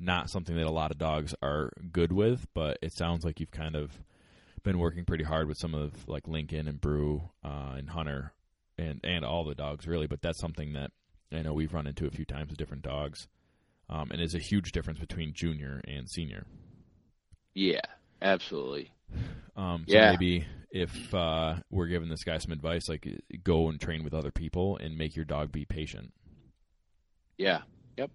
not 0.00 0.30
something 0.30 0.56
that 0.56 0.66
a 0.66 0.70
lot 0.70 0.90
of 0.90 0.98
dogs 0.98 1.34
are 1.42 1.70
good 1.92 2.12
with. 2.12 2.46
But 2.54 2.78
it 2.82 2.92
sounds 2.92 3.24
like 3.24 3.40
you've 3.40 3.50
kind 3.50 3.76
of 3.76 3.92
been 4.62 4.78
working 4.78 5.04
pretty 5.04 5.24
hard 5.24 5.48
with 5.48 5.58
some 5.58 5.74
of 5.74 6.08
like 6.08 6.26
Lincoln 6.26 6.68
and 6.68 6.80
Brew 6.80 7.30
uh, 7.44 7.74
and 7.76 7.90
Hunter 7.90 8.32
and 8.76 9.00
and 9.04 9.24
all 9.24 9.44
the 9.44 9.54
dogs 9.54 9.86
really. 9.86 10.06
But 10.06 10.22
that's 10.22 10.40
something 10.40 10.72
that 10.72 10.90
I 11.32 11.42
know 11.42 11.52
we've 11.52 11.74
run 11.74 11.86
into 11.86 12.06
a 12.06 12.10
few 12.10 12.24
times 12.24 12.50
with 12.50 12.58
different 12.58 12.82
dogs, 12.82 13.28
um, 13.88 14.10
and 14.10 14.20
is 14.20 14.34
a 14.34 14.38
huge 14.38 14.72
difference 14.72 14.98
between 14.98 15.32
junior 15.34 15.80
and 15.86 16.08
senior. 16.08 16.46
Yeah, 17.54 17.80
absolutely. 18.22 18.90
Um, 19.56 19.84
so 19.88 19.94
Yeah. 19.94 20.10
maybe 20.12 20.46
if 20.70 21.14
uh, 21.14 21.56
we're 21.70 21.86
giving 21.86 22.08
this 22.08 22.24
guy 22.24 22.38
some 22.38 22.52
advice, 22.52 22.88
like 22.88 23.06
go 23.42 23.68
and 23.68 23.80
train 23.80 24.04
with 24.04 24.14
other 24.14 24.30
people 24.30 24.76
and 24.76 24.96
make 24.96 25.16
your 25.16 25.24
dog 25.24 25.50
be 25.50 25.64
patient. 25.64 26.12
Yeah. 27.36 27.62
Yep. 27.96 28.10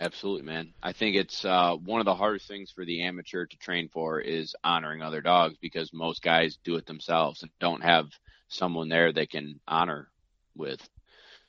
Absolutely, 0.00 0.44
man. 0.44 0.74
I 0.82 0.92
think 0.92 1.16
it's 1.16 1.44
uh, 1.44 1.76
one 1.76 2.00
of 2.00 2.04
the 2.04 2.14
hardest 2.14 2.48
things 2.48 2.70
for 2.70 2.84
the 2.84 3.02
amateur 3.02 3.46
to 3.46 3.56
train 3.58 3.88
for 3.88 4.20
is 4.20 4.54
honoring 4.64 5.02
other 5.02 5.20
dogs 5.20 5.56
because 5.60 5.92
most 5.92 6.22
guys 6.22 6.58
do 6.64 6.76
it 6.76 6.86
themselves 6.86 7.42
and 7.42 7.50
don't 7.60 7.82
have 7.82 8.06
someone 8.48 8.88
there 8.88 9.12
they 9.12 9.26
can 9.26 9.60
honor 9.66 10.08
with. 10.56 10.80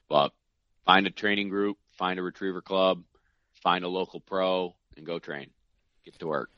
But 0.08 0.32
find 0.86 1.08
a 1.08 1.12
training 1.12 1.50
group, 1.50 1.78
find 1.98 2.20
a 2.20 2.24
retriever 2.24 2.62
club, 2.62 3.04
find 3.64 3.84
a 3.84 3.90
local 3.90 4.20
pro, 4.20 4.76
and 4.96 5.06
go 5.06 5.20
train. 5.20 5.50
Get 6.06 6.18
to 6.20 6.28
work. 6.28 6.50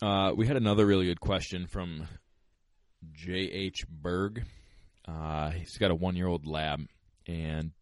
Uh, 0.00 0.32
we 0.36 0.46
had 0.46 0.56
another 0.56 0.86
really 0.86 1.06
good 1.06 1.20
question 1.20 1.66
from 1.66 2.06
J.H. 3.12 3.84
Berg. 3.88 4.44
Uh, 5.06 5.50
he's 5.50 5.76
got 5.76 5.90
a 5.90 5.94
one 5.94 6.14
year 6.14 6.28
old 6.28 6.46
lab, 6.46 6.86
and 7.26 7.72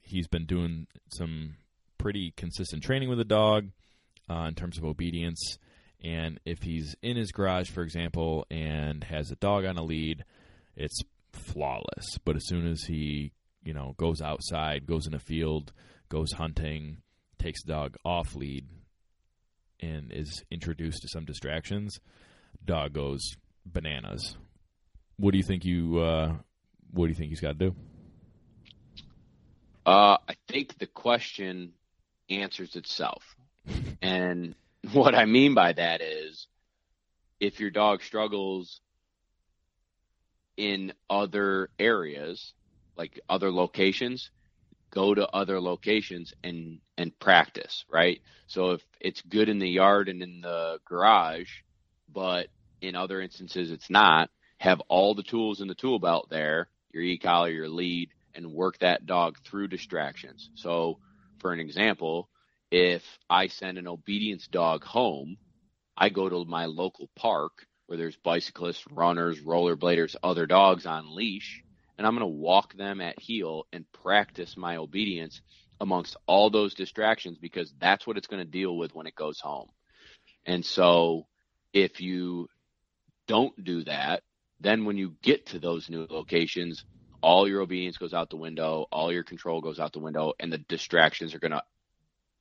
he's 0.00 0.28
been 0.28 0.46
doing 0.46 0.86
some 1.12 1.56
pretty 1.98 2.32
consistent 2.36 2.82
training 2.82 3.10
with 3.10 3.18
the 3.18 3.24
dog 3.24 3.68
uh, 4.30 4.44
in 4.44 4.54
terms 4.54 4.78
of 4.78 4.84
obedience. 4.84 5.58
And 6.02 6.40
if 6.46 6.62
he's 6.62 6.96
in 7.02 7.16
his 7.16 7.32
garage, 7.32 7.70
for 7.70 7.82
example, 7.82 8.46
and 8.50 9.04
has 9.04 9.30
a 9.30 9.36
dog 9.36 9.66
on 9.66 9.76
a 9.76 9.84
lead, 9.84 10.24
it's 10.74 11.00
flawless. 11.32 12.18
But 12.24 12.36
as 12.36 12.46
soon 12.46 12.66
as 12.66 12.82
he, 12.84 13.32
you 13.62 13.74
know, 13.74 13.94
goes 13.98 14.22
outside, 14.22 14.86
goes 14.86 15.06
in 15.06 15.14
a 15.14 15.20
field, 15.20 15.72
goes 16.08 16.32
hunting, 16.32 17.02
takes 17.38 17.62
the 17.62 17.72
dog 17.72 17.96
off 18.04 18.34
lead, 18.34 18.66
and 19.82 20.12
is 20.12 20.44
introduced 20.50 21.02
to 21.02 21.08
some 21.08 21.24
distractions, 21.24 21.98
dog 22.64 22.94
goes 22.94 23.20
bananas. 23.66 24.36
What 25.16 25.32
do 25.32 25.38
you 25.38 25.44
think 25.44 25.64
you 25.64 25.98
uh, 25.98 26.36
what 26.92 27.06
do 27.06 27.08
you 27.10 27.14
think 27.14 27.30
he's 27.30 27.40
got 27.40 27.58
to 27.58 27.70
do? 27.70 27.76
Uh, 29.84 30.16
I 30.28 30.36
think 30.48 30.78
the 30.78 30.86
question 30.86 31.72
answers 32.30 32.76
itself. 32.76 33.22
and 34.02 34.54
what 34.92 35.14
I 35.14 35.24
mean 35.24 35.54
by 35.54 35.72
that 35.72 36.00
is 36.00 36.46
if 37.40 37.60
your 37.60 37.70
dog 37.70 38.02
struggles 38.02 38.80
in 40.56 40.92
other 41.10 41.70
areas, 41.78 42.52
like 42.96 43.18
other 43.28 43.50
locations, 43.50 44.30
go 44.92 45.14
to 45.14 45.26
other 45.28 45.60
locations 45.60 46.32
and 46.44 46.78
and 46.96 47.18
practice, 47.18 47.84
right? 47.90 48.20
So 48.46 48.72
if 48.72 48.82
it's 49.00 49.22
good 49.22 49.48
in 49.48 49.58
the 49.58 49.68
yard 49.68 50.08
and 50.08 50.22
in 50.22 50.42
the 50.42 50.78
garage, 50.84 51.50
but 52.12 52.48
in 52.80 52.94
other 52.94 53.20
instances 53.20 53.70
it's 53.70 53.90
not, 53.90 54.30
have 54.58 54.80
all 54.88 55.14
the 55.14 55.22
tools 55.22 55.60
in 55.60 55.68
the 55.68 55.74
tool 55.74 55.98
belt 55.98 56.28
there, 56.30 56.68
your 56.92 57.02
e-collar, 57.02 57.50
your 57.50 57.68
lead, 57.68 58.10
and 58.34 58.52
work 58.52 58.78
that 58.78 59.06
dog 59.06 59.38
through 59.44 59.68
distractions. 59.68 60.50
So, 60.54 60.98
for 61.40 61.52
an 61.52 61.60
example, 61.60 62.28
if 62.70 63.02
I 63.28 63.48
send 63.48 63.78
an 63.78 63.88
obedience 63.88 64.46
dog 64.46 64.84
home, 64.84 65.36
I 65.96 66.08
go 66.10 66.28
to 66.28 66.44
my 66.44 66.66
local 66.66 67.10
park 67.16 67.66
where 67.86 67.98
there's 67.98 68.16
bicyclists, 68.16 68.84
runners, 68.90 69.40
rollerbladers, 69.40 70.16
other 70.22 70.46
dogs 70.46 70.86
on 70.86 71.14
leash, 71.14 71.62
and 72.02 72.08
I'm 72.08 72.18
going 72.18 72.28
to 72.28 72.36
walk 72.36 72.74
them 72.74 73.00
at 73.00 73.20
heel 73.20 73.68
and 73.72 73.84
practice 73.92 74.56
my 74.56 74.74
obedience 74.74 75.40
amongst 75.80 76.16
all 76.26 76.50
those 76.50 76.74
distractions 76.74 77.38
because 77.38 77.72
that's 77.78 78.04
what 78.04 78.16
it's 78.16 78.26
going 78.26 78.44
to 78.44 78.50
deal 78.50 78.76
with 78.76 78.92
when 78.92 79.06
it 79.06 79.14
goes 79.14 79.38
home. 79.38 79.68
And 80.44 80.66
so, 80.66 81.28
if 81.72 82.00
you 82.00 82.48
don't 83.28 83.54
do 83.62 83.84
that, 83.84 84.24
then 84.58 84.84
when 84.84 84.96
you 84.96 85.14
get 85.22 85.46
to 85.46 85.60
those 85.60 85.88
new 85.88 86.08
locations, 86.10 86.84
all 87.20 87.46
your 87.46 87.60
obedience 87.60 87.98
goes 87.98 88.12
out 88.12 88.30
the 88.30 88.36
window, 88.36 88.88
all 88.90 89.12
your 89.12 89.22
control 89.22 89.60
goes 89.60 89.78
out 89.78 89.92
the 89.92 90.00
window, 90.00 90.32
and 90.40 90.52
the 90.52 90.58
distractions 90.58 91.36
are 91.36 91.38
going 91.38 91.52
to 91.52 91.62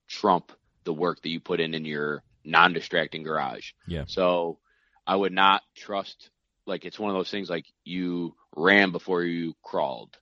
trump 0.08 0.52
the 0.86 0.94
work 0.94 1.22
that 1.22 1.30
you 1.30 1.40
put 1.40 1.60
in 1.60 1.76
in 1.76 1.86
your 1.86 2.24
non-distracting 2.44 3.22
garage. 3.22 3.74
Yeah. 3.86 4.06
So 4.08 4.58
I 5.06 5.16
would 5.16 5.34
not 5.34 5.62
trust 5.76 6.32
like 6.72 6.86
it's 6.86 7.00
one 7.00 7.12
of 7.12 7.18
those 7.18 7.30
things 7.30 7.50
like 7.50 7.66
you 7.84 8.34
ran 8.56 8.92
before 8.92 9.24
you 9.24 9.54
crawled. 9.62 10.18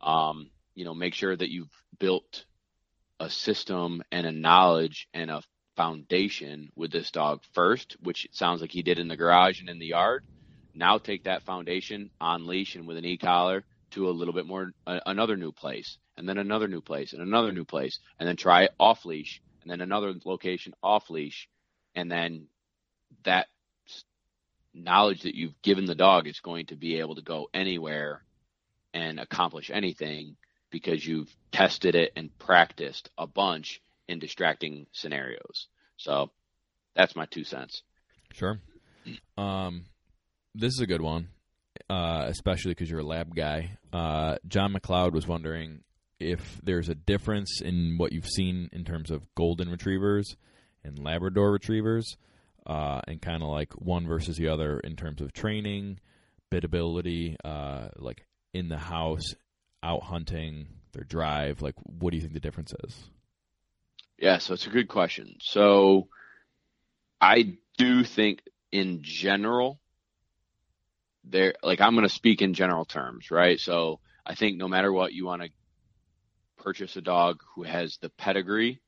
Um, 0.00 0.50
you 0.74 0.84
know, 0.84 0.94
make 0.94 1.12
sure 1.12 1.36
that 1.36 1.50
you've 1.50 1.72
built 1.98 2.44
a 3.18 3.28
system 3.28 4.02
and 4.12 4.24
a 4.24 4.32
knowledge 4.32 5.08
and 5.12 5.28
a 5.28 5.42
foundation 5.76 6.70
with 6.76 6.92
this 6.92 7.10
dog 7.10 7.40
first, 7.52 7.96
which 8.00 8.24
it 8.26 8.34
sounds 8.34 8.60
like 8.60 8.70
he 8.70 8.82
did 8.82 9.00
in 9.00 9.08
the 9.08 9.16
garage 9.16 9.60
and 9.60 9.68
in 9.68 9.80
the 9.80 9.86
yard. 9.86 10.22
Now 10.72 10.98
take 10.98 11.24
that 11.24 11.42
foundation 11.42 12.10
on 12.20 12.46
leash 12.46 12.76
and 12.76 12.86
with 12.86 12.96
an 12.96 13.04
e-collar 13.04 13.64
to 13.92 14.08
a 14.08 14.12
little 14.12 14.34
bit 14.34 14.46
more 14.46 14.70
uh, 14.86 15.00
another 15.04 15.36
new 15.36 15.50
place 15.50 15.98
and 16.16 16.28
then 16.28 16.38
another 16.38 16.68
new 16.68 16.80
place 16.80 17.12
and 17.12 17.22
another 17.22 17.50
new 17.50 17.64
place 17.64 17.98
and 18.20 18.28
then 18.28 18.36
try 18.36 18.68
off 18.78 19.04
leash 19.04 19.42
and 19.62 19.70
then 19.70 19.80
another 19.80 20.14
location 20.24 20.74
off 20.80 21.10
leash 21.10 21.48
and 21.96 22.10
then 22.10 22.46
that 23.24 23.48
knowledge 24.78 25.22
that 25.22 25.34
you've 25.34 25.60
given 25.62 25.86
the 25.86 25.94
dog 25.94 26.26
is 26.26 26.40
going 26.40 26.66
to 26.66 26.76
be 26.76 26.98
able 26.98 27.14
to 27.16 27.22
go 27.22 27.48
anywhere 27.52 28.22
and 28.94 29.20
accomplish 29.20 29.70
anything 29.70 30.36
because 30.70 31.06
you've 31.06 31.34
tested 31.52 31.94
it 31.94 32.12
and 32.16 32.36
practiced 32.38 33.10
a 33.16 33.26
bunch 33.26 33.80
in 34.08 34.18
distracting 34.18 34.86
scenarios. 34.92 35.66
So 35.96 36.30
that's 36.94 37.16
my 37.16 37.26
two 37.26 37.44
cents. 37.44 37.82
Sure. 38.32 38.60
Um, 39.36 39.86
this 40.54 40.72
is 40.74 40.80
a 40.80 40.86
good 40.86 41.00
one, 41.00 41.28
uh, 41.88 42.24
especially 42.26 42.72
because 42.72 42.90
you're 42.90 43.00
a 43.00 43.04
lab 43.06 43.34
guy. 43.34 43.78
Uh, 43.92 44.36
John 44.46 44.74
McLeod 44.74 45.12
was 45.12 45.26
wondering 45.26 45.82
if 46.20 46.60
there's 46.62 46.88
a 46.88 46.94
difference 46.94 47.60
in 47.62 47.94
what 47.96 48.12
you've 48.12 48.26
seen 48.28 48.68
in 48.72 48.84
terms 48.84 49.10
of 49.10 49.22
golden 49.34 49.70
retrievers 49.70 50.36
and 50.84 50.98
Labrador 50.98 51.52
retrievers, 51.52 52.16
uh, 52.68 53.00
and 53.08 53.20
kind 53.20 53.42
of 53.42 53.48
like 53.48 53.72
one 53.74 54.06
versus 54.06 54.36
the 54.36 54.48
other 54.48 54.78
in 54.80 54.94
terms 54.94 55.20
of 55.20 55.32
training, 55.32 55.98
biddability, 56.52 57.36
uh, 57.44 57.88
like 57.96 58.26
in 58.52 58.68
the 58.68 58.76
house, 58.78 59.34
out 59.82 60.02
hunting, 60.02 60.66
their 60.92 61.04
drive. 61.04 61.62
Like, 61.62 61.74
what 61.84 62.10
do 62.10 62.16
you 62.16 62.20
think 62.20 62.34
the 62.34 62.40
difference 62.40 62.74
is? 62.84 62.94
Yeah, 64.18 64.38
so 64.38 64.54
it's 64.54 64.66
a 64.66 64.70
good 64.70 64.88
question. 64.88 65.36
So 65.40 66.08
I 67.20 67.56
do 67.78 68.04
think 68.04 68.40
in 68.72 69.00
general, 69.02 69.80
there, 71.24 71.54
like 71.62 71.80
I'm 71.80 71.94
going 71.94 72.06
to 72.06 72.14
speak 72.14 72.42
in 72.42 72.54
general 72.54 72.84
terms, 72.84 73.30
right? 73.30 73.58
So 73.60 74.00
I 74.26 74.34
think 74.34 74.58
no 74.58 74.68
matter 74.68 74.92
what, 74.92 75.12
you 75.12 75.24
want 75.24 75.42
to 75.42 75.48
purchase 76.58 76.96
a 76.96 77.00
dog 77.00 77.40
who 77.54 77.62
has 77.62 77.98
the 78.00 78.08
pedigree 78.10 78.80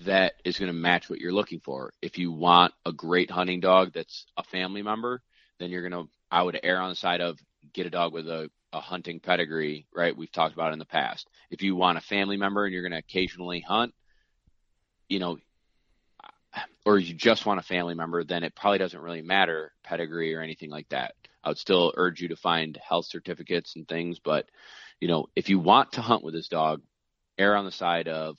that 0.00 0.34
is 0.44 0.58
going 0.58 0.72
to 0.72 0.78
match 0.78 1.08
what 1.08 1.20
you're 1.20 1.32
looking 1.32 1.60
for. 1.60 1.92
If 2.02 2.18
you 2.18 2.32
want 2.32 2.74
a 2.84 2.92
great 2.92 3.30
hunting 3.30 3.60
dog 3.60 3.92
that's 3.92 4.26
a 4.36 4.42
family 4.44 4.82
member, 4.82 5.22
then 5.58 5.70
you're 5.70 5.88
going 5.88 6.04
to, 6.04 6.10
I 6.30 6.42
would 6.42 6.58
err 6.62 6.80
on 6.80 6.90
the 6.90 6.96
side 6.96 7.20
of 7.20 7.38
get 7.72 7.86
a 7.86 7.90
dog 7.90 8.12
with 8.12 8.28
a, 8.28 8.50
a 8.72 8.80
hunting 8.80 9.20
pedigree, 9.20 9.86
right? 9.94 10.16
We've 10.16 10.32
talked 10.32 10.54
about 10.54 10.72
in 10.72 10.78
the 10.78 10.84
past. 10.84 11.28
If 11.50 11.62
you 11.62 11.76
want 11.76 11.98
a 11.98 12.02
family 12.02 12.36
member 12.36 12.64
and 12.64 12.72
you're 12.72 12.82
going 12.82 12.92
to 12.92 12.98
occasionally 12.98 13.60
hunt, 13.60 13.94
you 15.08 15.18
know, 15.18 15.38
or 16.84 16.98
you 16.98 17.14
just 17.14 17.46
want 17.46 17.60
a 17.60 17.62
family 17.62 17.94
member, 17.94 18.24
then 18.24 18.42
it 18.44 18.54
probably 18.54 18.78
doesn't 18.78 19.00
really 19.00 19.22
matter 19.22 19.72
pedigree 19.84 20.34
or 20.34 20.40
anything 20.40 20.70
like 20.70 20.88
that. 20.88 21.14
I 21.44 21.48
would 21.48 21.58
still 21.58 21.92
urge 21.96 22.20
you 22.20 22.28
to 22.28 22.36
find 22.36 22.78
health 22.86 23.06
certificates 23.06 23.76
and 23.76 23.86
things, 23.86 24.18
but 24.18 24.46
you 25.00 25.08
know, 25.08 25.26
if 25.34 25.48
you 25.48 25.58
want 25.58 25.92
to 25.92 26.00
hunt 26.00 26.22
with 26.22 26.34
this 26.34 26.48
dog, 26.48 26.82
err 27.38 27.56
on 27.56 27.64
the 27.64 27.72
side 27.72 28.08
of 28.08 28.36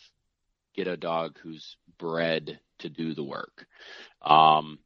get 0.76 0.88
a 0.88 0.98
dog 0.98 1.38
who's 1.42 1.78
bred 1.98 2.60
to 2.80 2.90
do 2.90 3.14
the 3.14 3.24
work. 3.24 3.66
Um, 4.22 4.80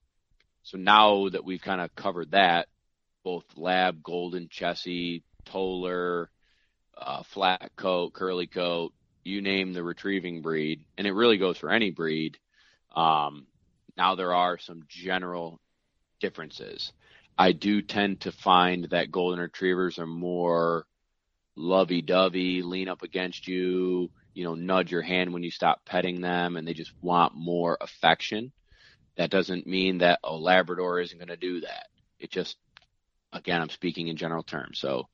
so 0.63 0.77
now 0.77 1.29
that 1.29 1.45
we've 1.45 1.61
kind 1.61 1.81
of 1.81 1.95
covered 1.95 2.31
that, 2.31 2.67
both 3.23 3.45
lab, 3.55 4.03
golden, 4.03 4.47
Chessie, 4.47 5.23
Toller, 5.45 6.29
uh, 6.97 7.23
flat 7.23 7.71
coat, 7.75 8.13
curly 8.13 8.47
coat, 8.47 8.93
you 9.23 9.41
name 9.41 9.73
the 9.73 9.83
retrieving 9.83 10.41
breed, 10.41 10.85
and 10.97 11.05
it 11.05 11.13
really 11.13 11.37
goes 11.37 11.57
for 11.57 11.71
any 11.71 11.91
breed. 11.91 12.37
Um, 12.95 13.47
now 13.97 14.15
there 14.15 14.33
are 14.33 14.57
some 14.57 14.83
general 14.87 15.59
differences. 16.19 16.91
I 17.37 17.51
do 17.51 17.81
tend 17.81 18.21
to 18.21 18.31
find 18.31 18.85
that 18.85 19.11
golden 19.11 19.39
retrievers 19.39 19.99
are 19.99 20.07
more 20.07 20.87
lovey 21.55 22.01
dovey, 22.01 22.61
lean 22.61 22.87
up 22.87 23.03
against 23.03 23.47
you, 23.47 24.09
you 24.37 24.43
know, 24.43 24.53
nudge 24.53 24.91
your 24.91 25.01
hand 25.01 25.33
when 25.33 25.41
you 25.41 25.49
stop 25.49 25.83
petting 25.83 26.21
them, 26.21 26.57
and 26.57 26.67
they 26.67 26.75
just 26.75 26.93
want 27.01 27.33
more 27.35 27.75
affection. 27.81 28.51
That 29.15 29.31
doesn't 29.31 29.65
mean 29.65 29.97
that 29.97 30.19
a 30.23 30.35
Labrador 30.35 30.99
isn't 30.99 31.17
going 31.17 31.27
to 31.29 31.37
do 31.37 31.61
that. 31.61 31.87
It 32.19 32.29
just, 32.29 32.55
again, 33.33 33.61
I'm 33.61 33.69
speaking 33.69 34.09
in 34.09 34.15
general 34.15 34.43
terms. 34.43 34.77
So 34.77 35.07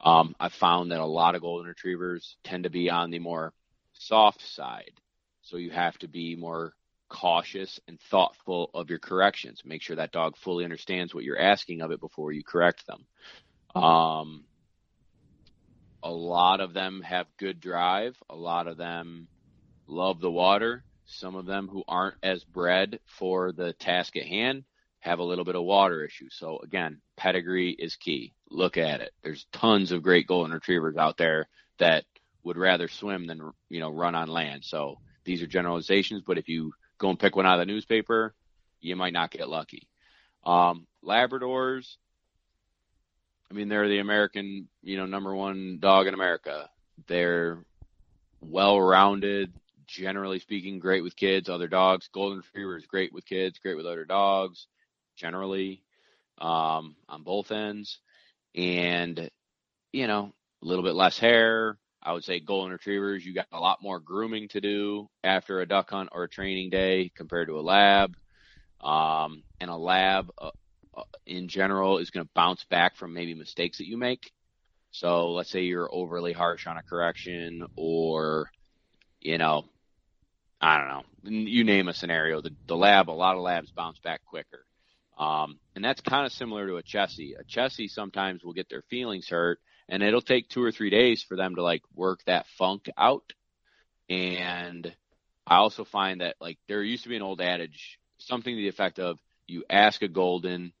um, 0.00 0.34
I've 0.40 0.52
found 0.52 0.90
that 0.90 0.98
a 0.98 1.06
lot 1.06 1.36
of 1.36 1.42
golden 1.42 1.68
retrievers 1.68 2.36
tend 2.42 2.64
to 2.64 2.70
be 2.70 2.90
on 2.90 3.12
the 3.12 3.20
more 3.20 3.52
soft 3.92 4.42
side. 4.42 4.90
So 5.42 5.58
you 5.58 5.70
have 5.70 5.96
to 5.98 6.08
be 6.08 6.34
more 6.34 6.72
cautious 7.08 7.78
and 7.86 8.00
thoughtful 8.10 8.70
of 8.74 8.90
your 8.90 8.98
corrections. 8.98 9.62
Make 9.64 9.82
sure 9.82 9.94
that 9.94 10.10
dog 10.10 10.36
fully 10.36 10.64
understands 10.64 11.14
what 11.14 11.22
you're 11.22 11.38
asking 11.38 11.82
of 11.82 11.92
it 11.92 12.00
before 12.00 12.32
you 12.32 12.42
correct 12.42 12.84
them. 12.88 13.06
Um, 13.80 14.44
a 16.06 16.10
lot 16.10 16.60
of 16.60 16.72
them 16.72 17.02
have 17.02 17.26
good 17.36 17.60
drive. 17.60 18.16
A 18.30 18.36
lot 18.36 18.68
of 18.68 18.76
them 18.76 19.26
love 19.88 20.20
the 20.20 20.30
water. 20.30 20.84
Some 21.04 21.34
of 21.34 21.46
them 21.46 21.66
who 21.66 21.82
aren't 21.88 22.14
as 22.22 22.44
bred 22.44 23.00
for 23.06 23.50
the 23.50 23.72
task 23.72 24.16
at 24.16 24.24
hand 24.24 24.62
have 25.00 25.18
a 25.18 25.24
little 25.24 25.44
bit 25.44 25.56
of 25.56 25.64
water 25.64 26.04
issue. 26.04 26.28
So 26.30 26.60
again, 26.62 27.00
pedigree 27.16 27.72
is 27.72 27.96
key. 27.96 28.34
Look 28.50 28.76
at 28.76 29.00
it. 29.00 29.10
There's 29.24 29.46
tons 29.50 29.90
of 29.90 30.04
great 30.04 30.28
golden 30.28 30.52
retrievers 30.52 30.96
out 30.96 31.16
there 31.16 31.48
that 31.78 32.04
would 32.44 32.56
rather 32.56 32.86
swim 32.86 33.26
than 33.26 33.50
you 33.68 33.80
know 33.80 33.90
run 33.90 34.14
on 34.14 34.28
land. 34.28 34.64
So 34.64 34.98
these 35.24 35.42
are 35.42 35.48
generalizations, 35.48 36.22
but 36.24 36.38
if 36.38 36.48
you 36.48 36.72
go 36.98 37.10
and 37.10 37.18
pick 37.18 37.34
one 37.34 37.46
out 37.46 37.58
of 37.58 37.66
the 37.66 37.72
newspaper, 37.72 38.32
you 38.80 38.94
might 38.94 39.12
not 39.12 39.32
get 39.32 39.48
lucky. 39.48 39.88
Um, 40.44 40.86
Labradors, 41.04 41.96
I 43.50 43.54
mean, 43.54 43.68
they're 43.68 43.88
the 43.88 43.98
American, 43.98 44.68
you 44.82 44.96
know, 44.96 45.06
number 45.06 45.34
one 45.34 45.78
dog 45.80 46.06
in 46.06 46.14
America. 46.14 46.68
They're 47.06 47.64
well-rounded, 48.40 49.52
generally 49.86 50.40
speaking, 50.40 50.78
great 50.78 51.02
with 51.02 51.16
kids, 51.16 51.48
other 51.48 51.68
dogs. 51.68 52.08
Golden 52.12 52.38
Retriever 52.38 52.76
is 52.76 52.86
great 52.86 53.12
with 53.12 53.24
kids, 53.24 53.58
great 53.58 53.76
with 53.76 53.86
other 53.86 54.04
dogs, 54.04 54.66
generally, 55.16 55.82
um, 56.38 56.96
on 57.08 57.22
both 57.22 57.52
ends. 57.52 57.98
And, 58.54 59.30
you 59.92 60.06
know, 60.06 60.32
a 60.62 60.66
little 60.66 60.84
bit 60.84 60.94
less 60.94 61.18
hair. 61.18 61.78
I 62.02 62.12
would 62.12 62.24
say 62.24 62.40
Golden 62.40 62.72
Retrievers, 62.72 63.24
you 63.24 63.34
got 63.34 63.46
a 63.52 63.60
lot 63.60 63.82
more 63.82 64.00
grooming 64.00 64.48
to 64.48 64.60
do 64.60 65.08
after 65.24 65.60
a 65.60 65.66
duck 65.66 65.90
hunt 65.90 66.10
or 66.12 66.24
a 66.24 66.28
training 66.28 66.70
day 66.70 67.10
compared 67.14 67.48
to 67.48 67.58
a 67.58 67.62
lab. 67.62 68.16
Um, 68.80 69.42
and 69.60 69.70
a 69.70 69.76
lab, 69.76 70.30
uh 70.38 70.50
in 71.26 71.48
general, 71.48 71.98
is 71.98 72.10
going 72.10 72.24
to 72.24 72.32
bounce 72.34 72.64
back 72.64 72.96
from 72.96 73.12
maybe 73.12 73.34
mistakes 73.34 73.78
that 73.78 73.88
you 73.88 73.96
make. 73.96 74.32
So 74.90 75.32
let's 75.32 75.50
say 75.50 75.62
you're 75.62 75.92
overly 75.92 76.32
harsh 76.32 76.66
on 76.66 76.78
a 76.78 76.82
correction 76.82 77.66
or, 77.76 78.50
you 79.20 79.38
know, 79.38 79.66
I 80.60 80.78
don't 80.78 80.88
know, 80.88 81.40
you 81.50 81.64
name 81.64 81.88
a 81.88 81.94
scenario. 81.94 82.40
The, 82.40 82.50
the 82.66 82.76
lab, 82.76 83.10
a 83.10 83.12
lot 83.12 83.36
of 83.36 83.42
labs 83.42 83.70
bounce 83.70 83.98
back 83.98 84.24
quicker. 84.24 84.64
Um, 85.18 85.58
and 85.74 85.84
that's 85.84 86.00
kind 86.00 86.26
of 86.26 86.32
similar 86.32 86.66
to 86.66 86.76
a 86.76 86.82
Chessie. 86.82 87.32
A 87.38 87.44
Chessie 87.44 87.90
sometimes 87.90 88.42
will 88.42 88.52
get 88.52 88.68
their 88.68 88.82
feelings 88.82 89.28
hurt 89.28 89.58
and 89.88 90.02
it'll 90.02 90.20
take 90.20 90.48
two 90.48 90.62
or 90.62 90.72
three 90.72 90.90
days 90.90 91.22
for 91.22 91.36
them 91.36 91.54
to 91.56 91.62
like 91.62 91.82
work 91.94 92.20
that 92.26 92.46
funk 92.58 92.88
out. 92.96 93.32
And 94.08 94.94
I 95.46 95.56
also 95.56 95.84
find 95.84 96.20
that 96.20 96.36
like 96.40 96.58
there 96.68 96.82
used 96.82 97.04
to 97.04 97.08
be 97.08 97.16
an 97.16 97.22
old 97.22 97.40
adage, 97.40 97.98
something 98.18 98.54
to 98.54 98.60
the 98.60 98.68
effect 98.68 98.98
of 98.98 99.18
you 99.46 99.64
ask 99.70 100.02
a 100.02 100.08
golden, 100.08 100.72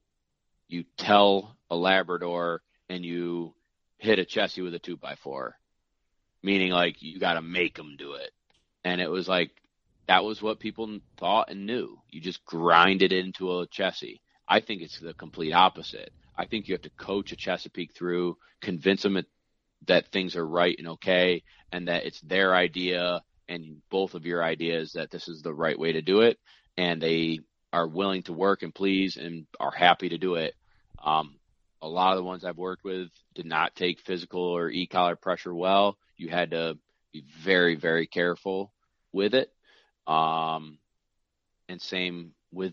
you 0.68 0.84
tell 0.96 1.56
a 1.70 1.76
Labrador, 1.76 2.62
and 2.88 3.04
you 3.04 3.54
hit 3.98 4.18
a 4.18 4.24
Chessie 4.24 4.62
with 4.62 4.74
a 4.74 4.78
two 4.78 4.96
by 4.96 5.16
four, 5.16 5.56
meaning 6.42 6.70
like 6.70 7.02
you 7.02 7.18
got 7.18 7.34
to 7.34 7.42
make 7.42 7.76
them 7.76 7.96
do 7.98 8.14
it. 8.14 8.30
And 8.84 9.00
it 9.00 9.10
was 9.10 9.26
like 9.26 9.50
that 10.06 10.24
was 10.24 10.40
what 10.40 10.60
people 10.60 10.98
thought 11.18 11.50
and 11.50 11.66
knew. 11.66 12.00
You 12.10 12.20
just 12.20 12.44
grind 12.44 13.02
it 13.02 13.12
into 13.12 13.50
a 13.50 13.66
Chessie. 13.66 14.20
I 14.48 14.60
think 14.60 14.82
it's 14.82 15.00
the 15.00 15.14
complete 15.14 15.52
opposite. 15.52 16.12
I 16.36 16.46
think 16.46 16.68
you 16.68 16.74
have 16.74 16.82
to 16.82 16.90
coach 16.90 17.32
a 17.32 17.36
Chesapeake 17.36 17.94
through, 17.94 18.36
convince 18.60 19.02
them 19.02 19.20
that 19.86 20.12
things 20.12 20.36
are 20.36 20.46
right 20.46 20.76
and 20.78 20.88
okay, 20.88 21.42
and 21.72 21.88
that 21.88 22.04
it's 22.04 22.20
their 22.20 22.54
idea 22.54 23.22
and 23.48 23.80
both 23.90 24.14
of 24.14 24.26
your 24.26 24.42
ideas 24.42 24.92
that 24.92 25.10
this 25.10 25.28
is 25.28 25.42
the 25.42 25.54
right 25.54 25.78
way 25.78 25.92
to 25.92 26.02
do 26.02 26.20
it, 26.20 26.38
and 26.76 27.00
they 27.00 27.40
are 27.76 27.86
willing 27.86 28.22
to 28.22 28.32
work 28.32 28.62
and 28.62 28.74
please 28.74 29.18
and 29.18 29.46
are 29.60 29.70
happy 29.70 30.08
to 30.08 30.18
do 30.18 30.36
it. 30.36 30.54
Um, 31.04 31.36
a 31.82 31.88
lot 31.88 32.12
of 32.12 32.16
the 32.16 32.24
ones 32.24 32.42
I've 32.42 32.56
worked 32.56 32.84
with 32.84 33.10
did 33.34 33.44
not 33.44 33.76
take 33.76 34.00
physical 34.00 34.40
or 34.40 34.70
e-collar 34.70 35.14
pressure 35.14 35.54
well. 35.54 35.98
You 36.16 36.30
had 36.30 36.52
to 36.52 36.78
be 37.12 37.22
very, 37.42 37.74
very 37.74 38.06
careful 38.06 38.72
with 39.12 39.34
it. 39.34 39.52
Um, 40.06 40.78
and 41.68 41.80
same 41.82 42.32
with 42.50 42.72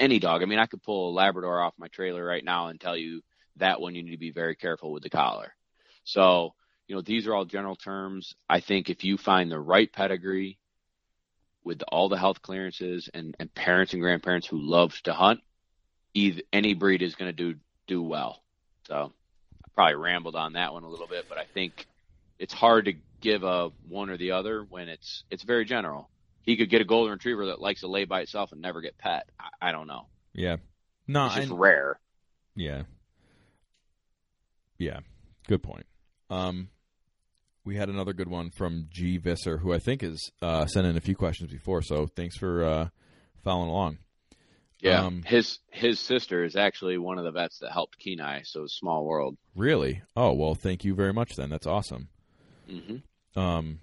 any 0.00 0.18
dog. 0.18 0.42
I 0.42 0.46
mean, 0.46 0.58
I 0.58 0.66
could 0.66 0.82
pull 0.82 1.10
a 1.10 1.12
Labrador 1.12 1.62
off 1.62 1.74
my 1.78 1.88
trailer 1.88 2.24
right 2.24 2.44
now 2.44 2.68
and 2.68 2.80
tell 2.80 2.96
you 2.96 3.22
that 3.56 3.80
one 3.80 3.94
you 3.94 4.02
need 4.02 4.10
to 4.10 4.18
be 4.18 4.32
very 4.32 4.56
careful 4.56 4.90
with 4.90 5.04
the 5.04 5.10
collar. 5.10 5.54
So, 6.02 6.54
you 6.88 6.96
know, 6.96 7.02
these 7.02 7.28
are 7.28 7.34
all 7.34 7.44
general 7.44 7.76
terms. 7.76 8.34
I 8.48 8.58
think 8.58 8.90
if 8.90 9.04
you 9.04 9.16
find 9.16 9.48
the 9.48 9.60
right 9.60 9.92
pedigree 9.92 10.58
with 11.64 11.82
all 11.88 12.08
the 12.08 12.18
health 12.18 12.42
clearances 12.42 13.08
and, 13.12 13.36
and 13.38 13.52
parents 13.54 13.92
and 13.92 14.02
grandparents 14.02 14.46
who 14.46 14.58
love 14.58 14.94
to 15.04 15.12
hunt, 15.12 15.40
either, 16.14 16.42
any 16.52 16.74
breed 16.74 17.02
is 17.02 17.14
going 17.14 17.28
to 17.28 17.32
do 17.32 17.58
do 17.86 18.02
well. 18.02 18.42
So, 18.86 19.12
I 19.64 19.68
probably 19.74 19.96
rambled 19.96 20.36
on 20.36 20.54
that 20.54 20.72
one 20.72 20.84
a 20.84 20.88
little 20.88 21.06
bit, 21.06 21.26
but 21.28 21.38
I 21.38 21.44
think 21.44 21.86
it's 22.38 22.52
hard 22.52 22.86
to 22.86 22.94
give 23.20 23.44
a 23.44 23.70
one 23.88 24.10
or 24.10 24.16
the 24.16 24.32
other 24.32 24.62
when 24.62 24.88
it's 24.88 25.24
it's 25.30 25.42
very 25.44 25.64
general. 25.64 26.10
He 26.42 26.56
could 26.56 26.70
get 26.70 26.80
a 26.80 26.84
golden 26.84 27.12
retriever 27.12 27.46
that 27.46 27.60
likes 27.60 27.80
to 27.80 27.86
lay 27.86 28.04
by 28.04 28.22
itself 28.22 28.50
and 28.52 28.60
never 28.60 28.80
get 28.80 28.98
pet. 28.98 29.28
I, 29.38 29.68
I 29.68 29.72
don't 29.72 29.86
know. 29.86 30.06
Yeah, 30.32 30.56
no, 31.06 31.26
it's 31.26 31.36
just 31.36 31.52
I, 31.52 31.54
rare. 31.54 32.00
Yeah, 32.56 32.82
yeah, 34.78 35.00
good 35.46 35.62
point. 35.62 35.86
Um, 36.30 36.68
we 37.64 37.76
had 37.76 37.88
another 37.88 38.12
good 38.12 38.28
one 38.28 38.50
from 38.50 38.86
G 38.90 39.18
Visser, 39.18 39.58
who 39.58 39.72
I 39.72 39.78
think 39.78 40.02
has 40.02 40.18
uh, 40.40 40.66
sent 40.66 40.86
in 40.86 40.96
a 40.96 41.00
few 41.00 41.14
questions 41.16 41.50
before. 41.52 41.82
So 41.82 42.06
thanks 42.06 42.36
for 42.36 42.64
uh, 42.64 42.88
following 43.44 43.68
along. 43.70 43.98
Yeah, 44.80 45.04
Um, 45.04 45.22
his 45.24 45.58
his 45.70 46.00
sister 46.00 46.42
is 46.44 46.56
actually 46.56 46.98
one 46.98 47.18
of 47.18 47.24
the 47.24 47.30
vets 47.30 47.58
that 47.60 47.70
helped 47.70 47.98
Kenai. 48.00 48.40
So 48.44 48.64
small 48.66 49.04
world. 49.04 49.36
Really? 49.54 50.02
Oh 50.16 50.32
well, 50.32 50.54
thank 50.56 50.82
you 50.84 50.94
very 50.94 51.12
much. 51.12 51.36
Then 51.36 51.50
that's 51.50 51.66
awesome. 51.68 52.08
hmm 52.68 52.96
Um, 53.40 53.78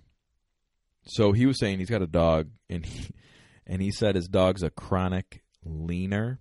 so 1.05 1.31
he 1.31 1.45
was 1.45 1.57
saying 1.57 1.79
he's 1.79 1.89
got 1.89 2.01
a 2.01 2.07
dog, 2.07 2.49
and 2.69 2.85
he, 2.85 3.09
and 3.65 3.81
he 3.81 3.91
said 3.91 4.15
his 4.15 4.27
dog's 4.27 4.61
a 4.61 4.69
chronic 4.69 5.41
leaner. 5.63 6.39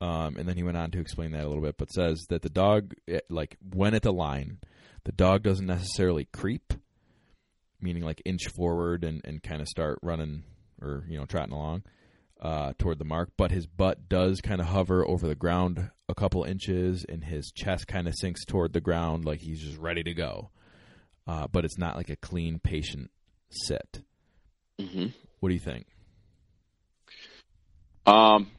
Um, 0.00 0.36
and 0.36 0.46
then 0.46 0.56
he 0.56 0.62
went 0.62 0.76
on 0.76 0.90
to 0.90 1.00
explain 1.00 1.30
that 1.32 1.44
a 1.44 1.48
little 1.48 1.62
bit, 1.62 1.78
but 1.78 1.90
says 1.90 2.26
that 2.28 2.42
the 2.42 2.50
dog, 2.50 2.92
eh, 3.08 3.20
like 3.30 3.56
when 3.72 3.94
at 3.94 4.02
the 4.02 4.12
line, 4.12 4.58
the 5.06 5.12
dog 5.12 5.44
doesn't 5.44 5.66
necessarily 5.66 6.24
creep, 6.32 6.74
meaning 7.80 8.02
like 8.02 8.20
inch 8.24 8.48
forward 8.48 9.04
and, 9.04 9.20
and 9.24 9.40
kind 9.40 9.62
of 9.62 9.68
start 9.68 10.00
running 10.02 10.42
or 10.82 11.04
you 11.08 11.16
know 11.16 11.24
trotting 11.24 11.54
along 11.54 11.84
uh, 12.40 12.72
toward 12.76 12.98
the 12.98 13.04
mark, 13.04 13.30
but 13.36 13.52
his 13.52 13.68
butt 13.68 14.08
does 14.08 14.40
kind 14.40 14.60
of 14.60 14.66
hover 14.66 15.06
over 15.06 15.28
the 15.28 15.36
ground 15.36 15.90
a 16.08 16.14
couple 16.14 16.42
inches, 16.42 17.06
and 17.08 17.24
his 17.24 17.52
chest 17.52 17.86
kind 17.86 18.08
of 18.08 18.14
sinks 18.16 18.44
toward 18.44 18.72
the 18.72 18.80
ground 18.80 19.24
like 19.24 19.40
he's 19.40 19.60
just 19.60 19.78
ready 19.78 20.02
to 20.02 20.12
go. 20.12 20.50
Uh, 21.26 21.46
but 21.46 21.64
it's 21.64 21.78
not 21.78 21.96
like 21.96 22.10
a 22.10 22.16
clean, 22.16 22.58
patient 22.58 23.10
sit. 23.48 24.02
hmm 24.80 25.06
What 25.38 25.50
do 25.50 25.54
you 25.54 25.60
think? 25.60 25.86
Um, 28.06 28.50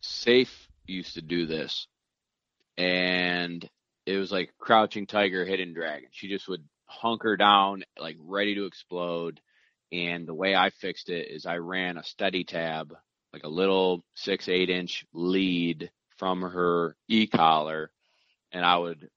Safe 0.00 0.68
used 0.86 1.14
to 1.14 1.22
do 1.22 1.44
this, 1.46 1.86
and 2.78 3.68
it 4.08 4.16
was 4.16 4.32
like 4.32 4.54
crouching 4.58 5.06
tiger, 5.06 5.44
hidden 5.44 5.74
dragon. 5.74 6.08
She 6.12 6.28
just 6.28 6.48
would 6.48 6.64
hunker 6.86 7.36
down, 7.36 7.84
like 8.00 8.16
ready 8.18 8.54
to 8.54 8.64
explode. 8.64 9.38
And 9.92 10.26
the 10.26 10.34
way 10.34 10.56
I 10.56 10.70
fixed 10.70 11.10
it 11.10 11.28
is 11.30 11.44
I 11.44 11.58
ran 11.58 11.98
a 11.98 12.02
steady 12.02 12.44
tab, 12.44 12.94
like 13.34 13.44
a 13.44 13.48
little 13.48 14.02
six, 14.14 14.48
eight 14.48 14.70
inch 14.70 15.04
lead 15.12 15.90
from 16.16 16.40
her 16.40 16.96
e 17.06 17.26
collar, 17.26 17.90
and 18.50 18.64
I 18.64 18.78
would 18.78 19.10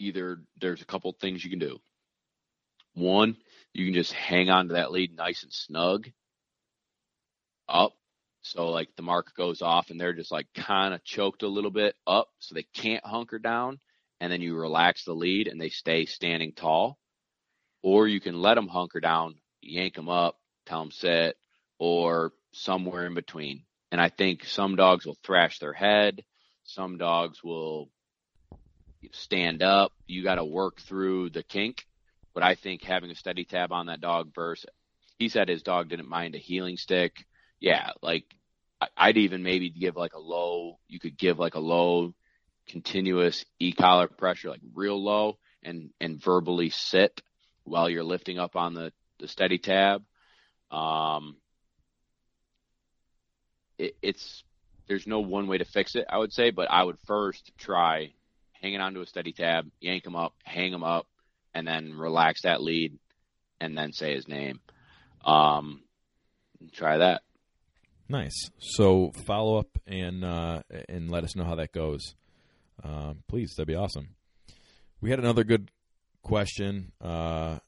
either 0.00 0.40
there's 0.60 0.82
a 0.82 0.86
couple 0.86 1.12
things 1.12 1.44
you 1.44 1.50
can 1.50 1.60
do. 1.60 1.78
One, 2.94 3.36
you 3.72 3.84
can 3.84 3.94
just 3.94 4.12
hang 4.12 4.50
on 4.50 4.68
to 4.68 4.74
that 4.74 4.90
lead 4.90 5.16
nice 5.16 5.44
and 5.44 5.52
snug 5.52 6.10
up. 7.68 7.92
So 8.46 8.68
like 8.68 8.88
the 8.96 9.02
mark 9.02 9.34
goes 9.34 9.60
off 9.60 9.90
and 9.90 10.00
they're 10.00 10.12
just 10.12 10.30
like 10.30 10.46
kind 10.54 10.94
of 10.94 11.02
choked 11.02 11.42
a 11.42 11.48
little 11.48 11.70
bit 11.70 11.96
up 12.06 12.28
so 12.38 12.54
they 12.54 12.62
can't 12.62 13.04
hunker 13.04 13.38
down 13.38 13.80
and 14.20 14.32
then 14.32 14.40
you 14.40 14.56
relax 14.56 15.04
the 15.04 15.14
lead 15.14 15.48
and 15.48 15.60
they 15.60 15.68
stay 15.68 16.06
standing 16.06 16.52
tall. 16.52 16.98
Or 17.82 18.06
you 18.08 18.20
can 18.20 18.40
let 18.40 18.54
them 18.54 18.68
hunker 18.68 19.00
down, 19.00 19.36
yank 19.60 19.94
them 19.94 20.08
up, 20.08 20.38
tell 20.64 20.80
them 20.80 20.90
sit 20.90 21.36
or 21.78 22.32
somewhere 22.52 23.06
in 23.06 23.14
between. 23.14 23.64
And 23.92 24.00
I 24.00 24.08
think 24.08 24.44
some 24.44 24.76
dogs 24.76 25.06
will 25.06 25.18
thrash 25.22 25.58
their 25.58 25.72
head. 25.72 26.24
Some 26.64 26.98
dogs 26.98 27.42
will 27.44 27.90
stand 29.12 29.62
up. 29.62 29.92
You 30.06 30.22
got 30.22 30.36
to 30.36 30.44
work 30.44 30.80
through 30.80 31.30
the 31.30 31.42
kink. 31.42 31.86
But 32.34 32.42
I 32.42 32.54
think 32.54 32.82
having 32.82 33.10
a 33.10 33.14
steady 33.14 33.44
tab 33.44 33.72
on 33.72 33.86
that 33.86 34.00
dog 34.00 34.34
versus 34.34 34.70
he 35.18 35.28
said 35.28 35.48
his 35.48 35.62
dog 35.62 35.88
didn't 35.88 36.08
mind 36.08 36.34
a 36.34 36.38
heeling 36.38 36.76
stick. 36.76 37.24
Yeah, 37.60 37.90
like 38.02 38.24
I'd 38.96 39.16
even 39.16 39.42
maybe 39.42 39.70
give 39.70 39.96
like 39.96 40.14
a 40.14 40.20
low. 40.20 40.78
You 40.88 40.98
could 40.98 41.16
give 41.16 41.38
like 41.38 41.54
a 41.54 41.60
low, 41.60 42.14
continuous 42.68 43.44
e 43.58 43.72
collar 43.72 44.08
pressure, 44.08 44.50
like 44.50 44.60
real 44.74 45.02
low, 45.02 45.38
and 45.62 45.90
and 46.00 46.22
verbally 46.22 46.70
sit 46.70 47.22
while 47.64 47.88
you're 47.88 48.04
lifting 48.04 48.38
up 48.38 48.56
on 48.56 48.74
the 48.74 48.92
the 49.18 49.28
steady 49.28 49.58
tab. 49.58 50.04
Um, 50.70 51.36
it, 53.78 53.96
it's 54.02 54.44
there's 54.88 55.06
no 55.06 55.20
one 55.20 55.46
way 55.46 55.58
to 55.58 55.64
fix 55.64 55.94
it, 55.96 56.06
I 56.08 56.18
would 56.18 56.32
say, 56.32 56.50
but 56.50 56.70
I 56.70 56.82
would 56.82 56.98
first 57.06 57.50
try 57.58 58.12
hanging 58.52 58.80
onto 58.80 59.00
a 59.00 59.06
steady 59.06 59.32
tab, 59.32 59.70
yank 59.80 60.06
him 60.06 60.16
up, 60.16 60.34
hang 60.44 60.72
him 60.72 60.84
up, 60.84 61.06
and 61.54 61.66
then 61.66 61.94
relax 61.94 62.42
that 62.42 62.62
lead, 62.62 62.98
and 63.60 63.76
then 63.76 63.92
say 63.92 64.14
his 64.14 64.28
name. 64.28 64.60
Um, 65.24 65.82
try 66.72 66.98
that. 66.98 67.22
Nice. 68.08 68.50
So 68.58 69.10
follow 69.26 69.58
up 69.58 69.78
and 69.86 70.24
uh, 70.24 70.62
and 70.88 71.10
let 71.10 71.24
us 71.24 71.34
know 71.34 71.44
how 71.44 71.56
that 71.56 71.72
goes. 71.72 72.14
Um, 72.82 73.22
please, 73.28 73.54
that'd 73.56 73.66
be 73.66 73.74
awesome. 73.74 74.10
We 75.00 75.10
had 75.10 75.18
another 75.18 75.44
good 75.44 75.70
question, 76.22 76.92
uh, 77.00 77.58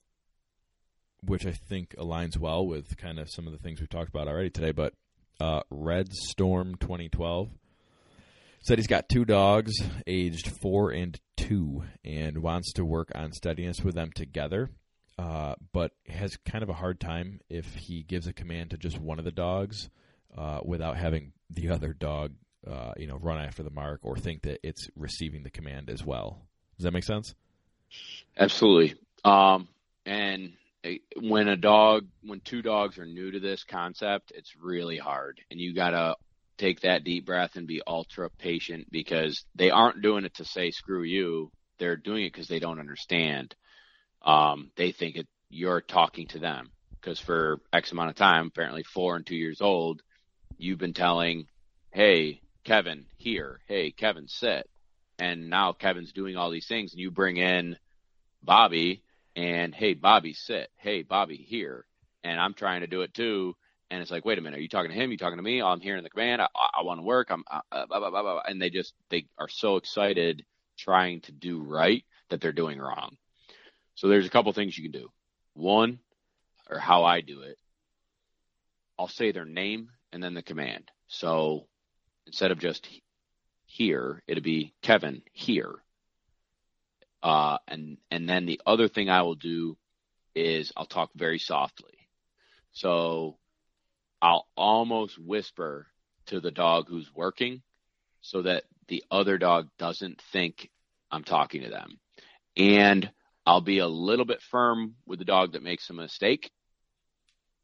which 1.23 1.45
I 1.45 1.53
think 1.53 1.95
aligns 1.97 2.39
well 2.39 2.67
with 2.67 2.97
kind 2.97 3.19
of 3.19 3.29
some 3.31 3.47
of 3.47 3.53
the 3.53 3.59
things 3.59 3.81
we've 3.81 3.89
talked 3.89 4.11
about 4.11 4.29
already 4.29 4.51
today. 4.51 4.71
But 4.71 4.95
uh, 5.41 5.63
Red 5.71 6.13
Storm 6.13 6.77
2012 6.77 7.51
said 8.63 8.79
he's 8.79 8.87
got 8.87 9.09
two 9.09 9.25
dogs, 9.25 9.73
aged 10.07 10.53
four 10.61 10.91
and 10.91 11.19
two, 11.37 11.83
and 12.05 12.43
wants 12.43 12.73
to 12.75 12.85
work 12.85 13.11
on 13.15 13.33
steadiness 13.33 13.81
with 13.83 13.95
them 13.95 14.13
together. 14.15 14.71
Uh, 15.19 15.57
but 15.73 15.91
has 16.07 16.37
kind 16.37 16.63
of 16.63 16.69
a 16.69 16.75
hard 16.75 17.01
time 17.01 17.41
if 17.51 17.75
he 17.75 18.05
gives 18.05 18.29
a 18.29 18.33
command 18.33 18.71
to 18.71 18.77
just 18.77 19.01
one 19.01 19.19
of 19.19 19.25
the 19.25 19.33
dogs 19.33 19.91
uh, 20.37 20.61
without 20.65 20.97
having 20.97 21.33
the 21.51 21.69
other 21.71 21.93
dog, 21.93 22.33
uh, 22.67 22.93
you 22.97 23.07
know, 23.07 23.17
run 23.17 23.39
after 23.39 23.63
the 23.63 23.71
mark 23.71 24.01
or 24.03 24.17
think 24.17 24.43
that 24.43 24.61
it's 24.63 24.89
receiving 24.97 25.43
the 25.43 25.51
command 25.51 25.91
as 25.91 26.05
well. 26.05 26.43
Does 26.77 26.85
that 26.85 26.93
make 26.93 27.05
sense? 27.05 27.35
Absolutely. 28.37 28.95
Um, 29.25 29.69
and 30.07 30.53
when 31.17 31.49
a 31.49 31.57
dog, 31.57 32.07
when 32.23 32.41
two 32.41 32.63
dogs 32.63 32.99
are 32.99 33.07
new 33.07 33.31
to 33.31 33.41
this 33.41 33.65
concept, 33.65 34.33
it's 34.35 34.55
really 34.57 34.97
hard, 34.97 35.41
and 35.51 35.61
you 35.61 35.75
gotta 35.75 36.15
take 36.57 36.81
that 36.81 37.05
deep 37.05 37.25
breath 37.25 37.57
and 37.57 37.67
be 37.67 37.83
ultra 37.87 38.31
patient 38.31 38.87
because 38.91 39.45
they 39.55 39.71
aren't 39.71 40.03
doing 40.03 40.25
it 40.25 40.35
to 40.35 40.45
say 40.45 40.71
screw 40.71 41.03
you. 41.03 41.51
They're 41.79 41.97
doing 41.97 42.25
it 42.25 42.33
because 42.33 42.49
they 42.49 42.59
don't 42.59 42.81
understand. 42.81 43.55
Um, 44.23 44.71
they 44.77 44.93
think 44.93 45.17
it, 45.17 45.29
you're 45.49 45.81
talking 45.81 46.27
to 46.29 46.39
them 46.39 46.71
because 47.01 47.21
for 47.21 47.61
X 47.73 47.93
amount 47.93 48.11
of 48.11 48.17
time, 48.17 48.49
apparently 48.49 48.83
four 48.83 49.17
and 49.17 49.25
two 49.25 49.37
years 49.37 49.61
old, 49.61 50.03
you've 50.59 50.79
been 50.79 50.95
telling, 50.95 51.47
Hey, 51.91 52.43
Kevin, 52.65 53.07
here. 53.17 53.61
Hey, 53.67 53.93
Kevin, 53.93 54.29
sit. 54.29 54.69
And 55.19 55.49
now 55.49 55.73
Kevin's 55.73 56.13
doing 56.13 56.37
all 56.37 56.51
these 56.51 56.67
things 56.67 56.93
and 56.93 57.01
you 57.01 57.11
bring 57.11 57.39
in 57.39 57.77
Bobby 58.43 59.03
and 59.35 59.75
hey, 59.75 59.95
Bobby, 59.95 60.35
sit. 60.35 60.69
Hey, 60.77 61.03
Bobby, 61.03 61.37
here. 61.37 61.87
And 62.23 62.39
I'm 62.39 62.55
trying 62.55 62.83
to 62.83 62.87
do 62.87 63.03
it 63.03 63.15
too. 63.15 63.55
And 63.91 64.03
it's 64.03 64.11
like, 64.11 64.25
wait 64.25 64.39
a 64.39 64.43
minute, 64.43 64.59
are 64.59 64.63
you 64.63 64.69
talking 64.69 64.91
to 64.91 64.97
him? 64.97 65.09
Are 65.09 65.13
you 65.13 65.19
talking 65.19 65.39
to 65.39 65.43
me? 65.43 65.63
I'm 65.63 65.81
hearing 65.81 66.03
the 66.03 66.11
command. 66.11 66.43
I, 66.43 66.49
I, 66.55 66.83
want 66.83 67.01
to 67.01 67.05
work. 67.05 67.29
I'm, 67.31 67.43
uh, 67.51 67.61
uh, 67.73 67.87
blah, 67.87 68.01
blah, 68.01 68.11
blah. 68.11 68.43
and 68.47 68.61
they 68.61 68.69
just, 68.69 68.93
they 69.09 69.27
are 69.39 69.49
so 69.49 69.77
excited 69.77 70.45
trying 70.77 71.23
to 71.23 71.33
do 71.33 71.63
right 71.63 72.05
that 72.29 72.41
they're 72.41 72.53
doing 72.53 72.79
wrong. 72.79 73.17
So 73.95 74.09
there's 74.09 74.27
a 74.27 74.31
couple 74.31 74.53
things 74.53 74.77
you 74.77 74.91
can 74.91 75.01
do. 75.01 75.09
One, 75.55 76.01
or 76.69 76.79
how 76.79 77.05
I 77.05 77.23
do 77.23 77.41
it, 77.43 77.57
I'll 78.99 79.09
say 79.09 79.33
their 79.33 79.47
name 79.47 79.89
and 80.13 80.23
then 80.23 80.35
the 80.35 80.43
command. 80.43 80.91
So 81.09 81.67
instead 82.27 82.51
of 82.51 82.59
just 82.59 82.89
here, 83.67 84.23
it'll 84.27 84.43
be 84.43 84.75
Kevin 84.83 85.23
here. 85.33 85.75
Uh, 87.23 87.59
and 87.67 87.99
and 88.11 88.29
then 88.29 88.47
the 88.47 88.61
other 88.65 88.89
thing 88.89 89.11
I 89.11 89.23
will 89.23 89.35
do 89.35 89.77
is 90.35 90.73
I'll 90.77 90.87
talk 90.87 91.11
very 91.15 91.39
softly. 91.39 92.09
So 92.73 93.39
I'll 94.23 94.47
almost 94.57 95.19
whisper 95.19 95.87
to 96.27 96.41
the 96.41 96.51
dog 96.51 96.87
who's 96.89 97.13
working 97.15 97.63
so 98.21 98.43
that 98.43 98.65
the 98.89 99.05
other 99.11 99.39
dog 99.39 99.69
doesn't 99.79 100.21
think 100.33 100.71
I'm 101.11 101.25
talking 101.25 101.63
to 101.63 101.71
them. 101.71 101.99
And 102.57 103.11
I'll 103.47 103.61
be 103.61 103.79
a 103.79 103.89
little 103.89 104.25
bit 104.25 104.43
firm 104.43 104.95
with 105.07 105.19
the 105.19 105.25
dog 105.25 105.53
that 105.53 105.63
makes 105.63 105.89
a 105.91 105.95
mistake 105.95 106.51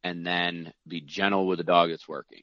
and 0.05 0.27
then 0.27 0.73
be 0.89 1.01
gentle 1.01 1.49
with 1.49 1.59
the 1.59 1.65
dog 1.65 1.91
that's 1.91 2.09
working. 2.09 2.43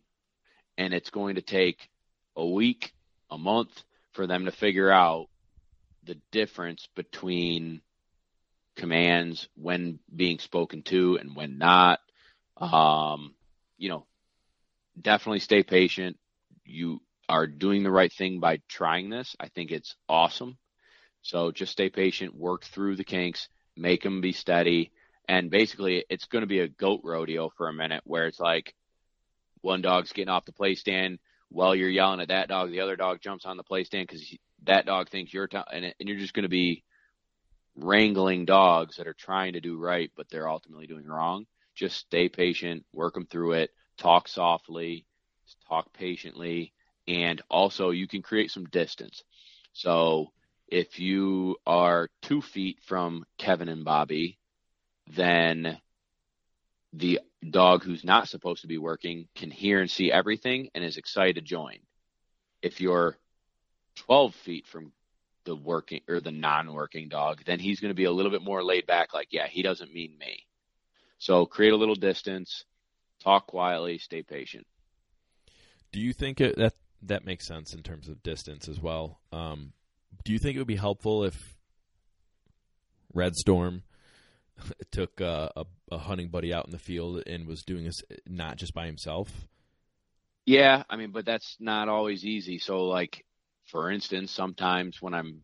and 0.78 0.94
it's 0.94 1.12
going 1.12 1.36
to 1.36 1.42
take 1.44 1.90
a 2.36 2.46
week, 2.46 2.94
a 3.32 3.38
month 3.38 3.84
for 4.14 4.28
them 4.28 4.46
to 4.46 4.52
figure 4.52 4.92
out 4.92 5.28
the 6.06 6.18
difference 6.32 6.88
between 6.96 7.82
commands 8.78 9.48
when 9.56 10.00
being 10.16 10.40
spoken 10.40 10.84
to 10.84 11.18
and 11.22 11.36
when 11.36 11.58
not. 11.60 12.00
Um, 12.58 13.36
you 13.78 13.90
know, 13.90 14.08
definitely 15.00 15.40
stay 15.40 15.64
patient. 15.64 16.18
You 16.66 17.02
are 17.30 17.48
doing 17.48 17.84
the 17.84 17.92
right 17.92 18.12
thing 18.12 18.40
by 18.40 18.62
trying 18.70 19.10
this. 19.10 19.36
I 19.40 19.50
think 19.50 19.72
it's 19.72 19.96
awesome. 20.10 20.58
So 21.22 21.52
just 21.52 21.72
stay 21.74 21.90
patient, 21.90 22.36
work 22.36 22.64
through 22.66 22.98
the 22.98 23.04
kinks, 23.04 23.48
make 23.78 24.04
them 24.04 24.22
be 24.22 24.34
steady. 24.34 24.92
And 25.28 25.50
basically, 25.50 26.06
it's 26.10 26.26
going 26.26 26.42
to 26.42 26.48
be 26.48 26.60
a 26.60 26.68
goat 26.68 27.02
rodeo 27.04 27.50
for 27.56 27.68
a 27.68 27.74
minute 27.74 28.02
where 28.06 28.28
it's 28.28 28.40
like 28.40 28.74
one 29.62 29.82
dog's 29.82 30.12
getting 30.12 30.30
off 30.30 30.46
the 30.46 30.52
play 30.52 30.76
stand 30.76 31.20
while 31.50 31.76
you're 31.76 31.90
yelling 31.90 32.22
at 32.22 32.30
that 32.30 32.50
dog. 32.50 32.72
The 32.72 32.82
other 32.82 32.96
dog 32.96 33.20
jumps 33.22 33.46
on 33.46 33.58
the 33.58 33.64
play 33.64 33.84
stand 33.84 34.08
because 34.08 34.36
that 34.64 34.86
dog 34.86 35.10
thinks 35.10 35.34
you're, 35.34 35.48
t- 35.48 35.58
and, 35.72 35.86
and 35.86 36.10
you're 36.10 36.18
just 36.18 36.34
going 36.34 36.44
to 36.44 36.50
be 36.50 36.84
wrangling 37.76 38.46
dogs 38.46 38.98
that 38.98 39.08
are 39.08 39.14
trying 39.14 39.54
to 39.54 39.62
do 39.62 39.78
right, 39.78 40.12
but 40.16 40.30
they're 40.30 40.50
ultimately 40.50 40.88
doing 40.88 41.06
wrong. 41.06 41.46
Just 41.76 41.98
stay 41.98 42.28
patient, 42.28 42.86
work 42.94 43.14
them 43.14 43.26
through 43.26 43.54
it, 43.54 43.72
talk 43.98 44.28
softly, 44.28 45.06
talk 45.68 45.94
patiently, 45.94 46.74
and 47.08 47.42
also 47.50 47.92
you 47.92 48.08
can 48.08 48.22
create 48.22 48.52
some 48.52 48.66
distance. 48.66 49.24
So 49.74 50.32
if 50.68 51.00
you 51.00 51.58
are 51.66 52.10
two 52.22 52.42
feet 52.42 52.80
from 52.86 53.26
Kevin 53.38 53.70
and 53.70 53.86
Bobby, 53.86 54.38
then 55.16 55.78
the 56.94 57.20
dog 57.50 57.84
who's 57.84 58.04
not 58.04 58.28
supposed 58.28 58.62
to 58.62 58.68
be 58.68 58.78
working 58.78 59.28
can 59.36 59.50
hear 59.52 59.80
and 59.80 59.90
see 59.90 60.12
everything 60.12 60.70
and 60.76 60.84
is 60.84 60.98
excited 60.98 61.36
to 61.36 61.42
join. 61.42 61.78
If 62.62 62.82
you're 62.82 63.18
12 63.96 64.36
feet 64.36 64.68
from 64.68 64.92
the 65.46 65.56
working 65.56 66.02
or 66.08 66.20
the 66.20 66.32
non-working 66.32 67.10
dog, 67.10 67.42
then 67.46 67.60
he's 67.60 67.80
going 67.80 67.90
to 67.90 67.96
be 67.96 68.04
a 68.04 68.12
little 68.12 68.32
bit 68.32 68.44
more 68.44 68.64
laid 68.64 68.86
back. 68.86 69.14
Like, 69.14 69.30
yeah, 69.32 69.48
he 69.48 69.64
doesn't 69.64 69.94
mean 69.94 70.18
me. 70.20 70.46
So 71.18 71.46
create 71.46 71.74
a 71.74 71.78
little 71.78 71.96
distance, 71.96 72.66
talk 73.24 73.48
quietly, 73.48 73.98
stay 73.98 74.24
patient. 74.24 74.68
Do 75.92 76.00
you 76.00 76.14
think 76.14 76.40
it, 76.42 76.56
that 76.58 76.74
that 77.04 77.26
makes 77.26 77.48
sense 77.48 77.74
in 77.74 77.84
terms 77.84 78.08
of 78.08 78.24
distance 78.24 78.68
as 78.68 78.80
well? 78.80 79.20
Um, 79.32 79.74
do 80.24 80.34
you 80.34 80.40
think 80.40 80.56
it 80.56 80.60
would 80.60 80.68
be 80.68 80.76
helpful 80.76 81.24
if 81.24 81.56
Red 83.14 83.36
Storm 83.36 83.84
took 84.92 85.22
uh, 85.22 85.50
a, 85.56 85.66
a 85.92 85.98
hunting 85.98 86.30
buddy 86.30 86.54
out 86.54 86.66
in 86.66 86.72
the 86.72 86.80
field 86.80 87.24
and 87.28 87.48
was 87.48 87.64
doing 87.64 87.86
this 87.86 88.04
not 88.28 88.58
just 88.58 88.74
by 88.74 88.86
himself? 88.86 89.48
Yeah, 90.46 90.84
I 90.90 90.96
mean, 90.96 91.12
but 91.12 91.26
that's 91.26 91.56
not 91.60 91.88
always 91.88 92.26
easy. 92.26 92.58
So, 92.60 92.86
like, 92.86 93.26
for 93.66 93.92
instance, 93.92 94.32
sometimes 94.32 95.02
when 95.02 95.14
I'm 95.14 95.42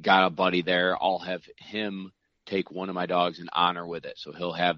got 0.00 0.26
a 0.26 0.30
buddy 0.30 0.62
there, 0.62 0.96
I'll 1.00 1.18
have 1.18 1.42
him 1.56 2.12
take 2.46 2.70
one 2.70 2.88
of 2.88 2.94
my 2.94 3.06
dogs 3.06 3.38
and 3.38 3.48
honor 3.52 3.86
with 3.86 4.04
it. 4.04 4.18
So 4.18 4.32
he'll 4.32 4.52
have 4.52 4.76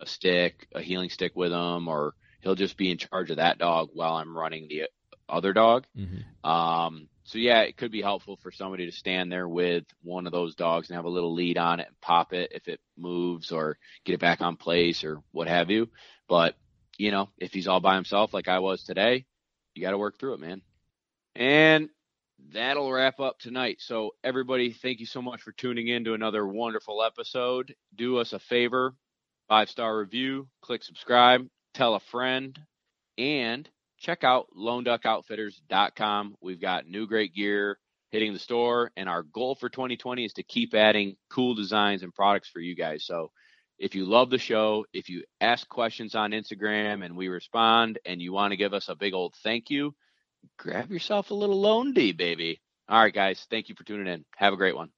a 0.00 0.06
stick, 0.06 0.68
a 0.74 0.80
heeling 0.80 1.10
stick 1.10 1.32
with 1.34 1.52
him, 1.52 1.88
or 1.88 2.14
he'll 2.40 2.54
just 2.54 2.76
be 2.76 2.90
in 2.90 2.98
charge 2.98 3.30
of 3.30 3.36
that 3.36 3.58
dog 3.58 3.90
while 3.92 4.14
I'm 4.14 4.36
running 4.36 4.68
the 4.68 4.84
other 5.28 5.52
dog. 5.52 5.84
Mm-hmm. 5.96 6.48
Um, 6.48 7.08
so 7.28 7.36
yeah, 7.36 7.60
it 7.60 7.76
could 7.76 7.92
be 7.92 8.00
helpful 8.00 8.38
for 8.42 8.50
somebody 8.50 8.86
to 8.86 8.96
stand 8.96 9.30
there 9.30 9.46
with 9.46 9.84
one 10.02 10.24
of 10.24 10.32
those 10.32 10.54
dogs 10.54 10.88
and 10.88 10.96
have 10.96 11.04
a 11.04 11.10
little 11.10 11.34
lead 11.34 11.58
on 11.58 11.78
it 11.78 11.86
and 11.86 12.00
pop 12.00 12.32
it 12.32 12.52
if 12.54 12.68
it 12.68 12.80
moves 12.96 13.52
or 13.52 13.76
get 14.06 14.14
it 14.14 14.20
back 14.20 14.40
on 14.40 14.56
place 14.56 15.04
or 15.04 15.20
what 15.30 15.46
have 15.46 15.70
you. 15.70 15.90
But 16.26 16.56
you 16.96 17.10
know, 17.10 17.28
if 17.36 17.52
he's 17.52 17.68
all 17.68 17.80
by 17.80 17.96
himself 17.96 18.32
like 18.32 18.48
I 18.48 18.60
was 18.60 18.82
today, 18.82 19.26
you 19.74 19.82
got 19.82 19.90
to 19.90 19.98
work 19.98 20.18
through 20.18 20.34
it, 20.34 20.40
man. 20.40 20.62
And 21.36 21.90
that'll 22.50 22.90
wrap 22.90 23.20
up 23.20 23.38
tonight. 23.38 23.76
So 23.80 24.14
everybody, 24.24 24.72
thank 24.72 24.98
you 24.98 25.06
so 25.06 25.20
much 25.20 25.42
for 25.42 25.52
tuning 25.52 25.88
in 25.88 26.04
to 26.04 26.14
another 26.14 26.46
wonderful 26.46 27.02
episode. 27.02 27.74
Do 27.94 28.16
us 28.16 28.32
a 28.32 28.38
favor, 28.38 28.94
five 29.48 29.68
star 29.68 29.98
review, 29.98 30.48
click 30.62 30.82
subscribe, 30.82 31.46
tell 31.74 31.94
a 31.94 32.00
friend, 32.00 32.58
and 33.18 33.68
check 33.98 34.24
out 34.24 34.46
LoneDuckOutfitters.com. 34.56 36.36
We've 36.40 36.60
got 36.60 36.86
new 36.86 37.06
great 37.06 37.34
gear 37.34 37.78
hitting 38.10 38.32
the 38.32 38.38
store, 38.38 38.90
and 38.96 39.08
our 39.08 39.22
goal 39.22 39.54
for 39.54 39.68
2020 39.68 40.24
is 40.24 40.32
to 40.34 40.42
keep 40.42 40.74
adding 40.74 41.16
cool 41.30 41.54
designs 41.54 42.02
and 42.02 42.14
products 42.14 42.48
for 42.48 42.60
you 42.60 42.74
guys. 42.74 43.04
So 43.04 43.30
if 43.78 43.94
you 43.94 44.06
love 44.06 44.30
the 44.30 44.38
show, 44.38 44.86
if 44.92 45.08
you 45.08 45.24
ask 45.40 45.68
questions 45.68 46.14
on 46.14 46.32
Instagram 46.32 47.04
and 47.04 47.16
we 47.16 47.28
respond, 47.28 47.98
and 48.06 48.20
you 48.20 48.32
want 48.32 48.52
to 48.52 48.56
give 48.56 48.74
us 48.74 48.88
a 48.88 48.96
big 48.96 49.14
old 49.14 49.34
thank 49.42 49.70
you, 49.70 49.94
grab 50.58 50.90
yourself 50.90 51.30
a 51.30 51.34
little 51.34 51.60
Lone 51.60 51.92
D, 51.92 52.12
baby. 52.12 52.60
All 52.88 53.00
right, 53.00 53.14
guys. 53.14 53.46
Thank 53.50 53.68
you 53.68 53.74
for 53.74 53.84
tuning 53.84 54.12
in. 54.12 54.24
Have 54.36 54.54
a 54.54 54.56
great 54.56 54.76
one. 54.76 54.90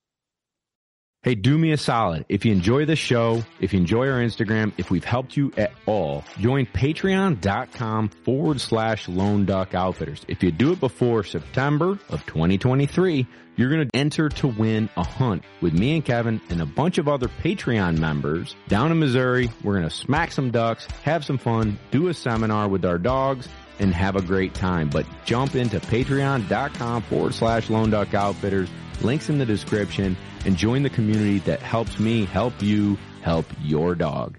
Hey, 1.22 1.34
do 1.34 1.58
me 1.58 1.72
a 1.72 1.76
solid. 1.76 2.24
If 2.30 2.46
you 2.46 2.52
enjoy 2.52 2.86
the 2.86 2.96
show, 2.96 3.44
if 3.60 3.74
you 3.74 3.78
enjoy 3.78 4.08
our 4.08 4.20
Instagram, 4.20 4.72
if 4.78 4.90
we've 4.90 5.04
helped 5.04 5.36
you 5.36 5.52
at 5.58 5.70
all, 5.84 6.24
join 6.38 6.64
patreon.com 6.64 8.08
forward 8.24 8.58
slash 8.58 9.06
lone 9.06 9.44
duck 9.44 9.74
outfitters. 9.74 10.24
If 10.28 10.42
you 10.42 10.50
do 10.50 10.72
it 10.72 10.80
before 10.80 11.22
September 11.22 11.98
of 12.08 12.24
2023, 12.24 13.26
you're 13.56 13.68
going 13.68 13.86
to 13.86 13.94
enter 13.94 14.30
to 14.30 14.46
win 14.46 14.88
a 14.96 15.04
hunt 15.04 15.44
with 15.60 15.74
me 15.74 15.94
and 15.96 16.02
Kevin 16.02 16.40
and 16.48 16.62
a 16.62 16.66
bunch 16.66 16.96
of 16.96 17.06
other 17.06 17.28
Patreon 17.28 17.98
members 17.98 18.56
down 18.68 18.90
in 18.90 18.98
Missouri. 18.98 19.50
We're 19.62 19.76
going 19.76 19.90
to 19.90 19.94
smack 19.94 20.32
some 20.32 20.50
ducks, 20.50 20.86
have 21.02 21.22
some 21.26 21.36
fun, 21.36 21.78
do 21.90 22.08
a 22.08 22.14
seminar 22.14 22.66
with 22.66 22.86
our 22.86 22.96
dogs, 22.96 23.46
and 23.78 23.92
have 23.92 24.16
a 24.16 24.22
great 24.22 24.54
time. 24.54 24.88
But 24.88 25.04
jump 25.26 25.54
into 25.54 25.80
patreon.com 25.80 27.02
forward 27.02 27.34
slash 27.34 27.68
lone 27.68 27.90
duck 27.90 28.14
outfitters. 28.14 28.70
Links 29.02 29.28
in 29.30 29.38
the 29.38 29.46
description 29.46 30.16
and 30.44 30.56
join 30.56 30.82
the 30.82 30.90
community 30.90 31.38
that 31.40 31.60
helps 31.60 31.98
me 31.98 32.24
help 32.26 32.54
you 32.60 32.98
help 33.22 33.46
your 33.62 33.94
dog. 33.94 34.38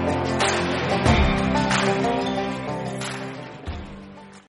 Bye. 0.05 0.60